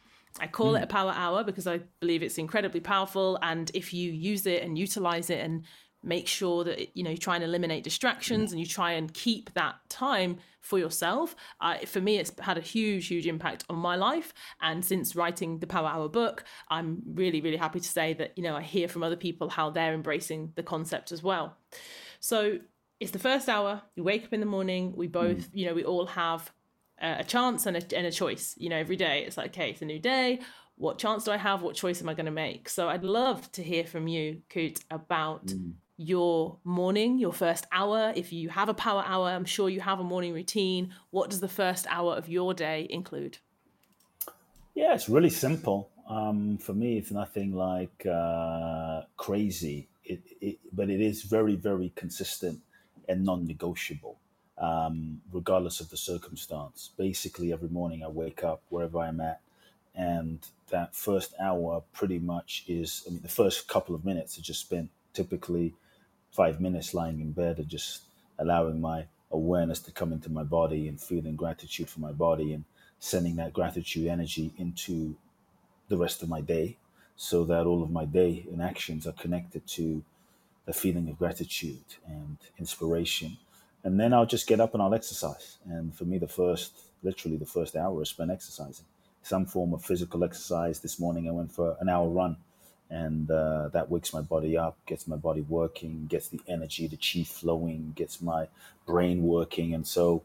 I 0.41 0.49
call 0.49 0.71
hmm. 0.71 0.79
it 0.79 0.83
a 0.83 0.87
power 0.89 1.13
hour 1.15 1.45
because 1.45 1.69
I 1.69 1.83
believe 2.01 2.25
it's 2.25 2.37
incredibly 2.37 2.81
powerful. 2.81 3.39
And 3.43 3.71
if 3.75 3.95
you 3.95 4.11
use 4.11 4.45
it 4.45 4.65
and 4.65 4.77
utilize 4.77 5.31
it 5.31 5.39
and 5.39 5.63
make 6.03 6.27
sure 6.27 6.65
that 6.65 6.97
you 6.97 7.05
know 7.05 7.11
you 7.11 7.17
try 7.17 7.35
and 7.37 7.45
eliminate 7.45 7.85
distractions 7.85 8.53
and 8.53 8.61
you 8.61 8.67
try 8.67 8.93
and 8.93 9.15
keep 9.15 9.53
that 9.55 9.77
time 9.89 10.39
for 10.61 10.79
yourself. 10.79 11.35
Uh, 11.61 11.79
for 11.87 12.01
me 12.01 12.19
it's 12.19 12.33
had 12.41 12.59
a 12.59 12.61
huge 12.61 13.09
huge 13.09 13.27
impact 13.27 13.65
on 13.69 13.79
my 13.79 13.97
life. 13.97 14.33
And 14.61 14.85
since 14.85 15.15
writing 15.15 15.59
the 15.59 15.67
power 15.67 15.89
hour 15.89 16.09
book 16.09 16.45
i'm 16.69 17.03
really 17.15 17.41
really 17.41 17.57
happy 17.57 17.81
to 17.81 17.89
say 17.89 18.15
that 18.15 18.37
you 18.37 18.43
know 18.43 18.57
i 18.57 18.63
hear 18.63 18.89
from 18.89 19.03
other 19.03 19.17
people 19.17 19.49
how 19.49 19.71
they're 19.71 19.95
embracing 19.95 20.53
the 20.57 20.63
concept 20.63 21.13
as 21.13 21.23
well. 21.23 21.57
So 22.21 22.59
it's 23.01 23.11
the 23.11 23.19
first 23.19 23.49
hour. 23.49 23.83
You 23.97 24.05
wake 24.05 24.25
up 24.25 24.33
in 24.33 24.41
the 24.41 24.47
morning. 24.47 24.95
We 24.97 25.09
both 25.09 25.49
you 25.53 25.67
know 25.67 25.75
we 25.75 25.85
all 25.85 26.07
have 26.07 26.51
a 26.99 27.25
chance 27.25 27.67
and 27.67 27.77
a, 27.77 27.97
and 27.97 28.07
a 28.07 28.13
choice 28.13 28.55
you 28.57 28.69
know 28.69 28.77
every 28.77 28.97
day. 28.97 29.25
It's 29.27 29.37
like 29.37 29.51
okay 29.51 29.71
it's 29.71 29.83
a 29.83 29.87
new 29.87 29.99
day. 29.99 30.41
What 30.77 30.99
chance 30.99 31.25
do 31.25 31.31
I 31.31 31.37
have? 31.37 31.63
What 31.63 31.77
choice 31.77 32.01
am 32.01 32.09
I 32.09 32.15
going 32.15 32.27
to 32.27 32.33
make? 32.33 32.69
So 32.69 32.89
I'd 32.89 33.05
love 33.05 33.53
to 33.53 33.63
hear 33.63 33.85
from 33.85 34.09
you, 34.09 34.43
Kute, 34.51 34.81
about 34.91 35.47
mm 35.47 35.73
your 35.97 36.59
morning, 36.65 37.19
your 37.19 37.33
first 37.33 37.67
hour. 37.73 38.13
If 38.15 38.33
you 38.33 38.49
have 38.49 38.69
a 38.69 38.75
power 38.75 39.05
hour, 39.07 39.29
I'm 39.29 39.45
sure 39.45 39.69
you 39.69 39.81
have 39.81 40.01
a 40.01 40.05
morning 40.05 40.33
routine. 40.33 40.95
What 41.11 41.31
does 41.31 41.41
the 41.41 41.49
first 41.49 41.87
hour 41.89 42.15
of 42.15 42.29
your 42.29 42.55
day 42.55 42.87
include? 42.91 43.39
Yeah, 44.75 44.95
it's 44.95 45.09
really 45.09 45.31
simple. 45.31 45.91
Um, 46.09 46.59
for 46.59 46.73
me, 46.73 46.99
it's 46.99 47.11
nothing 47.11 47.55
like 47.55 48.07
uh, 48.07 49.03
crazy, 49.17 49.89
it, 50.05 50.23
it, 50.41 50.59
but 50.73 50.91
it 50.91 51.01
is 51.01 51.23
very, 51.23 51.57
very 51.57 51.93
consistent 51.95 52.61
and 53.09 53.25
non 53.25 53.47
negotiable, 53.47 54.19
um, 54.59 55.21
regardless 55.31 55.81
of 55.81 55.91
the 55.91 55.97
circumstance. 55.97 56.91
Basically, 56.97 57.53
every 57.53 57.69
morning 57.69 58.03
I 58.03 58.09
wake 58.09 58.43
up 58.43 58.63
wherever 58.71 58.99
I'm 58.99 59.21
at, 59.21 59.41
and 59.95 60.39
that 60.71 60.97
first 60.97 61.35
hour 61.41 61.83
pretty 61.93 62.19
much 62.19 62.65
is, 62.67 63.05
I 63.07 63.11
mean, 63.11 63.23
the 63.23 63.29
first 63.29 63.69
couple 63.69 63.95
of 63.95 64.05
minutes 64.05 64.39
are 64.39 64.43
just 64.43 64.61
spent 64.61 64.91
typically 65.13 65.75
five 66.33 66.61
minutes 66.61 66.95
lying 66.95 67.21
in 67.21 67.33
bed 67.33 67.59
and 67.59 67.69
just 67.69 68.03
allowing 68.39 68.81
my 68.81 69.05
awareness 69.31 69.81
to 69.81 69.93
come 69.93 70.13
into 70.13 70.31
my 70.31 70.43
body 70.43 70.89
and 70.89 71.01
feeling 71.01 71.37
gratitude 71.37 71.89
for 71.89 72.01
my 72.01 72.13
body 72.13 72.53
and 72.53 72.65
sending 72.99 73.37
that 73.37 73.53
gratitude 73.53 74.07
energy 74.07 74.53
into 74.59 75.15
the 75.89 75.97
rest 75.97 76.23
of 76.23 76.29
my 76.29 76.41
day 76.41 76.77
so 77.17 77.45
that 77.45 77.67
all 77.67 77.83
of 77.83 77.91
my 77.91 78.05
day 78.05 78.47
and 78.51 78.63
actions 78.63 79.07
are 79.07 79.13
connected 79.13 79.67
to 79.67 80.03
the 80.67 80.73
feeling 80.73 81.09
of 81.09 81.19
gratitude 81.19 81.85
and 82.07 82.39
inspiration. 82.59 83.37
And 83.85 83.99
then 83.99 84.15
I'll 84.15 84.27
just 84.27 84.47
get 84.47 84.61
up 84.61 84.75
and 84.75 84.83
I'll 84.83 84.95
exercise. 84.95 85.59
And 85.69 85.95
for 85.95 86.05
me, 86.05 86.19
the 86.19 86.29
first, 86.29 86.79
literally 87.03 87.37
the 87.37 87.47
first 87.47 87.77
hour 87.77 88.01
is 88.03 88.11
spent 88.11 88.31
exercising, 88.31 88.87
some 89.23 89.45
form 89.45 89.75
of 89.75 89.85
physical 89.85 90.25
exercise. 90.25 90.81
This 90.81 91.01
morning 91.01 91.29
I 91.29 91.33
went 91.33 91.53
for 91.53 91.77
an 91.81 91.89
hour 91.89 92.09
run 92.09 92.37
and 92.93 93.31
uh, 93.33 93.71
that 93.71 93.91
wakes 93.91 94.15
my 94.15 94.23
body 94.23 94.59
up, 94.59 94.77
gets 94.87 95.09
my 95.09 95.17
body 95.17 95.43
working, 95.43 96.07
gets 96.09 96.29
the 96.29 96.41
energy, 96.49 96.89
the 96.89 96.99
chi 96.99 97.25
flowing, 97.25 97.95
gets 97.97 98.23
my 98.23 98.49
brain 98.87 99.25
working, 99.25 99.75
and 99.75 99.87
so 99.89 100.23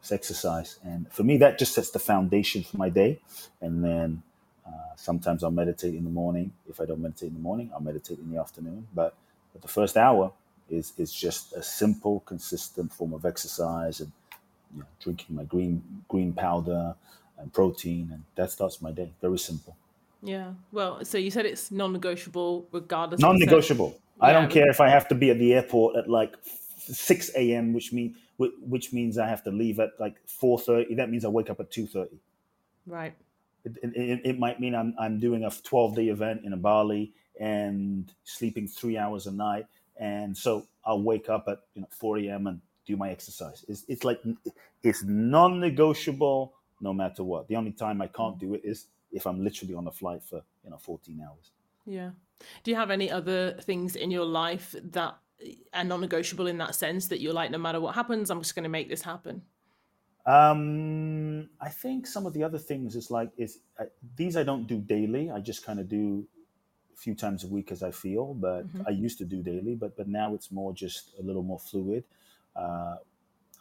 it's 0.00 0.12
exercise. 0.12 0.80
And 0.84 1.12
for 1.12 1.24
me, 1.24 1.38
that 1.38 1.58
just 1.58 1.74
sets 1.74 1.90
the 1.92 2.00
foundation 2.00 2.64
for 2.64 2.78
my 2.78 2.90
day. 2.90 3.20
And 3.62 3.84
then 3.84 4.22
uh, 4.66 4.96
sometimes 4.96 5.44
I'll 5.44 5.52
meditate 5.52 5.94
in 5.94 6.04
the 6.04 6.10
morning. 6.10 6.52
If 6.70 6.80
I 6.80 6.86
don't 6.86 7.00
meditate 7.02 7.30
in 7.30 7.34
the 7.36 7.40
morning, 7.42 7.70
I'll 7.74 7.82
meditate 7.82 8.18
in 8.20 8.32
the 8.32 8.40
afternoon. 8.40 8.88
But, 8.94 9.14
but 9.54 9.62
the 9.62 9.68
first 9.68 9.96
hour 9.98 10.32
is 10.70 10.94
is 10.98 11.12
just 11.14 11.54
a 11.54 11.62
simple, 11.62 12.20
consistent 12.26 12.92
form 12.92 13.14
of 13.14 13.26
exercise 13.26 14.00
and 14.00 14.12
you 14.74 14.80
know, 14.80 14.86
drinking 15.00 15.36
my 15.36 15.44
green 15.44 15.82
green 16.08 16.32
powder 16.34 16.96
and 17.38 17.52
protein, 17.52 18.10
and 18.12 18.24
that 18.36 18.50
starts 18.52 18.82
my 18.82 18.92
day. 18.92 19.12
Very 19.22 19.38
simple. 19.38 19.76
Yeah. 20.22 20.52
Well, 20.72 21.04
so 21.04 21.18
you 21.18 21.30
said 21.30 21.46
it's 21.46 21.70
non-negotiable 21.70 22.68
regardless. 22.72 23.20
Non-negotiable. 23.20 23.98
I 24.20 24.32
don't 24.32 24.50
care 24.50 24.68
if 24.70 24.80
I 24.80 24.88
have 24.88 25.08
to 25.08 25.14
be 25.14 25.30
at 25.30 25.38
the 25.38 25.52
airport 25.54 25.96
at 25.96 26.08
like 26.08 26.36
6 26.78 27.30
a.m., 27.36 27.72
which 27.72 27.92
mean 27.92 28.16
which 28.38 28.92
means 28.92 29.16
I 29.16 29.28
have 29.28 29.42
to 29.44 29.50
leave 29.50 29.80
at 29.80 29.90
like 29.98 30.16
4:30. 30.26 30.96
That 30.96 31.10
means 31.10 31.24
I 31.24 31.28
wake 31.28 31.50
up 31.50 31.60
at 31.60 31.70
2:30. 31.70 32.08
Right. 32.86 33.14
It, 33.64 33.76
it, 33.82 34.20
it, 34.24 34.38
might 34.38 34.60
mean 34.60 34.74
I'm 34.74 34.94
I'm 34.98 35.18
doing 35.18 35.44
a 35.44 35.48
12-day 35.48 36.08
event 36.08 36.42
in 36.44 36.52
a 36.52 36.56
Bali 36.56 37.12
and 37.40 38.12
sleeping 38.24 38.68
three 38.68 38.96
hours 38.96 39.26
a 39.26 39.32
night, 39.32 39.66
and 39.98 40.36
so 40.36 40.66
I'll 40.84 41.02
wake 41.02 41.28
up 41.28 41.46
at 41.48 41.60
you 41.74 41.82
know 41.82 41.88
4 41.90 42.18
a.m. 42.18 42.46
and 42.46 42.60
do 42.86 42.96
my 42.96 43.10
exercise. 43.10 43.64
It's 43.68 43.84
it's 43.88 44.04
like 44.04 44.20
it's 44.82 45.02
non-negotiable 45.02 46.54
no 46.80 46.92
matter 46.92 47.24
what. 47.24 47.48
The 47.48 47.56
only 47.56 47.72
time 47.72 48.00
I 48.00 48.06
can't 48.06 48.36
mm. 48.36 48.40
do 48.40 48.54
it 48.54 48.62
is 48.64 48.86
if 49.16 49.26
I'm 49.26 49.42
literally 49.42 49.74
on 49.74 49.86
a 49.86 49.90
flight 49.90 50.22
for 50.22 50.42
you 50.62 50.70
know 50.70 50.76
14 50.76 51.20
hours. 51.26 51.50
Yeah. 51.86 52.10
Do 52.62 52.70
you 52.70 52.76
have 52.76 52.90
any 52.90 53.10
other 53.10 53.52
things 53.62 53.96
in 53.96 54.10
your 54.10 54.26
life 54.26 54.74
that 54.92 55.16
are 55.72 55.84
non-negotiable 55.84 56.46
in 56.46 56.58
that 56.58 56.74
sense 56.74 57.08
that 57.08 57.20
you're 57.20 57.32
like, 57.32 57.50
no 57.50 57.58
matter 57.58 57.80
what 57.80 57.94
happens, 57.94 58.30
I'm 58.30 58.40
just 58.40 58.54
going 58.54 58.64
to 58.64 58.68
make 58.68 58.88
this 58.88 59.02
happen? 59.02 59.42
Um, 60.26 61.48
I 61.60 61.70
think 61.70 62.06
some 62.06 62.26
of 62.26 62.34
the 62.34 62.42
other 62.42 62.58
things 62.58 62.96
is 62.96 63.10
like 63.10 63.30
is 63.36 63.60
uh, 63.78 63.84
these 64.16 64.36
I 64.36 64.42
don't 64.42 64.66
do 64.66 64.78
daily. 64.78 65.30
I 65.30 65.40
just 65.40 65.64
kind 65.64 65.80
of 65.80 65.88
do 65.88 66.26
a 66.92 66.96
few 66.96 67.14
times 67.14 67.44
a 67.44 67.46
week 67.46 67.72
as 67.72 67.82
I 67.82 67.92
feel. 67.92 68.34
But 68.34 68.66
mm-hmm. 68.66 68.82
I 68.86 68.90
used 68.90 69.18
to 69.18 69.24
do 69.24 69.42
daily, 69.42 69.76
but 69.76 69.96
but 69.96 70.08
now 70.08 70.34
it's 70.34 70.50
more 70.50 70.72
just 70.74 71.12
a 71.18 71.22
little 71.22 71.44
more 71.44 71.60
fluid. 71.60 72.04
Uh, 72.54 72.96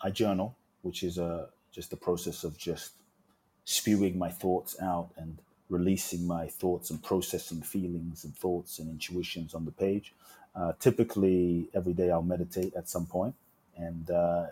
I 0.02 0.10
journal, 0.10 0.58
which 0.82 1.04
is 1.04 1.18
a 1.18 1.50
just 1.72 1.92
the 1.92 1.98
process 1.98 2.44
of 2.44 2.58
just 2.58 2.94
spewing 3.66 4.18
my 4.18 4.30
thoughts 4.30 4.76
out 4.82 5.10
and 5.18 5.40
releasing 5.70 6.28
my 6.28 6.48
thoughts 6.48 6.92
and 6.92 7.04
processing 7.04 7.62
feelings 7.62 8.24
and 8.26 8.36
thoughts 8.36 8.80
and 8.80 8.90
intuitions 8.90 9.54
on 9.54 9.66
the 9.66 9.72
page. 9.72 10.14
Uh, 10.56 10.74
typically, 10.80 11.70
every 11.74 11.94
day 11.94 12.12
I'll 12.12 12.24
meditate 12.24 12.76
at 12.76 12.90
some 12.90 13.06
point, 13.06 13.36
and 13.78 14.10
uh, 14.10 14.48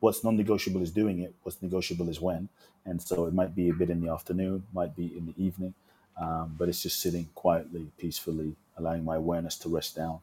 what's 0.00 0.24
non-negotiable 0.24 0.82
is 0.82 0.90
doing 0.92 1.20
it. 1.20 1.34
What's 1.42 1.62
negotiable 1.62 2.08
is 2.08 2.20
when, 2.20 2.48
and 2.86 3.00
so 3.02 3.26
it 3.26 3.34
might 3.34 3.54
be 3.54 3.70
a 3.70 3.74
bit 3.74 3.90
in 3.90 4.00
the 4.00 4.10
afternoon, 4.12 4.64
might 4.74 4.96
be 4.96 5.06
in 5.16 5.26
the 5.26 5.44
evening, 5.44 5.74
um, 6.20 6.56
but 6.58 6.68
it's 6.68 6.82
just 6.82 7.00
sitting 7.00 7.28
quietly, 7.34 7.90
peacefully, 7.98 8.56
allowing 8.78 9.04
my 9.04 9.16
awareness 9.16 9.56
to 9.58 9.68
rest 9.68 9.96
down, 9.96 10.20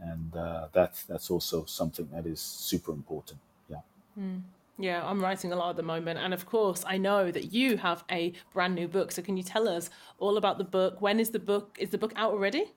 and 0.00 0.36
uh, 0.36 0.68
that's 0.72 1.04
that's 1.04 1.30
also 1.30 1.64
something 1.66 2.08
that 2.12 2.26
is 2.26 2.40
super 2.40 2.92
important. 2.92 3.40
Yeah. 3.70 3.78
Mm. 4.18 4.42
Yeah, 4.78 5.04
I'm 5.04 5.20
writing 5.20 5.52
a 5.52 5.56
lot 5.56 5.70
at 5.70 5.76
the 5.76 5.82
moment. 5.82 6.20
And 6.20 6.32
of 6.32 6.46
course, 6.46 6.84
I 6.86 6.98
know 6.98 7.32
that 7.32 7.52
you 7.52 7.76
have 7.78 8.04
a 8.10 8.32
brand 8.54 8.76
new 8.76 8.86
book. 8.86 9.10
So 9.10 9.22
can 9.22 9.36
you 9.36 9.42
tell 9.42 9.68
us 9.68 9.90
all 10.18 10.36
about 10.36 10.58
the 10.58 10.64
book? 10.64 11.00
When 11.00 11.18
is 11.18 11.30
the 11.30 11.40
book? 11.40 11.76
Is 11.80 11.90
the 11.90 11.98
book 11.98 12.12
out 12.14 12.32
already? 12.32 12.72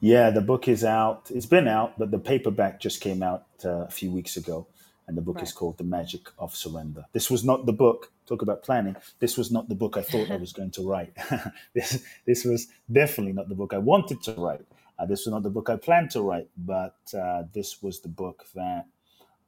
Yeah, 0.00 0.30
the 0.30 0.40
book 0.40 0.68
is 0.68 0.84
out. 0.84 1.30
It's 1.34 1.46
been 1.46 1.66
out, 1.66 1.98
but 1.98 2.12
the 2.12 2.18
paperback 2.18 2.80
just 2.80 3.00
came 3.00 3.22
out 3.22 3.46
uh, 3.64 3.86
a 3.86 3.90
few 3.90 4.12
weeks 4.12 4.36
ago. 4.36 4.68
And 5.08 5.16
the 5.16 5.22
book 5.22 5.36
right. 5.36 5.44
is 5.44 5.52
called 5.52 5.76
The 5.76 5.84
Magic 5.84 6.28
of 6.38 6.54
Surrender. 6.54 7.04
This 7.12 7.30
was 7.30 7.44
not 7.44 7.66
the 7.66 7.72
book, 7.72 8.12
talk 8.26 8.42
about 8.42 8.62
planning. 8.62 8.94
This 9.18 9.36
was 9.36 9.50
not 9.50 9.68
the 9.68 9.74
book 9.74 9.96
I 9.96 10.02
thought 10.02 10.30
I 10.30 10.36
was 10.36 10.52
going 10.52 10.70
to 10.72 10.88
write. 10.88 11.16
this, 11.74 12.04
this 12.26 12.44
was 12.44 12.68
definitely 12.90 13.32
not 13.32 13.48
the 13.48 13.56
book 13.56 13.74
I 13.74 13.78
wanted 13.78 14.22
to 14.22 14.34
write. 14.34 14.64
Uh, 14.96 15.06
this 15.06 15.26
was 15.26 15.32
not 15.32 15.42
the 15.42 15.50
book 15.50 15.68
I 15.68 15.74
planned 15.76 16.12
to 16.12 16.22
write, 16.22 16.48
but 16.56 16.94
uh, 17.12 17.42
this 17.52 17.82
was 17.82 17.98
the 17.98 18.08
book 18.08 18.44
that 18.54 18.86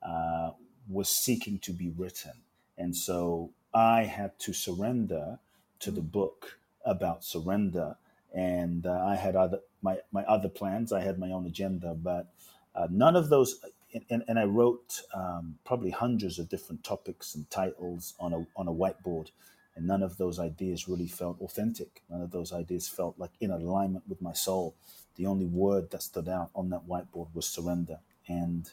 uh, 0.02 0.50
was 0.92 1.09
seeking 1.09 1.59
to 1.61 1.72
be 1.72 1.90
written. 1.90 2.33
And 2.78 2.96
so 2.96 3.50
I 3.74 4.05
had 4.05 4.38
to 4.40 4.52
surrender 4.52 5.38
to 5.81 5.90
the 5.90 6.00
book 6.00 6.59
about 6.85 7.24
surrender. 7.24 7.96
And 8.35 8.87
uh, 8.87 9.05
I 9.05 9.16
had 9.16 9.37
other 9.37 9.61
my, 9.83 9.98
my 10.12 10.24
other 10.24 10.48
plans. 10.48 10.92
I 10.92 11.00
had 11.00 11.18
my 11.18 11.31
own 11.31 11.46
agenda, 11.46 11.94
but 11.94 12.33
uh, 12.74 12.88
none 12.90 13.16
of 13.16 13.28
those. 13.28 13.61
And, 14.09 14.24
and 14.26 14.38
I 14.38 14.44
wrote 14.44 15.02
um, 15.14 15.59
probably 15.64 15.90
hundreds 15.90 16.38
of 16.38 16.48
different 16.48 16.83
topics 16.83 17.35
and 17.35 17.48
titles 17.50 18.14
on 18.18 18.33
a 18.33 18.46
on 18.57 18.68
a 18.68 18.72
whiteboard, 18.72 19.31
and 19.76 19.87
none 19.87 20.02
of 20.02 20.16
those 20.16 20.38
ideas 20.38 20.88
really 20.88 21.09
felt 21.09 21.40
authentic. 21.43 22.03
None 22.09 22.22
of 22.22 22.30
those 22.30 22.53
ideas 22.55 22.88
felt 22.88 23.18
like 23.18 23.32
in 23.40 23.51
alignment 23.51 24.09
with 24.09 24.22
my 24.22 24.32
soul. 24.32 24.74
The 25.16 25.26
only 25.26 25.45
word 25.45 25.90
that 25.90 26.03
stood 26.03 26.28
out 26.28 26.51
on 26.55 26.70
that 26.70 26.88
whiteboard 26.88 27.28
was 27.34 27.47
surrender, 27.47 27.99
and 28.26 28.70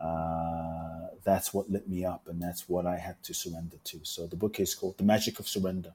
uh, 0.00 1.08
that's 1.24 1.52
what 1.52 1.70
lit 1.70 1.88
me 1.88 2.04
up 2.04 2.28
and 2.28 2.40
that's 2.40 2.68
what 2.68 2.86
I 2.86 2.96
had 2.96 3.22
to 3.24 3.34
surrender 3.34 3.76
to. 3.84 4.00
So 4.02 4.26
the 4.26 4.36
book 4.36 4.60
is 4.60 4.74
called 4.74 4.98
The 4.98 5.04
Magic 5.04 5.38
of 5.38 5.48
Surrender. 5.48 5.94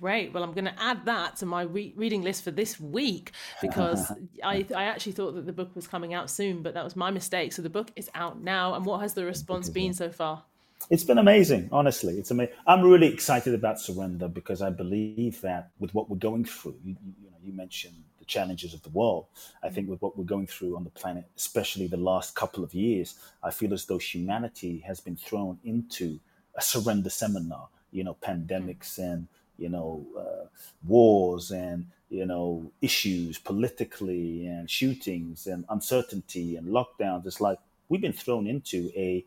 Great. 0.00 0.32
Well, 0.32 0.44
I'm 0.44 0.52
going 0.52 0.66
to 0.66 0.80
add 0.80 1.06
that 1.06 1.36
to 1.36 1.46
my 1.46 1.62
re- 1.62 1.92
reading 1.96 2.22
list 2.22 2.44
for 2.44 2.52
this 2.52 2.78
week 2.78 3.32
because 3.60 4.12
I, 4.44 4.64
I 4.74 4.84
actually 4.84 5.12
thought 5.12 5.34
that 5.34 5.46
the 5.46 5.52
book 5.52 5.74
was 5.74 5.88
coming 5.88 6.14
out 6.14 6.30
soon, 6.30 6.62
but 6.62 6.74
that 6.74 6.84
was 6.84 6.94
my 6.94 7.10
mistake. 7.10 7.52
So 7.52 7.62
the 7.62 7.70
book 7.70 7.90
is 7.96 8.08
out 8.14 8.40
now. 8.40 8.74
And 8.74 8.86
what 8.86 9.00
has 9.00 9.14
the 9.14 9.24
response 9.24 9.68
been 9.68 9.92
so 9.92 10.10
far? 10.10 10.44
It's 10.90 11.02
been 11.02 11.18
amazing, 11.18 11.68
honestly. 11.72 12.18
It's 12.18 12.30
amazing. 12.30 12.54
I'm 12.66 12.82
really 12.82 13.12
excited 13.12 13.52
about 13.52 13.80
surrender 13.80 14.28
because 14.28 14.62
I 14.62 14.70
believe 14.70 15.40
that 15.40 15.70
with 15.80 15.92
what 15.94 16.08
we're 16.08 16.16
going 16.16 16.44
through, 16.44 16.76
you, 16.84 16.96
you 17.20 17.30
know, 17.30 17.36
you 17.42 17.52
mentioned 17.52 18.04
challenges 18.28 18.74
of 18.74 18.82
the 18.82 18.90
world. 18.90 19.26
I 19.62 19.70
think 19.70 19.88
with 19.88 20.00
what 20.00 20.16
we're 20.16 20.24
going 20.24 20.46
through 20.46 20.76
on 20.76 20.84
the 20.84 20.90
planet, 20.90 21.24
especially 21.36 21.86
the 21.86 21.96
last 21.96 22.34
couple 22.34 22.62
of 22.62 22.74
years, 22.74 23.18
I 23.42 23.50
feel 23.50 23.74
as 23.74 23.86
though 23.86 23.98
humanity 23.98 24.84
has 24.86 25.00
been 25.00 25.16
thrown 25.16 25.58
into 25.64 26.20
a 26.54 26.62
surrender 26.62 27.10
seminar. 27.10 27.68
You 27.90 28.04
know, 28.04 28.16
pandemics 28.22 28.98
and 28.98 29.26
you 29.56 29.68
know 29.68 30.06
uh, 30.16 30.46
wars 30.86 31.50
and 31.50 31.86
you 32.10 32.26
know 32.26 32.70
issues 32.82 33.38
politically 33.38 34.46
and 34.46 34.70
shootings 34.70 35.46
and 35.46 35.64
uncertainty 35.70 36.56
and 36.56 36.68
lockdowns. 36.68 37.26
It's 37.26 37.40
like 37.40 37.58
we've 37.88 38.00
been 38.00 38.12
thrown 38.12 38.46
into 38.46 38.90
a 38.94 39.24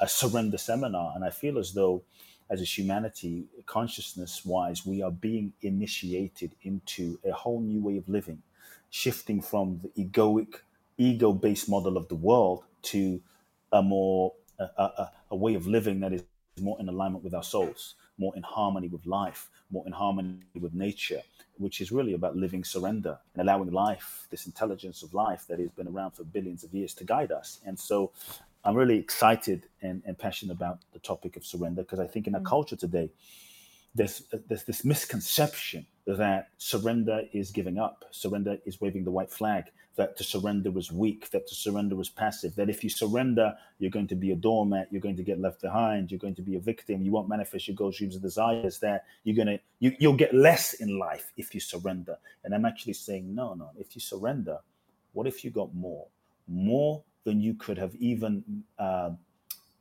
a 0.00 0.08
surrender 0.08 0.58
seminar, 0.58 1.12
and 1.14 1.24
I 1.24 1.30
feel 1.30 1.58
as 1.58 1.72
though 1.72 2.02
as 2.50 2.60
a 2.60 2.64
humanity, 2.64 3.46
consciousness 3.66 4.44
wise, 4.44 4.86
we 4.86 5.02
are 5.02 5.10
being 5.10 5.52
initiated 5.62 6.52
into 6.62 7.18
a 7.24 7.32
whole 7.32 7.60
new 7.60 7.82
way 7.82 7.96
of 7.96 8.08
living, 8.08 8.42
shifting 8.90 9.42
from 9.42 9.80
the 9.82 10.04
egoic, 10.04 10.60
ego 10.96 11.32
based 11.32 11.68
model 11.68 11.96
of 11.96 12.08
the 12.08 12.14
world 12.14 12.64
to 12.82 13.20
a 13.72 13.82
more 13.82 14.32
a, 14.58 14.64
a, 14.82 15.12
a, 15.30 15.36
way 15.36 15.54
of 15.54 15.66
living 15.66 16.00
that 16.00 16.12
is 16.12 16.24
more 16.60 16.76
in 16.80 16.88
alignment 16.88 17.22
with 17.22 17.34
our 17.34 17.42
souls, 17.42 17.94
more 18.16 18.34
in 18.34 18.42
harmony 18.42 18.88
with 18.88 19.06
life, 19.06 19.48
more 19.70 19.84
in 19.86 19.92
harmony 19.92 20.40
with 20.58 20.74
nature, 20.74 21.22
which 21.58 21.80
is 21.80 21.92
really 21.92 22.14
about 22.14 22.34
living 22.36 22.64
surrender 22.64 23.16
and 23.34 23.42
allowing 23.42 23.70
life, 23.70 24.26
this 24.30 24.46
intelligence 24.46 25.04
of 25.04 25.14
life 25.14 25.46
that 25.48 25.60
has 25.60 25.70
been 25.70 25.86
around 25.86 26.12
for 26.12 26.24
billions 26.24 26.64
of 26.64 26.74
years, 26.74 26.94
to 26.94 27.04
guide 27.04 27.30
us. 27.30 27.60
And 27.64 27.78
so 27.78 28.10
I'm 28.64 28.74
really 28.74 28.98
excited 28.98 29.66
and, 29.82 30.02
and 30.04 30.18
passionate 30.18 30.52
about 30.52 30.80
the 30.92 30.98
topic 30.98 31.36
of 31.36 31.44
surrender 31.44 31.82
because 31.82 32.00
I 32.00 32.06
think 32.06 32.26
in 32.26 32.34
our 32.34 32.40
mm. 32.40 32.46
culture 32.46 32.76
today, 32.76 33.10
there's 33.94 34.22
there's 34.48 34.64
this 34.64 34.84
misconception 34.84 35.86
that 36.06 36.48
surrender 36.58 37.22
is 37.32 37.50
giving 37.50 37.78
up, 37.78 38.04
surrender 38.10 38.58
is 38.64 38.80
waving 38.80 39.04
the 39.04 39.10
white 39.10 39.30
flag, 39.30 39.64
that 39.96 40.16
to 40.16 40.24
surrender 40.24 40.70
was 40.70 40.92
weak, 40.92 41.28
that 41.30 41.46
to 41.48 41.54
surrender 41.54 41.96
was 41.96 42.08
passive, 42.08 42.54
that 42.54 42.70
if 42.70 42.84
you 42.84 42.88
surrender, 42.88 43.54
you're 43.78 43.90
going 43.90 44.06
to 44.06 44.14
be 44.14 44.30
a 44.30 44.36
doormat, 44.36 44.88
you're 44.90 45.00
going 45.00 45.16
to 45.16 45.22
get 45.22 45.40
left 45.40 45.60
behind, 45.60 46.10
you're 46.10 46.20
going 46.20 46.36
to 46.36 46.42
be 46.42 46.56
a 46.56 46.60
victim, 46.60 47.02
you 47.02 47.10
won't 47.10 47.28
manifest 47.28 47.66
your 47.66 47.74
goals, 47.74 47.98
dreams, 47.98 48.14
and 48.14 48.22
desires, 48.22 48.78
that 48.78 49.04
you're 49.24 49.36
gonna 49.36 49.58
you, 49.80 49.92
you'll 49.98 50.14
get 50.14 50.32
less 50.34 50.74
in 50.74 50.98
life 50.98 51.32
if 51.36 51.54
you 51.54 51.60
surrender. 51.60 52.16
And 52.44 52.54
I'm 52.54 52.64
actually 52.64 52.92
saying, 52.92 53.34
no, 53.34 53.54
no, 53.54 53.70
if 53.76 53.94
you 53.94 54.00
surrender, 54.00 54.58
what 55.12 55.26
if 55.26 55.44
you 55.44 55.50
got 55.50 55.74
more? 55.74 56.06
More 56.46 57.02
than 57.28 57.40
you 57.40 57.54
could 57.54 57.78
have 57.78 57.94
even 57.96 58.64
uh, 58.78 59.10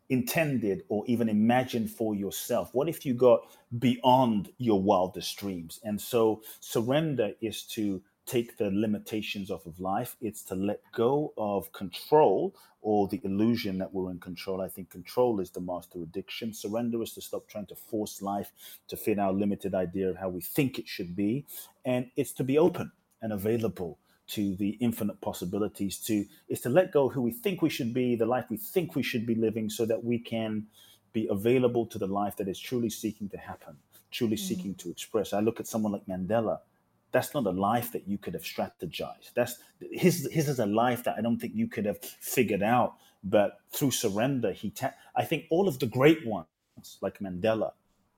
intended 0.09 0.83
or 0.89 1.03
even 1.07 1.29
imagined 1.29 1.89
for 1.89 2.13
yourself? 2.13 2.69
What 2.73 2.89
if 2.89 3.05
you 3.05 3.13
got 3.13 3.39
beyond 3.79 4.49
your 4.57 4.81
wildest 4.81 5.37
dreams? 5.37 5.79
And 5.83 5.99
so, 5.99 6.41
surrender 6.59 7.31
is 7.41 7.63
to 7.75 8.01
take 8.25 8.57
the 8.57 8.69
limitations 8.69 9.49
off 9.49 9.65
of 9.65 9.79
life. 9.79 10.17
It's 10.19 10.43
to 10.43 10.55
let 10.55 10.81
go 10.93 11.33
of 11.37 11.71
control 11.71 12.53
or 12.81 13.07
the 13.07 13.21
illusion 13.23 13.77
that 13.77 13.93
we're 13.93 14.11
in 14.11 14.19
control. 14.19 14.61
I 14.61 14.67
think 14.67 14.89
control 14.89 15.39
is 15.39 15.49
the 15.49 15.61
master 15.61 15.99
addiction. 16.03 16.53
Surrender 16.53 17.01
is 17.01 17.13
to 17.13 17.21
stop 17.21 17.47
trying 17.47 17.67
to 17.67 17.75
force 17.75 18.21
life 18.21 18.51
to 18.89 18.97
fit 18.97 19.17
our 19.17 19.31
limited 19.31 19.73
idea 19.73 20.09
of 20.09 20.17
how 20.17 20.29
we 20.29 20.41
think 20.41 20.77
it 20.77 20.87
should 20.87 21.15
be. 21.15 21.45
And 21.85 22.11
it's 22.17 22.33
to 22.33 22.43
be 22.43 22.57
open 22.57 22.91
and 23.21 23.31
available 23.31 23.97
to 24.27 24.55
the 24.55 24.77
infinite 24.79 25.19
possibilities 25.21 25.97
to 25.97 26.25
is 26.49 26.61
to 26.61 26.69
let 26.69 26.91
go 26.91 27.07
of 27.07 27.13
who 27.13 27.21
we 27.21 27.31
think 27.31 27.61
we 27.61 27.69
should 27.69 27.93
be 27.93 28.15
the 28.15 28.25
life 28.25 28.45
we 28.49 28.57
think 28.57 28.95
we 28.95 29.03
should 29.03 29.25
be 29.25 29.35
living 29.35 29.69
so 29.69 29.85
that 29.85 30.03
we 30.03 30.19
can 30.19 30.65
be 31.13 31.27
available 31.29 31.85
to 31.85 31.97
the 31.97 32.07
life 32.07 32.35
that 32.35 32.47
is 32.47 32.59
truly 32.59 32.89
seeking 32.89 33.29
to 33.29 33.37
happen 33.37 33.77
truly 34.11 34.35
mm-hmm. 34.35 34.45
seeking 34.45 34.75
to 34.75 34.89
express. 34.89 35.33
I 35.33 35.39
look 35.39 35.59
at 35.59 35.67
someone 35.67 35.91
like 35.91 36.05
mandela. 36.05 36.59
That's 37.11 37.33
not 37.33 37.45
a 37.45 37.51
life 37.51 37.91
that 37.93 38.07
you 38.07 38.17
could 38.17 38.33
have 38.33 38.43
strategized. 38.43 39.33
That's 39.33 39.57
his 39.91 40.27
his 40.31 40.49
is 40.49 40.59
a 40.59 40.65
life 40.65 41.03
that 41.03 41.15
i 41.17 41.21
don't 41.21 41.39
think 41.39 41.53
you 41.55 41.67
could 41.67 41.85
have 41.85 41.99
figured 42.01 42.63
out 42.63 42.95
but 43.23 43.59
through 43.71 43.91
surrender 43.91 44.51
he 44.51 44.69
ta- 44.69 44.93
i 45.15 45.23
think 45.23 45.45
all 45.49 45.67
of 45.67 45.79
the 45.79 45.85
great 45.85 46.25
ones 46.25 46.47
like 47.01 47.19
mandela 47.19 47.71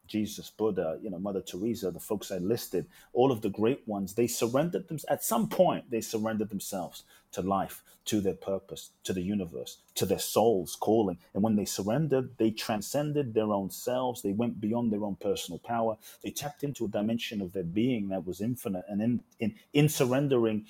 Jesus, 0.10 0.49
Buddha, 0.49 0.99
you 1.01 1.10
know, 1.10 1.20
Mother 1.20 1.41
Teresa, 1.41 1.91
the 1.91 1.99
folks 1.99 2.32
I 2.32 2.39
listed, 2.39 2.86
all 3.14 3.32
of 3.32 3.41
the 3.41 3.49
great 3.49 3.88
ones, 3.88 4.16
they 4.16 4.28
surrendered 4.28 4.88
them 4.88 4.99
at 5.07 5.24
some 5.24 5.47
point, 5.47 5.89
they 5.89 6.01
surrendered 6.01 6.49
themselves 6.49 7.03
to 7.32 7.41
life, 7.41 7.84
to 8.05 8.20
their 8.20 8.34
purpose, 8.34 8.89
to 9.03 9.14
the 9.14 9.22
universe, 9.22 9.78
to 9.95 10.05
their 10.05 10.20
soul's 10.20 10.76
calling. 10.76 11.20
And 11.34 11.43
when 11.43 11.55
they 11.55 11.66
surrendered, 11.66 12.32
they 12.38 12.49
transcended 12.49 13.34
their 13.34 13.53
own 13.53 13.70
selves. 13.70 14.22
They 14.22 14.32
went 14.32 14.60
beyond 14.60 14.91
their 14.91 15.05
own 15.05 15.16
personal 15.16 15.60
power. 15.60 15.95
They 16.24 16.32
tapped 16.32 16.64
into 16.64 16.86
a 16.86 16.89
dimension 16.89 17.39
of 17.41 17.53
their 17.53 17.64
being 17.64 18.10
that 18.10 18.26
was 18.26 18.41
infinite. 18.41 18.86
And 18.89 19.01
in 19.01 19.24
in, 19.39 19.55
in 19.74 19.89
surrendering, 19.89 20.66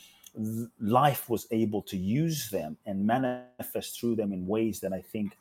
life 0.80 1.30
was 1.30 1.48
able 1.52 1.82
to 1.84 1.98
use 1.98 2.50
them 2.50 2.78
and 2.86 3.06
manifest 3.06 4.00
through 4.00 4.16
them 4.16 4.32
in 4.32 4.46
ways 4.46 4.80
that 4.82 4.94
I 4.94 5.02
think 5.02 5.38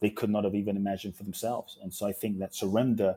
they 0.00 0.10
could 0.10 0.30
not 0.30 0.44
have 0.44 0.54
even 0.54 0.76
imagined 0.76 1.16
for 1.16 1.22
themselves. 1.22 1.78
And 1.82 1.92
so 1.92 2.06
I 2.06 2.12
think 2.12 2.38
that 2.38 2.54
surrender 2.54 3.16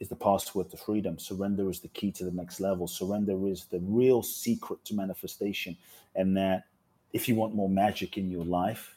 is 0.00 0.08
the 0.08 0.16
password 0.16 0.70
to 0.70 0.76
freedom. 0.76 1.18
Surrender 1.18 1.70
is 1.70 1.80
the 1.80 1.88
key 1.88 2.12
to 2.12 2.24
the 2.24 2.30
next 2.30 2.60
level. 2.60 2.86
Surrender 2.86 3.46
is 3.48 3.64
the 3.66 3.80
real 3.80 4.22
secret 4.22 4.84
to 4.84 4.94
manifestation. 4.94 5.76
And 6.14 6.36
that 6.36 6.64
if 7.12 7.28
you 7.28 7.34
want 7.34 7.54
more 7.54 7.68
magic 7.68 8.18
in 8.18 8.30
your 8.30 8.44
life, 8.44 8.96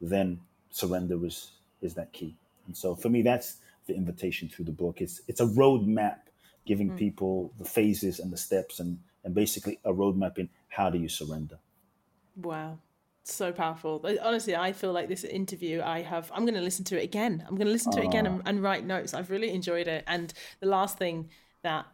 then 0.00 0.40
surrender 0.70 1.24
is 1.24 1.52
is 1.82 1.94
that 1.94 2.12
key. 2.12 2.36
And 2.66 2.76
so 2.76 2.94
for 2.94 3.08
me, 3.08 3.22
that's 3.22 3.56
the 3.86 3.94
invitation 3.94 4.48
through 4.48 4.66
the 4.66 4.72
book. 4.72 5.00
It's 5.00 5.20
it's 5.28 5.40
a 5.40 5.46
roadmap 5.46 6.18
giving 6.66 6.90
mm. 6.90 6.96
people 6.96 7.52
the 7.58 7.64
phases 7.64 8.18
and 8.18 8.32
the 8.32 8.36
steps 8.36 8.80
and 8.80 8.98
and 9.24 9.34
basically 9.34 9.78
a 9.84 9.92
roadmap 9.92 10.38
in 10.38 10.48
how 10.68 10.90
do 10.90 10.98
you 10.98 11.08
surrender. 11.08 11.58
Wow 12.36 12.78
so 13.24 13.52
powerful. 13.52 14.04
Honestly, 14.22 14.56
I 14.56 14.72
feel 14.72 14.92
like 14.92 15.08
this 15.08 15.24
interview, 15.24 15.82
I 15.82 16.02
have, 16.02 16.30
I'm 16.34 16.44
going 16.44 16.54
to 16.54 16.60
listen 16.60 16.84
to 16.86 17.00
it 17.00 17.04
again. 17.04 17.44
I'm 17.46 17.56
going 17.56 17.66
to 17.66 17.72
listen 17.72 17.92
to 17.92 18.00
it 18.00 18.06
again 18.06 18.26
and, 18.26 18.42
and, 18.44 18.62
write 18.62 18.84
notes. 18.84 19.14
I've 19.14 19.30
really 19.30 19.52
enjoyed 19.52 19.88
it. 19.88 20.04
And 20.06 20.32
the 20.60 20.66
last 20.66 20.98
thing 20.98 21.30
that 21.62 21.86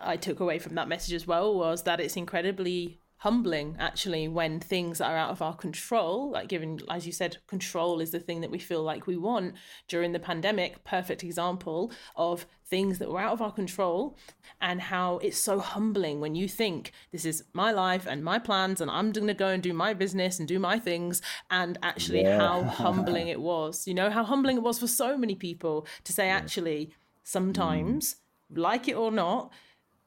I 0.00 0.16
took 0.16 0.40
away 0.40 0.58
from 0.58 0.76
that 0.76 0.88
message 0.88 1.14
as 1.14 1.26
well 1.26 1.54
was 1.54 1.82
that 1.84 2.00
it's 2.00 2.16
incredibly 2.16 2.99
humbling 3.20 3.76
actually 3.78 4.26
when 4.26 4.58
things 4.58 4.98
are 4.98 5.14
out 5.14 5.28
of 5.28 5.42
our 5.42 5.54
control 5.54 6.30
like 6.30 6.48
given 6.48 6.80
as 6.88 7.04
you 7.04 7.12
said 7.12 7.36
control 7.46 8.00
is 8.00 8.12
the 8.12 8.18
thing 8.18 8.40
that 8.40 8.50
we 8.50 8.58
feel 8.58 8.82
like 8.82 9.06
we 9.06 9.16
want 9.16 9.54
during 9.88 10.12
the 10.12 10.18
pandemic 10.18 10.82
perfect 10.84 11.22
example 11.22 11.92
of 12.16 12.46
things 12.64 12.98
that 12.98 13.10
were 13.10 13.20
out 13.20 13.32
of 13.32 13.42
our 13.42 13.52
control 13.52 14.16
and 14.62 14.80
how 14.80 15.18
it's 15.18 15.36
so 15.36 15.58
humbling 15.58 16.18
when 16.18 16.34
you 16.34 16.48
think 16.48 16.92
this 17.12 17.26
is 17.26 17.44
my 17.52 17.70
life 17.70 18.06
and 18.06 18.24
my 18.24 18.38
plans 18.38 18.80
and 18.80 18.90
I'm 18.90 19.12
going 19.12 19.26
to 19.26 19.34
go 19.34 19.48
and 19.48 19.62
do 19.62 19.74
my 19.74 19.92
business 19.92 20.38
and 20.38 20.48
do 20.48 20.58
my 20.58 20.78
things 20.78 21.20
and 21.50 21.76
actually 21.82 22.22
yeah. 22.22 22.38
how 22.38 22.62
humbling 22.84 23.28
it 23.28 23.40
was 23.40 23.86
you 23.86 23.92
know 23.92 24.08
how 24.08 24.24
humbling 24.24 24.56
it 24.56 24.62
was 24.62 24.78
for 24.78 24.86
so 24.86 25.18
many 25.18 25.34
people 25.34 25.86
to 26.04 26.12
say 26.14 26.30
actually 26.30 26.94
sometimes 27.22 28.16
mm. 28.50 28.58
like 28.58 28.88
it 28.88 28.94
or 28.94 29.10
not 29.10 29.52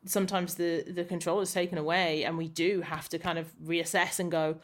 sometimes 0.05 0.55
the 0.55 0.83
the 0.87 1.03
control 1.03 1.39
is 1.41 1.53
taken 1.53 1.77
away 1.77 2.23
and 2.23 2.37
we 2.37 2.47
do 2.47 2.81
have 2.81 3.09
to 3.09 3.19
kind 3.19 3.39
of 3.39 3.53
reassess 3.63 4.19
and 4.19 4.31
go 4.31 4.57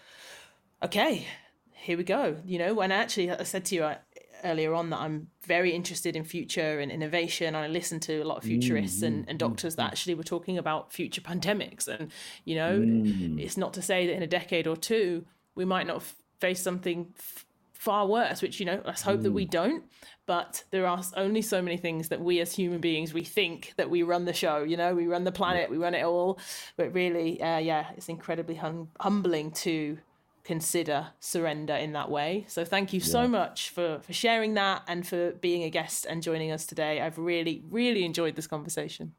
okay 0.84 1.26
here 1.74 1.98
we 1.98 2.04
go 2.04 2.38
you 2.46 2.60
know? 2.60 2.74
When 2.74 2.92
actually 2.92 3.32
i 3.32 3.44
said 3.44 3.66
to 3.66 3.76
you 3.76 3.84
uh, 3.84 3.96
earlier 4.44 4.74
on 4.74 4.90
that 4.90 5.00
i'm 5.00 5.28
very 5.46 5.74
interested 5.74 6.16
in 6.16 6.24
future 6.24 6.80
and 6.80 6.92
innovation 6.92 7.48
and 7.48 7.58
i 7.58 7.68
listen 7.68 8.00
to 8.00 8.22
a 8.22 8.26
lot 8.26 8.38
of 8.38 8.44
futurists 8.44 9.02
mm, 9.02 9.08
and, 9.08 9.30
and 9.30 9.40
doctors 9.40 9.76
that 9.76 9.92
actually 9.92 10.16
were 10.16 10.24
talking 10.24 10.58
about 10.58 10.94
future 10.94 11.22
pandemics 11.22 11.88
and 11.88 12.12
you 12.46 12.56
know 12.56 12.80
mm. 12.80 13.40
it's 13.40 13.58
not 13.58 13.74
to 13.74 13.82
say 13.82 14.08
that 14.08 14.16
in 14.16 14.24
a 14.24 14.28
decade 14.28 14.68
or 14.68 14.78
two 14.78 15.26
we 15.56 15.66
might 15.66 15.88
not 15.88 16.02
face 16.40 16.62
something 16.62 17.14
f- 17.18 17.46
far 17.80 18.06
worse 18.08 18.42
which 18.42 18.60
you 18.60 18.66
know 18.66 18.82
let's 18.86 19.02
hope 19.02 19.22
mm. 19.22 19.24
that 19.24 19.32
we 19.32 19.46
mm. 19.46 19.52
don't 19.52 19.86
but 20.26 20.66
there 20.70 20.86
are 20.86 21.02
only 21.16 21.42
so 21.42 21.62
many 21.62 21.78
things 21.78 22.10
that 22.10 22.20
we 22.20 22.42
as 22.42 22.52
human 22.52 22.82
beings 22.82 23.14
we 23.14 23.24
think 23.24 23.74
that 23.78 23.90
we 23.90 24.04
run 24.04 24.26
the 24.26 24.34
show 24.34 24.64
you 24.64 24.76
know 24.76 24.94
we 24.94 25.08
run 25.08 25.24
the 25.24 25.32
planet 25.32 25.70
yeah. 25.70 25.72
we 25.72 25.78
run 25.78 25.96
it 25.96 26.04
all 26.04 26.38
but 26.76 26.94
really 26.94 27.42
uh, 27.42 27.58
yeah 27.58 27.86
it's 27.96 28.10
incredibly 28.10 28.56
hum- 28.56 28.90
humbling 29.00 29.50
to 29.50 29.98
consider 30.44 31.08
surrender 31.22 31.74
in 31.74 31.94
that 31.94 32.12
way 32.12 32.44
so 32.50 32.66
thank 32.66 32.92
you 32.92 33.00
yeah. 33.00 33.06
so 33.06 33.30
much 33.30 33.70
for 33.70 34.00
for 34.02 34.12
sharing 34.12 34.56
that 34.56 34.84
and 34.86 35.08
for 35.08 35.32
being 35.32 35.64
a 35.64 35.70
guest 35.70 36.06
and 36.06 36.22
joining 36.22 36.52
us 36.52 36.66
today 36.66 37.00
i've 37.00 37.18
really 37.18 37.64
really 37.72 38.04
enjoyed 38.04 38.36
this 38.36 38.48
conversation 38.48 39.14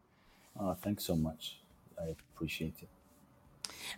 oh 0.61 0.75
thanks 0.75 1.03
so 1.03 1.17
much 1.17 1.61
i 1.99 2.15
appreciate 2.35 2.75
it 2.83 2.89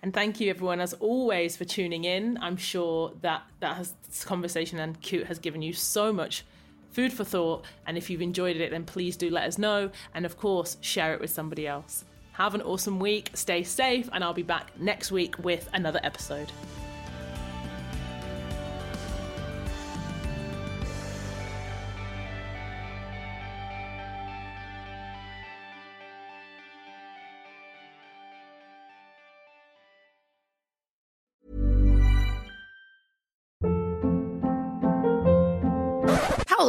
and 0.03 0.13
thank 0.13 0.41
you, 0.41 0.51
everyone, 0.51 0.81
as 0.81 0.95
always, 0.95 1.57
for 1.57 1.65
tuning 1.65 2.05
in. 2.05 2.39
I'm 2.41 2.57
sure 2.57 3.13
that 3.23 3.43
that 3.61 3.77
has, 3.77 3.95
this 4.07 4.25
conversation 4.25 4.79
and 4.79 5.01
Kute 5.01 5.27
has 5.27 5.39
given 5.39 5.63
you 5.63 5.73
so 5.73 6.13
much 6.13 6.45
food 6.91 7.13
for 7.13 7.25
thought. 7.25 7.65
And 7.87 7.97
if 7.97 8.11
you've 8.11 8.23
enjoyed 8.23 8.57
it, 8.57 8.71
then 8.71 8.85
please 8.85 9.17
do 9.17 9.31
let 9.31 9.45
us 9.45 9.59
know. 9.59 9.91
And 10.15 10.25
of 10.25 10.37
course, 10.37 10.77
share 10.81 11.15
it 11.15 11.21
with 11.21 11.31
somebody 11.31 11.67
else. 11.67 12.05
Have 12.33 12.55
an 12.55 12.63
awesome 12.63 12.99
week, 12.99 13.31
stay 13.35 13.63
safe, 13.63 14.09
and 14.13 14.25
I'll 14.25 14.33
be 14.33 14.43
back 14.43 14.71
next 14.79 15.13
week 15.13 15.39
with 15.39 15.69
another 15.75 16.01
episode. 16.03 16.51